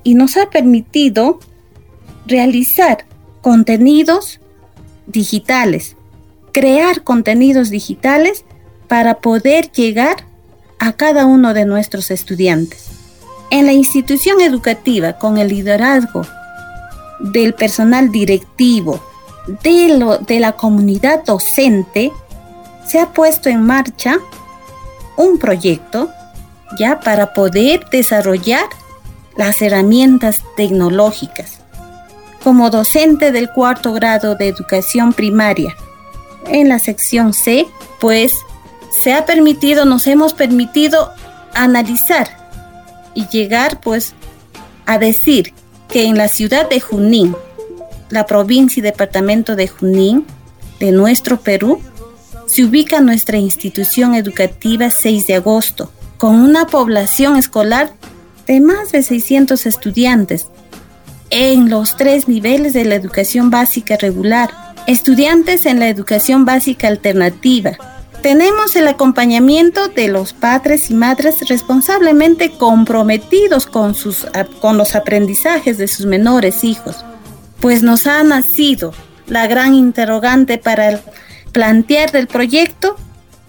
y 0.02 0.14
nos 0.14 0.36
ha 0.36 0.50
permitido 0.50 1.40
realizar 2.26 3.04
contenidos 3.42 4.40
digitales 5.06 5.96
crear 6.56 7.02
contenidos 7.02 7.68
digitales 7.68 8.46
para 8.88 9.18
poder 9.18 9.70
llegar 9.72 10.24
a 10.78 10.92
cada 10.92 11.26
uno 11.26 11.52
de 11.52 11.66
nuestros 11.66 12.10
estudiantes. 12.10 12.86
En 13.50 13.66
la 13.66 13.74
institución 13.74 14.40
educativa, 14.40 15.18
con 15.18 15.36
el 15.36 15.48
liderazgo 15.48 16.22
del 17.20 17.52
personal 17.52 18.10
directivo, 18.10 19.04
de, 19.46 20.40
la 20.40 20.52
comunidad 20.52 21.24
docente, 21.24 22.12
se 22.86 23.00
ha 23.00 23.12
puesto 23.12 23.48
en 23.48 23.62
marcha 23.62 24.18
un 25.16 25.38
proyecto 25.38 26.10
ya 26.78 27.00
para 27.00 27.32
poder 27.32 27.88
desarrollar 27.90 28.66
las 29.36 29.62
herramientas 29.62 30.42
tecnológicas. 30.56 31.60
Como 32.42 32.70
docente 32.70 33.32
del 33.32 33.50
cuarto 33.50 33.92
grado 33.92 34.34
de 34.34 34.48
educación 34.48 35.12
primaria, 35.12 35.74
en 36.48 36.68
la 36.68 36.78
sección 36.78 37.32
C, 37.32 37.66
pues 38.00 38.34
se 39.02 39.12
ha 39.12 39.26
permitido, 39.26 39.84
nos 39.84 40.06
hemos 40.06 40.32
permitido 40.32 41.12
analizar 41.54 42.28
y 43.14 43.26
llegar 43.28 43.80
pues 43.80 44.14
a 44.86 44.98
decir 44.98 45.52
que 45.88 46.04
en 46.04 46.16
la 46.16 46.28
ciudad 46.28 46.68
de 46.68 46.80
Junín, 46.80 47.34
la 48.10 48.26
provincia 48.26 48.80
y 48.80 48.82
departamento 48.82 49.56
de 49.56 49.68
Junín 49.68 50.24
de 50.80 50.92
nuestro 50.92 51.40
Perú, 51.40 51.80
se 52.46 52.64
ubica 52.64 53.00
nuestra 53.00 53.38
institución 53.38 54.14
educativa 54.14 54.90
6 54.90 55.26
de 55.26 55.34
agosto, 55.34 55.90
con 56.16 56.36
una 56.36 56.66
población 56.66 57.36
escolar 57.36 57.92
de 58.46 58.60
más 58.60 58.92
de 58.92 59.02
600 59.02 59.66
estudiantes 59.66 60.46
en 61.30 61.68
los 61.70 61.96
tres 61.96 62.28
niveles 62.28 62.72
de 62.72 62.84
la 62.84 62.94
educación 62.94 63.50
básica 63.50 63.96
regular, 63.96 64.66
Estudiantes 64.86 65.66
en 65.66 65.80
la 65.80 65.88
educación 65.88 66.44
básica 66.44 66.86
alternativa. 66.86 67.72
Tenemos 68.22 68.76
el 68.76 68.86
acompañamiento 68.86 69.88
de 69.88 70.06
los 70.06 70.32
padres 70.32 70.92
y 70.92 70.94
madres 70.94 71.48
responsablemente 71.48 72.52
comprometidos 72.52 73.66
con, 73.66 73.96
sus, 73.96 74.28
con 74.60 74.76
los 74.76 74.94
aprendizajes 74.94 75.76
de 75.76 75.88
sus 75.88 76.06
menores 76.06 76.62
hijos, 76.62 77.04
pues 77.60 77.82
nos 77.82 78.06
ha 78.06 78.22
nacido 78.22 78.92
la 79.26 79.46
gran 79.46 79.74
interrogante 79.74 80.58
para 80.58 81.00
plantear 81.52 82.12
del 82.12 82.26
proyecto 82.26 82.96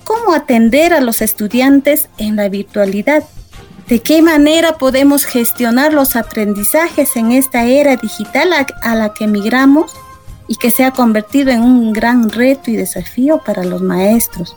cómo 0.03 0.33
atender 0.33 0.93
a 0.93 1.01
los 1.01 1.21
estudiantes 1.21 2.09
en 2.17 2.35
la 2.35 2.49
virtualidad. 2.49 3.23
¿De 3.87 3.99
qué 3.99 4.21
manera 4.21 4.77
podemos 4.77 5.25
gestionar 5.25 5.93
los 5.93 6.15
aprendizajes 6.15 7.15
en 7.15 7.31
esta 7.31 7.65
era 7.65 7.95
digital 7.95 8.49
a 8.81 8.95
la 8.95 9.13
que 9.13 9.27
migramos? 9.27 9.93
y 10.47 10.55
que 10.55 10.71
se 10.71 10.83
ha 10.83 10.91
convertido 10.91 11.51
en 11.51 11.61
un 11.61 11.93
gran 11.93 12.29
reto 12.29 12.71
y 12.71 12.75
desafío 12.75 13.39
para 13.43 13.63
los 13.63 13.81
maestros, 13.81 14.55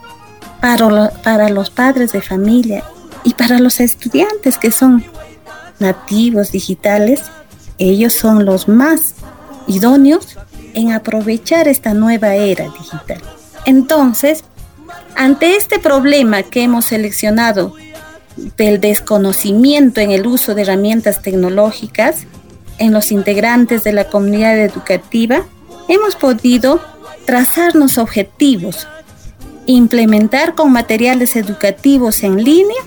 para, 0.61 1.11
para 1.23 1.49
los 1.49 1.71
padres 1.71 2.13
de 2.13 2.23
familia 2.23 2.85
y 3.25 3.35
para 3.35 3.59
los 3.59 3.81
estudiantes 3.81 4.57
que 4.59 4.71
son 4.71 5.05
nativos 5.79 6.53
digitales. 6.53 7.23
Ellos 7.79 8.13
son 8.13 8.45
los 8.45 8.69
más 8.69 9.15
idóneos 9.67 10.39
en 10.75 10.93
aprovechar 10.93 11.69
esta 11.69 11.95
nueva 11.95 12.35
era 12.35 12.65
digital. 12.65 13.21
Entonces, 13.65 14.45
ante 15.17 15.57
este 15.57 15.79
problema 15.79 16.43
que 16.43 16.63
hemos 16.63 16.87
seleccionado 16.87 17.75
del 18.57 18.81
desconocimiento 18.81 20.01
en 20.01 20.11
el 20.11 20.27
uso 20.27 20.55
de 20.55 20.63
herramientas 20.63 21.23
tecnológicas 21.23 22.27
en 22.79 22.93
los 22.93 23.13
integrantes 23.13 23.85
de 23.85 23.93
la 23.93 24.05
comunidad 24.05 24.59
educativa, 24.59 25.45
hemos 25.89 26.17
podido 26.17 26.81
trazarnos 27.27 27.99
objetivos, 27.99 28.89
implementar 29.67 30.55
con 30.55 30.73
materiales 30.73 31.37
educativos 31.37 32.23
en 32.23 32.43
línea 32.43 32.83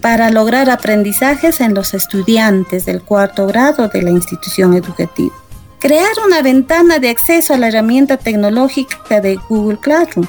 para 0.00 0.30
lograr 0.30 0.70
aprendizajes 0.70 1.60
en 1.60 1.74
los 1.74 1.94
estudiantes 1.94 2.84
del 2.84 3.02
cuarto 3.02 3.46
grado 3.46 3.88
de 3.88 4.02
la 4.02 4.10
institución 4.10 4.74
educativa. 4.74 5.34
Crear 5.78 6.12
una 6.24 6.40
ventana 6.42 6.98
de 6.98 7.10
acceso 7.10 7.52
a 7.52 7.58
la 7.58 7.68
herramienta 7.68 8.16
tecnológica 8.16 9.20
de 9.20 9.36
Google 9.48 9.78
Classroom. 9.78 10.26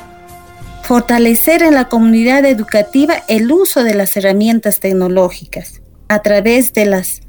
Fortalecer 0.84 1.64
en 1.64 1.74
la 1.74 1.88
comunidad 1.88 2.46
educativa 2.46 3.24
el 3.28 3.52
uso 3.52 3.84
de 3.84 3.94
las 3.94 4.16
herramientas 4.18 4.80
tecnológicas 4.80 5.82
a 6.10 6.22
través 6.22 6.74
de 6.74 6.86
las, 6.86 7.22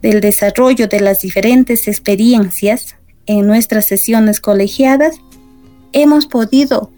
del 0.00 0.20
desarrollo 0.20 0.86
de 0.86 1.00
las 1.00 1.20
diferentes 1.20 1.88
experiencias 1.88 2.96
en 3.26 3.46
nuestras 3.46 3.86
sesiones 3.86 4.40
colegiadas, 4.40 5.16
hemos 5.92 6.26
podido 6.26 6.90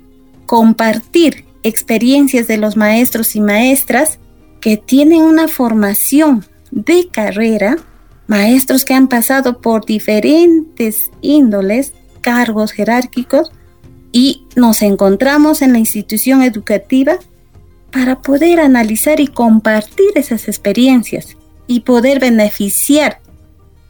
compartir 0.46 1.46
experiencias 1.62 2.46
de 2.46 2.58
los 2.58 2.76
maestros 2.76 3.34
y 3.34 3.40
maestras 3.40 4.18
que 4.60 4.76
tienen 4.76 5.22
una 5.22 5.48
formación 5.48 6.44
de 6.70 7.08
carrera, 7.08 7.76
maestros 8.26 8.84
que 8.84 8.94
han 8.94 9.08
pasado 9.08 9.60
por 9.60 9.84
diferentes 9.84 11.10
índoles, 11.20 11.92
cargos 12.20 12.72
jerárquicos, 12.72 13.50
y 14.12 14.46
nos 14.54 14.82
encontramos 14.82 15.60
en 15.60 15.72
la 15.72 15.78
institución 15.78 16.42
educativa 16.42 17.16
para 17.90 18.22
poder 18.22 18.60
analizar 18.60 19.20
y 19.20 19.26
compartir 19.26 20.12
esas 20.14 20.46
experiencias 20.48 21.36
y 21.66 21.80
poder 21.80 22.20
beneficiar 22.20 23.20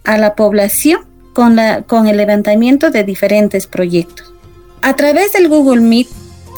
a 0.05 0.19
la 0.19 0.35
población 0.35 1.03
con, 1.35 1.57
la, 1.57 1.83
con 1.83 2.07
el 2.07 2.17
levantamiento 2.17 2.91
de 2.91 3.05
diferentes 3.05 3.67
proyectos. 3.67 4.33
A 4.83 4.95
través 4.97 5.33
del 5.33 5.49
Google 5.49 5.81
Meet 5.81 6.09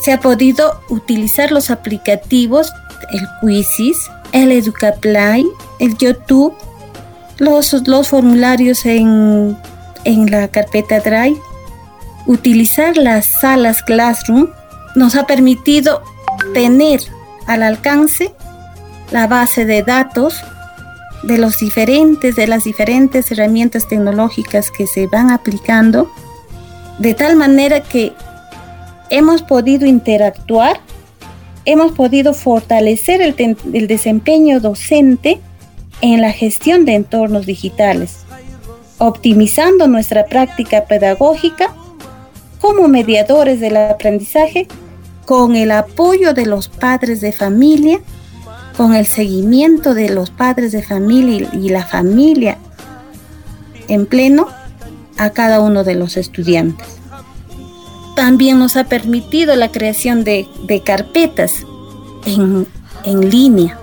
se 0.03 0.13
ha 0.13 0.21
podido 0.21 0.81
utilizar 0.89 1.51
los 1.51 1.71
aplicativos, 1.71 2.73
el 3.13 3.27
Quizzes, 3.41 4.11
el 4.33 4.53
Educaplay, 4.53 5.47
el 5.79 5.97
YouTube, 5.97 6.55
los, 7.39 7.73
los 7.87 8.09
formularios 8.09 8.87
en, 8.87 9.57
en 10.05 10.31
la 10.31 10.49
carpeta 10.49 11.01
Drive, 11.01 11.41
utilizar 12.27 12.97
las 12.97 13.27
salas 13.41 13.83
Classroom 13.83 14.49
nos 14.95 15.15
ha 15.15 15.27
permitido 15.27 16.03
tener 16.55 17.01
al 17.47 17.63
alcance 17.63 18.33
la 19.11 19.27
base 19.27 19.65
de 19.65 19.83
datos 19.83 20.43
de 21.23 21.39
los 21.39 21.59
diferentes, 21.59 22.37
de 22.37 22.47
las 22.47 22.65
diferentes 22.65 23.31
herramientas 23.31 23.89
tecnológicas 23.89 24.71
que 24.71 24.87
se 24.87 25.07
van 25.07 25.31
aplicando, 25.31 26.11
de 26.99 27.15
tal 27.15 27.37
manera 27.37 27.81
que 27.81 28.13
hemos 29.11 29.43
podido 29.43 29.87
interactuar, 29.87 30.81
hemos 31.65 31.93
podido 31.93 32.33
fortalecer 32.33 33.21
el, 33.21 33.57
el 33.73 33.87
desempeño 33.87 34.61
docente 34.61 35.41
en 36.01 36.21
la 36.21 36.33
gestión 36.33 36.85
de 36.85 36.95
entornos 36.95 37.47
digitales, 37.47 38.19
optimizando 38.99 39.89
nuestra 39.89 40.27
práctica 40.27 40.85
pedagógica 40.85 41.75
como 42.61 42.89
mediadores 42.89 43.61
del 43.61 43.77
aprendizaje 43.77 44.69
con 45.25 45.57
el 45.57 45.73
apoyo 45.73 46.35
de 46.35 46.47
los 46.47 46.69
padres 46.69 47.21
de 47.21 47.33
familia 47.33 48.01
con 48.77 48.95
el 48.95 49.07
seguimiento 49.07 49.95
de 49.95 50.11
los 50.11 50.31
padres 50.31 50.73
de 50.73 50.83
familia 50.83 51.49
y 51.53 51.71
la 51.71 51.85
familia 51.85 52.59
en 53.89 54.07
pleno 54.07 54.49
a 55.17 55.31
cada 55.31 55.61
uno 55.61 55.83
de 55.83 55.95
los 55.95 56.17
estudiantes. 56.17 56.87
También 58.15 58.59
nos 58.59 58.77
ha 58.77 58.85
permitido 58.85 59.57
la 59.57 59.71
creación 59.73 60.25
de, 60.25 60.47
carpetas 60.85 61.53
en, 62.27 62.67
línea, 63.31 63.79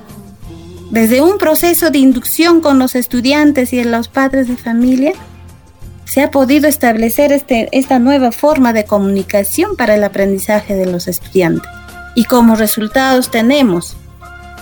Desde 0.93 1.21
un 1.21 1.39
proceso 1.39 1.89
de 1.89 1.97
inducción 1.97 2.61
con 2.61 2.77
los 2.77 2.93
estudiantes 2.93 3.73
y 3.73 3.83
los 3.83 4.09
padres 4.09 4.47
de 4.47 4.55
familia, 4.55 5.13
se 6.05 6.21
ha 6.21 6.29
podido 6.29 6.67
establecer 6.67 7.31
este, 7.31 7.67
esta 7.71 7.97
nueva 7.97 8.31
forma 8.31 8.73
de 8.73 8.85
comunicación 8.85 9.75
para 9.75 9.95
el 9.95 10.03
aprendizaje 10.03 10.75
de 10.75 10.85
los 10.85 11.07
estudiantes. 11.07 11.67
Y 12.13 12.25
como 12.25 12.55
resultados 12.55 13.31
tenemos 13.31 13.97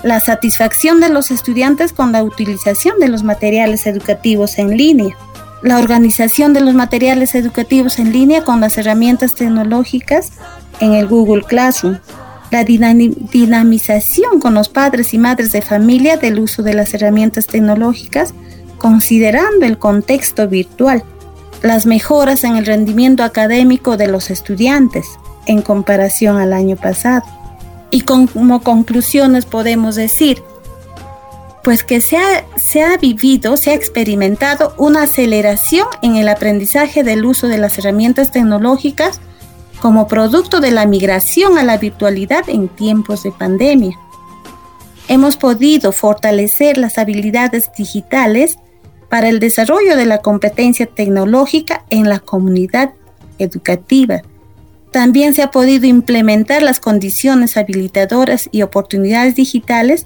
la 0.04 0.22
satisfacción 0.22 1.02
de 1.02 1.10
los 1.10 1.32
estudiantes 1.32 1.92
con 1.92 2.14
la 2.14 2.24
utilización 2.24 2.98
de 3.02 3.10
los 3.10 3.24
materiales 3.24 3.86
educativos 3.86 4.58
en 4.58 4.78
línea, 4.78 5.14
la 5.64 5.80
organización 5.80 6.54
de 6.54 6.62
los 6.62 6.74
materiales 6.74 7.36
educativos 7.36 8.00
en 8.00 8.14
línea 8.14 8.46
con 8.46 8.62
las 8.62 8.78
herramientas 8.78 9.36
tecnológicas 9.36 10.32
en 10.80 10.94
el 10.94 11.08
Google 11.08 11.44
Classroom, 11.44 11.98
la 12.52 12.66
dinamización 12.66 14.40
con 14.40 14.54
los 14.54 14.70
padres 14.70 15.14
y 15.14 15.18
madres 15.18 15.52
de 15.52 15.62
familia 15.62 16.18
del 16.18 16.40
uso 16.40 16.64
de 16.64 16.74
las 16.74 16.94
herramientas 16.94 17.48
tecnológicas 17.48 18.34
considerando 18.78 19.66
el 19.66 19.78
contexto 19.78 20.48
virtual, 20.48 21.04
las 21.62 21.86
mejoras 21.86 22.44
en 22.44 22.58
el 22.58 22.66
rendimiento 22.66 23.24
académico 23.24 23.96
de 23.96 24.08
los 24.08 24.32
estudiantes 24.32 25.06
en 25.46 25.62
comparación 25.62 26.38
al 26.38 26.52
año 26.52 26.76
pasado. 26.76 27.24
Y 27.92 28.02
como 28.02 28.64
conclusiones 28.64 29.46
podemos 29.46 29.96
decir, 29.96 30.42
pues 31.64 31.84
que 31.84 32.02
se 32.02 32.18
ha, 32.18 32.44
se 32.56 32.82
ha 32.82 32.98
vivido, 32.98 33.56
se 33.56 33.70
ha 33.70 33.76
experimentado 33.76 34.74
una 34.78 35.04
aceleración 35.04 35.86
en 36.02 36.16
el 36.16 36.28
aprendizaje 36.28 37.04
del 37.04 37.24
uso 37.24 37.48
de 37.48 37.60
las 37.60 37.78
herramientas 37.78 38.32
tecnológicas 38.32 39.22
como 39.82 40.08
producto 40.08 40.60
de 40.60 40.72
la 40.72 40.86
migración 40.86 41.58
a 41.58 41.64
la 41.64 41.78
virtualidad 41.78 42.48
en 42.48 42.70
tiempos 42.70 43.24
de 43.24 43.32
pandemia. 43.32 43.98
Hemos 45.08 45.38
podido 45.38 45.92
fortalecer 45.92 46.78
las 46.78 47.00
habilidades 47.00 47.72
digitales 47.76 48.58
para 49.10 49.28
el 49.28 49.40
desarrollo 49.40 49.98
de 49.98 50.06
la 50.06 50.20
competencia 50.20 50.86
tecnológica 50.86 51.84
en 51.90 52.08
la 52.08 52.20
comunidad 52.20 52.92
educativa. 53.40 54.22
También 54.92 55.34
se 55.34 55.42
ha 55.42 55.50
podido 55.50 55.88
implementar 55.88 56.62
las 56.62 56.80
condiciones 56.80 57.58
habilitadoras 57.58 58.50
y 58.52 58.62
oportunidades 58.62 59.36
digitales 59.36 60.06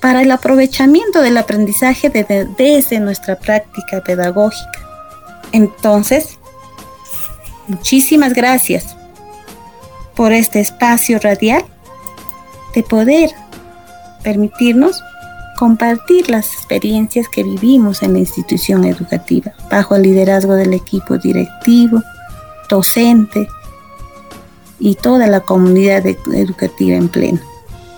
para 0.00 0.22
el 0.22 0.32
aprovechamiento 0.32 1.22
del 1.22 1.36
aprendizaje 1.36 2.10
desde 2.10 2.98
nuestra 2.98 3.38
práctica 3.38 4.02
pedagógica. 4.02 4.80
Entonces, 5.52 6.38
muchísimas 7.68 8.34
gracias 8.34 8.96
por 10.16 10.32
este 10.32 10.60
espacio 10.60 11.18
radial 11.18 11.64
de 12.74 12.82
poder 12.82 13.30
permitirnos 14.22 15.02
compartir 15.58 16.30
las 16.30 16.52
experiencias 16.52 17.28
que 17.28 17.44
vivimos 17.44 18.02
en 18.02 18.14
la 18.14 18.18
institución 18.18 18.84
educativa, 18.84 19.52
bajo 19.70 19.94
el 19.94 20.02
liderazgo 20.02 20.54
del 20.54 20.72
equipo 20.72 21.18
directivo, 21.18 22.02
docente 22.68 23.46
y 24.80 24.96
toda 24.96 25.26
la 25.28 25.40
comunidad 25.40 26.04
educativa 26.06 26.96
en 26.96 27.08
pleno. 27.08 27.38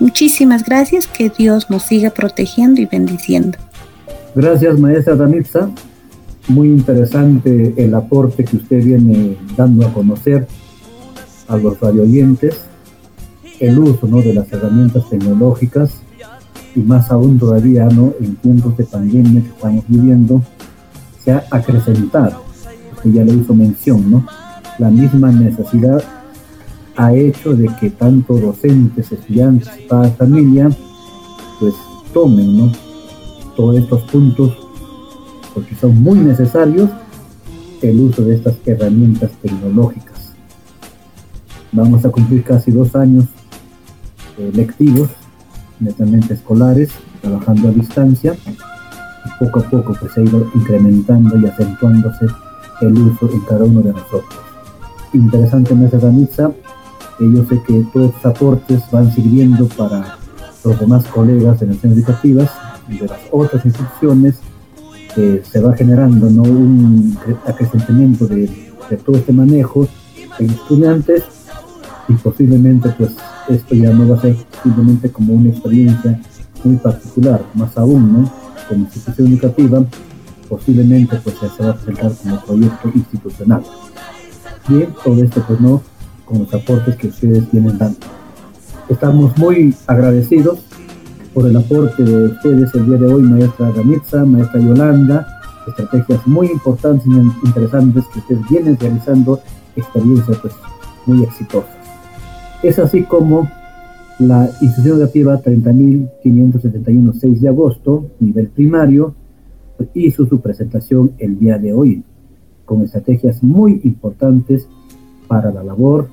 Muchísimas 0.00 0.64
gracias, 0.64 1.06
que 1.06 1.30
Dios 1.30 1.70
nos 1.70 1.84
siga 1.84 2.10
protegiendo 2.10 2.80
y 2.80 2.86
bendiciendo. 2.86 3.56
Gracias, 4.34 4.78
maestra 4.78 5.14
Danitza. 5.14 5.70
Muy 6.48 6.68
interesante 6.68 7.72
el 7.76 7.94
aporte 7.94 8.44
que 8.44 8.56
usted 8.56 8.84
viene 8.84 9.38
dando 9.56 9.86
a 9.86 9.92
conocer 9.94 10.46
a 11.48 11.56
los 11.56 11.78
radioyentes, 11.80 12.56
el 13.60 13.78
uso 13.78 14.06
¿no? 14.06 14.18
de 14.18 14.34
las 14.34 14.52
herramientas 14.52 15.08
tecnológicas 15.08 15.90
y 16.74 16.80
más 16.80 17.10
aún 17.10 17.38
todavía 17.38 17.86
¿no? 17.86 18.12
en 18.20 18.36
tiempos 18.36 18.76
de 18.76 18.84
pandemia 18.84 19.42
que 19.42 19.48
estamos 19.48 19.84
viviendo, 19.88 20.42
se 21.22 21.32
ha 21.32 21.44
acrecentado, 21.50 22.42
que 23.02 23.12
ya 23.12 23.24
le 23.24 23.34
hizo 23.34 23.54
mención, 23.54 24.10
¿no? 24.10 24.26
la 24.78 24.90
misma 24.90 25.30
necesidad 25.30 26.02
ha 26.96 27.14
hecho 27.14 27.54
de 27.54 27.68
que 27.80 27.90
tanto 27.90 28.34
docentes, 28.34 29.10
estudiantes, 29.10 29.68
para 29.88 30.10
familia, 30.10 30.70
pues 31.60 31.74
tomen 32.12 32.56
¿no? 32.56 32.72
todos 33.56 33.76
estos 33.76 34.02
puntos, 34.10 34.56
porque 35.52 35.74
son 35.76 36.00
muy 36.02 36.18
necesarios 36.18 36.90
el 37.82 38.00
uso 38.00 38.22
de 38.22 38.36
estas 38.36 38.54
herramientas 38.64 39.30
tecnológicas. 39.42 40.23
Vamos 41.74 42.04
a 42.04 42.08
cumplir 42.08 42.44
casi 42.44 42.70
dos 42.70 42.94
años 42.94 43.24
eh, 44.38 44.52
lectivos, 44.54 45.08
netamente 45.80 46.34
escolares, 46.34 46.90
trabajando 47.20 47.68
a 47.68 47.72
distancia, 47.72 48.36
y 48.46 49.44
poco 49.44 49.58
a 49.58 49.62
poco 49.64 49.96
pues, 49.98 50.12
se 50.12 50.20
ha 50.20 50.24
ido 50.24 50.48
incrementando 50.54 51.36
y 51.36 51.46
acentuándose 51.46 52.26
el 52.80 52.96
uso 52.96 53.28
en 53.32 53.40
cada 53.40 53.64
uno 53.64 53.80
de 53.80 53.92
nosotros. 53.92 54.40
Interesante 55.14 55.74
Mesa 55.74 55.98
Danitza, 55.98 56.52
yo 57.18 57.44
sé 57.44 57.60
que 57.66 57.84
todos 57.92 58.14
estos 58.14 58.26
aportes 58.26 58.80
van 58.92 59.12
sirviendo 59.12 59.66
para 59.66 60.18
los 60.64 60.78
demás 60.78 61.04
colegas 61.06 61.58
de 61.58 61.66
las 61.66 61.84
educativas 61.84 62.50
y 62.88 62.98
de 62.98 63.08
las 63.08 63.18
otras 63.32 63.64
instituciones, 63.64 64.36
que 65.12 65.42
se 65.44 65.60
va 65.60 65.74
generando 65.74 66.30
¿no? 66.30 66.42
un 66.42 67.18
acrecentamiento 67.46 68.28
de, 68.28 68.48
de, 68.90 68.96
todo 68.96 69.16
este 69.16 69.32
manejo 69.32 69.88
en 70.38 70.50
estudiantes 70.50 71.24
y 72.08 72.14
posiblemente 72.14 72.90
pues 72.98 73.12
esto 73.48 73.74
ya 73.74 73.90
no 73.90 74.08
va 74.08 74.16
a 74.16 74.20
ser 74.20 74.36
simplemente 74.62 75.10
como 75.10 75.34
una 75.34 75.50
experiencia 75.50 76.20
muy 76.62 76.76
particular, 76.76 77.44
más 77.54 77.76
aún, 77.76 78.12
¿no? 78.12 78.32
Como 78.68 78.84
institución 78.84 79.28
educativa, 79.28 79.84
posiblemente 80.48 81.16
pues 81.22 81.36
se 81.36 81.62
va 81.62 81.70
a 81.70 81.74
presentar 81.74 82.12
como 82.22 82.40
proyecto 82.40 82.90
institucional. 82.94 83.62
Bien, 84.68 84.88
todo 85.02 85.22
esto 85.22 85.44
pues 85.46 85.60
no 85.60 85.82
con 86.24 86.40
los 86.40 86.54
aportes 86.54 86.96
que 86.96 87.08
ustedes 87.08 87.50
vienen 87.52 87.76
dando. 87.78 87.98
Estamos 88.88 89.36
muy 89.36 89.74
agradecidos 89.86 90.60
por 91.32 91.46
el 91.46 91.56
aporte 91.56 92.02
de 92.02 92.26
ustedes 92.26 92.74
el 92.74 92.86
día 92.86 92.98
de 92.98 93.12
hoy, 93.12 93.22
maestra 93.22 93.70
Gamitza, 93.72 94.24
maestra 94.24 94.60
Yolanda, 94.60 95.26
estrategias 95.66 96.26
muy 96.26 96.46
importantes 96.48 97.06
y 97.06 97.46
interesantes 97.46 98.04
que 98.12 98.18
ustedes 98.20 98.40
vienen 98.48 98.78
realizando, 98.78 99.40
experiencias 99.76 100.38
pues 100.38 100.54
muy 101.06 101.24
exitosas. 101.24 101.83
Es 102.64 102.78
así 102.78 103.02
como 103.02 103.46
la 104.18 104.48
institución 104.62 104.96
educativa 104.96 105.38
30.571 105.38 107.12
6 107.12 107.40
de 107.42 107.48
agosto, 107.48 108.06
nivel 108.20 108.48
primario, 108.48 109.14
hizo 109.92 110.24
su 110.24 110.40
presentación 110.40 111.12
el 111.18 111.38
día 111.38 111.58
de 111.58 111.74
hoy, 111.74 112.02
con 112.64 112.80
estrategias 112.80 113.42
muy 113.42 113.82
importantes 113.84 114.66
para 115.28 115.52
la 115.52 115.62
labor 115.62 116.08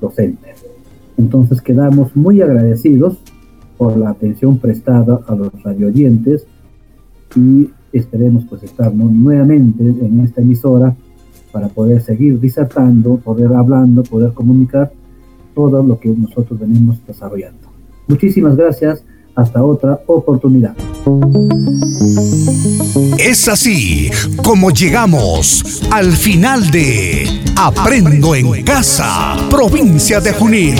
docente. 0.00 0.52
Entonces 1.16 1.62
quedamos 1.62 2.16
muy 2.16 2.42
agradecidos 2.42 3.18
por 3.78 3.96
la 3.96 4.10
atención 4.10 4.58
prestada 4.58 5.20
a 5.28 5.36
los 5.36 5.62
radioyentes 5.62 6.44
y 7.36 7.70
esperemos 7.92 8.46
pues 8.50 8.64
estar 8.64 8.92
nuevamente 8.92 9.84
en 9.84 10.22
esta 10.22 10.40
emisora 10.40 10.96
para 11.52 11.68
poder 11.68 12.02
seguir 12.02 12.40
disertando, 12.40 13.18
poder 13.18 13.52
hablando, 13.52 14.02
poder 14.02 14.32
comunicar 14.32 14.90
todo 15.54 15.82
lo 15.82 15.98
que 15.98 16.08
nosotros 16.08 16.58
venimos 16.58 16.96
desarrollando. 17.06 17.68
Muchísimas 18.08 18.56
gracias 18.56 19.02
hasta 19.34 19.62
otra 19.62 20.00
oportunidad. 20.06 20.74
Es 23.18 23.48
así 23.48 24.10
como 24.44 24.70
llegamos 24.70 25.82
al 25.90 26.12
final 26.12 26.70
de 26.70 27.26
Aprendo 27.56 28.34
en 28.34 28.62
Casa, 28.62 29.36
provincia 29.48 30.20
de 30.20 30.32
Junín. 30.32 30.76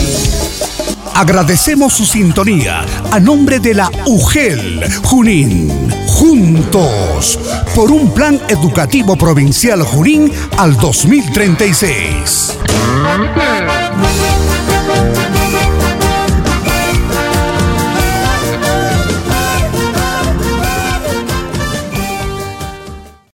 Agradecemos 1.14 1.92
su 1.92 2.04
sintonía 2.06 2.84
a 3.10 3.20
nombre 3.20 3.60
de 3.60 3.74
la 3.74 3.90
UGEL 4.06 4.80
Junín. 5.04 5.70
Juntos 6.06 7.38
por 7.74 7.90
un 7.90 8.12
plan 8.12 8.40
educativo 8.48 9.16
provincial 9.16 9.82
Junín 9.82 10.32
al 10.56 10.76
2036. 10.76 12.58